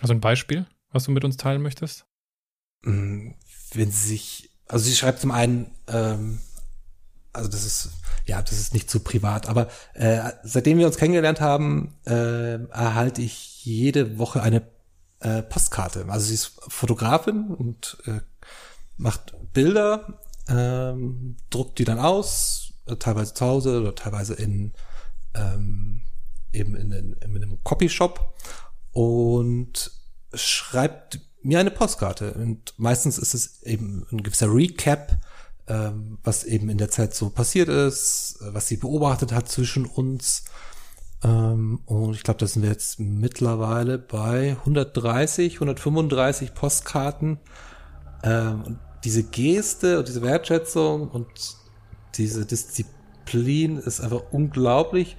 Also 0.00 0.12
ein 0.12 0.20
Beispiel, 0.20 0.66
was 0.90 1.04
du 1.04 1.12
mit 1.12 1.24
uns 1.24 1.36
teilen 1.36 1.62
möchtest? 1.62 2.04
Mm, 2.82 3.32
wenn 3.72 3.90
sie 3.90 4.08
sich, 4.08 4.50
also 4.66 4.84
sie 4.84 4.96
schreibt 4.96 5.20
zum 5.20 5.30
einen, 5.30 5.74
ähm, 5.88 6.40
also 7.32 7.48
das 7.48 7.64
ist, 7.64 7.90
ja, 8.26 8.42
das 8.42 8.58
ist 8.58 8.74
nicht 8.74 8.90
zu 8.90 9.00
privat, 9.00 9.48
aber 9.48 9.68
äh, 9.94 10.20
seitdem 10.42 10.78
wir 10.78 10.86
uns 10.86 10.96
kennengelernt 10.96 11.40
haben, 11.40 11.94
äh, 12.06 12.64
erhalte 12.66 13.22
ich 13.22 13.64
jede 13.64 14.18
Woche 14.18 14.42
eine 14.42 14.62
äh, 15.20 15.42
Postkarte. 15.42 16.06
Also 16.08 16.26
sie 16.26 16.34
ist 16.34 16.60
Fotografin 16.68 17.48
und 17.48 17.98
äh, 18.06 18.20
macht 18.96 19.34
Bilder, 19.52 20.20
ähm, 20.48 21.36
druckt 21.50 21.78
die 21.78 21.84
dann 21.84 21.98
aus, 21.98 22.72
äh, 22.86 22.96
teilweise 22.96 23.34
zu 23.34 23.44
Hause 23.46 23.80
oder 23.80 23.94
teilweise 23.94 24.34
in 24.34 24.72
ähm, 25.34 26.02
eben 26.52 26.74
in, 26.74 26.90
in, 26.92 27.12
in 27.12 27.36
einem 27.36 27.62
Copyshop 27.62 28.34
und 28.92 29.90
schreibt 30.34 31.20
mir 31.42 31.60
eine 31.60 31.70
Postkarte. 31.70 32.34
Und 32.34 32.74
meistens 32.76 33.18
ist 33.18 33.34
es 33.34 33.62
eben 33.62 34.06
ein 34.10 34.22
gewisser 34.22 34.52
Recap, 34.52 35.18
ähm, 35.70 36.18
was 36.24 36.42
eben 36.42 36.68
in 36.68 36.78
der 36.78 36.90
Zeit 36.90 37.14
so 37.14 37.30
passiert 37.30 37.68
ist, 37.68 38.38
was 38.40 38.66
sie 38.66 38.76
beobachtet 38.76 39.32
hat 39.32 39.48
zwischen 39.48 39.86
uns. 39.86 40.44
Ähm, 41.22 41.80
und 41.86 42.14
ich 42.14 42.24
glaube, 42.24 42.40
da 42.40 42.46
sind 42.48 42.62
wir 42.62 42.70
jetzt 42.70 42.98
mittlerweile 42.98 43.96
bei 43.98 44.56
130, 44.58 45.54
135 45.54 46.54
Postkarten. 46.54 47.38
Ähm, 48.24 48.62
und 48.64 48.78
diese 49.04 49.22
Geste 49.22 50.00
und 50.00 50.08
diese 50.08 50.22
Wertschätzung 50.22 51.08
und 51.08 51.28
diese 52.16 52.44
Disziplin 52.44 53.78
ist 53.78 54.00
einfach 54.00 54.22
unglaublich. 54.32 55.16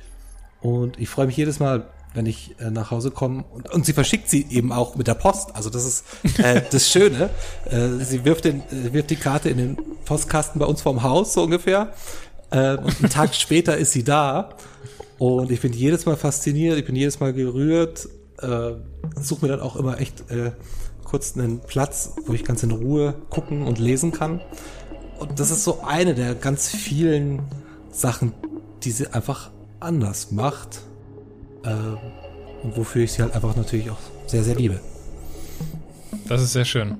Und 0.60 1.00
ich 1.00 1.08
freue 1.08 1.28
mich 1.28 1.38
jedes 1.38 1.60
Mal, 1.60 1.90
wenn 2.14 2.26
ich 2.26 2.56
äh, 2.60 2.70
nach 2.70 2.92
Hause 2.92 3.12
komme. 3.12 3.44
Und, 3.52 3.72
und 3.72 3.86
sie 3.86 3.94
verschickt 3.94 4.30
sie 4.30 4.46
eben 4.50 4.72
auch 4.72 4.96
mit 4.96 5.08
der 5.08 5.14
Post. 5.14 5.56
Also 5.56 5.70
das 5.70 5.86
ist 5.86 6.06
äh, 6.40 6.62
das 6.70 6.90
Schöne. 6.90 7.30
Äh, 7.66 8.04
sie 8.04 8.26
wirft, 8.26 8.46
den, 8.46 8.62
äh, 8.72 8.94
wirft 8.94 9.10
die 9.10 9.16
Karte 9.16 9.50
in 9.50 9.58
den 9.58 9.78
Postkasten 10.06 10.60
bei 10.60 10.66
uns 10.66 10.82
vorm 10.82 11.04
Haus, 11.04 11.34
so 11.34 11.44
ungefähr. 11.44 11.94
Äh, 12.50 12.78
und 12.78 13.00
einen 13.00 13.10
Tag 13.10 13.34
später 13.36 13.78
ist 13.78 13.94
sie 13.94 14.04
da. 14.04 14.50
Und 15.18 15.52
ich 15.52 15.62
bin 15.62 15.72
jedes 15.74 16.06
Mal 16.06 16.18
fasziniert, 16.18 16.78
ich 16.78 16.86
bin 16.86 16.96
jedes 16.96 17.20
Mal 17.20 17.34
gerührt. 17.34 18.10
Äh, 18.42 18.74
suche 19.22 19.46
mir 19.46 19.52
dann 19.52 19.62
auch 19.62 19.76
immer 19.76 20.00
echt 20.00 20.32
äh, 20.32 20.52
kurz 21.04 21.38
einen 21.38 21.60
Platz, 21.60 22.14
wo 22.26 22.34
ich 22.34 22.44
ganz 22.44 22.64
in 22.64 22.72
Ruhe 22.72 23.14
gucken 23.30 23.64
und 23.64 23.80
lesen 23.80 24.12
kann. 24.12 24.42
Und 25.20 25.40
das 25.40 25.52
ist 25.52 25.64
so 25.64 25.82
eine 25.82 26.16
der 26.16 26.34
ganz 26.34 26.70
vielen 26.70 27.44
Sachen, 27.92 28.34
die 28.84 28.92
sie 28.92 29.08
einfach 29.08 29.52
anders 29.80 30.32
macht. 30.32 30.82
Äh, 31.64 31.70
und 32.64 32.78
wofür 32.78 33.04
ich 33.04 33.12
sie 33.12 33.22
halt 33.22 33.34
einfach 33.34 33.56
natürlich 33.56 33.90
auch 33.90 34.00
sehr, 34.28 34.44
sehr 34.44 34.56
liebe. 34.56 34.80
Das 36.28 36.42
ist 36.42 36.54
sehr 36.54 36.66
schön. 36.66 36.98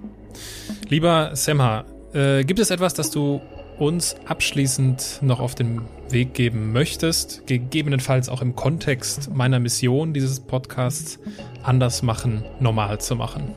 Lieber 0.90 1.32
Semha, 1.36 1.86
äh, 2.14 2.44
gibt 2.44 2.60
es 2.60 2.70
etwas, 2.70 2.94
das 2.94 3.12
du 3.12 3.42
uns 3.80 4.16
abschließend 4.26 5.20
noch 5.22 5.40
auf 5.40 5.56
den 5.56 5.82
Weg 6.10 6.34
geben 6.34 6.72
möchtest, 6.72 7.48
gegebenenfalls 7.48 8.30
auch 8.30 8.42
im 8.42 8.56
Kontext 8.56 9.34
meiner 9.34 9.60
Mission 9.60 10.14
dieses 10.14 10.40
Podcasts 10.40 11.18
anders 11.64 12.04
machen, 12.04 12.44
normal 12.60 13.00
zu 13.00 13.16
machen? 13.16 13.54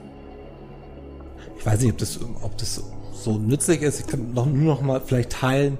Ich 1.59 1.67
weiß 1.67 1.81
nicht, 1.81 1.93
ob 1.93 1.99
das, 1.99 2.21
ob 2.43 2.57
das 2.59 2.83
so 3.13 3.39
nützlich 3.39 3.83
ist. 3.83 4.01
Ich 4.01 4.07
kann 4.07 4.33
noch, 4.33 4.47
nur 4.47 4.75
noch 4.75 4.83
mal 4.83 5.01
vielleicht 5.05 5.31
teilen, 5.31 5.79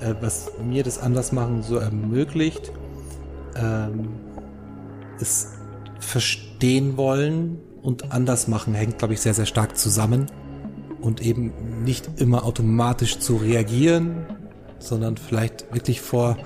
äh, 0.00 0.14
was 0.20 0.52
mir 0.64 0.82
das 0.82 0.98
Andersmachen 0.98 1.62
so 1.62 1.76
ermöglicht. 1.76 2.70
Ähm, 3.56 4.08
ist 5.20 5.48
verstehen 5.98 6.96
wollen 6.96 7.58
und 7.82 8.12
anders 8.12 8.48
machen 8.48 8.74
hängt, 8.74 8.98
glaube 8.98 9.14
ich, 9.14 9.20
sehr, 9.20 9.34
sehr 9.34 9.46
stark 9.46 9.76
zusammen. 9.76 10.26
Und 11.00 11.20
eben 11.20 11.52
nicht 11.84 12.08
immer 12.16 12.44
automatisch 12.44 13.18
zu 13.18 13.36
reagieren, 13.36 14.26
sondern 14.78 15.16
vielleicht 15.16 15.72
wirklich 15.72 16.00
vor 16.00 16.36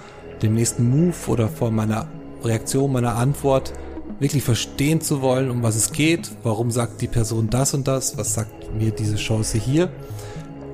dem 0.42 0.54
nächsten 0.54 0.90
Move 0.90 1.14
oder 1.28 1.48
vor 1.48 1.70
meiner 1.70 2.08
Reaktion, 2.42 2.92
meiner 2.92 3.16
Antwort 3.16 3.72
wirklich 4.18 4.42
verstehen 4.42 5.00
zu 5.00 5.22
wollen, 5.22 5.50
um 5.50 5.62
was 5.62 5.76
es 5.76 5.92
geht, 5.92 6.30
warum 6.42 6.70
sagt 6.70 7.00
die 7.00 7.08
Person 7.08 7.48
das 7.48 7.72
und 7.72 7.88
das, 7.88 8.18
was 8.18 8.34
sagt 8.34 8.74
mir 8.74 8.90
diese 8.90 9.16
Chance 9.16 9.56
hier, 9.56 9.84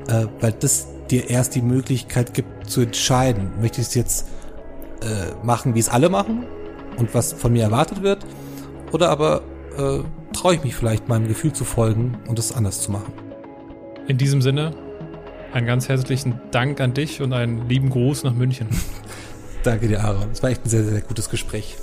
äh, 0.09 0.27
weil 0.41 0.53
das 0.53 0.89
dir 1.11 1.31
erst 1.31 1.55
die 1.55 1.63
Möglichkeit 1.63 2.35
gibt 2.35 2.69
zu 2.69 2.81
entscheiden, 2.81 3.53
möchte 3.61 3.81
ich 3.81 3.89
es 3.89 3.95
jetzt 3.95 4.27
äh, 5.03 5.45
machen, 5.45 5.77
wie 5.77 5.79
es 5.79 5.89
alle 5.89 6.09
machen 6.09 6.47
und 6.97 7.15
was 7.15 7.33
von 7.33 7.53
mir 7.53 7.65
erwartet 7.65 8.03
wird, 8.03 8.25
oder 8.93 9.11
aber 9.11 9.43
äh, 9.77 10.01
traue 10.33 10.55
ich 10.55 10.65
mich 10.65 10.75
vielleicht 10.75 11.09
meinem 11.09 11.29
Gefühl 11.29 11.53
zu 11.53 11.65
folgen 11.65 12.19
und 12.29 12.39
es 12.39 12.53
anders 12.53 12.81
zu 12.81 12.91
machen. 12.91 13.13
In 14.07 14.19
diesem 14.19 14.43
Sinne, 14.43 14.73
einen 15.53 15.67
ganz 15.67 15.89
herzlichen 15.89 16.41
Dank 16.51 16.81
an 16.81 16.95
dich 16.95 17.21
und 17.23 17.33
einen 17.33 17.69
lieben 17.69 17.91
Gruß 17.91 18.25
nach 18.25 18.35
München. 18.35 18.69
Danke 19.63 19.89
dir, 19.89 20.05
Aaron. 20.05 20.31
Es 20.33 20.43
war 20.43 20.51
echt 20.51 20.65
ein 20.65 20.69
sehr, 20.69 20.85
sehr 20.85 21.01
gutes 21.01 21.29
Gespräch. 21.29 21.77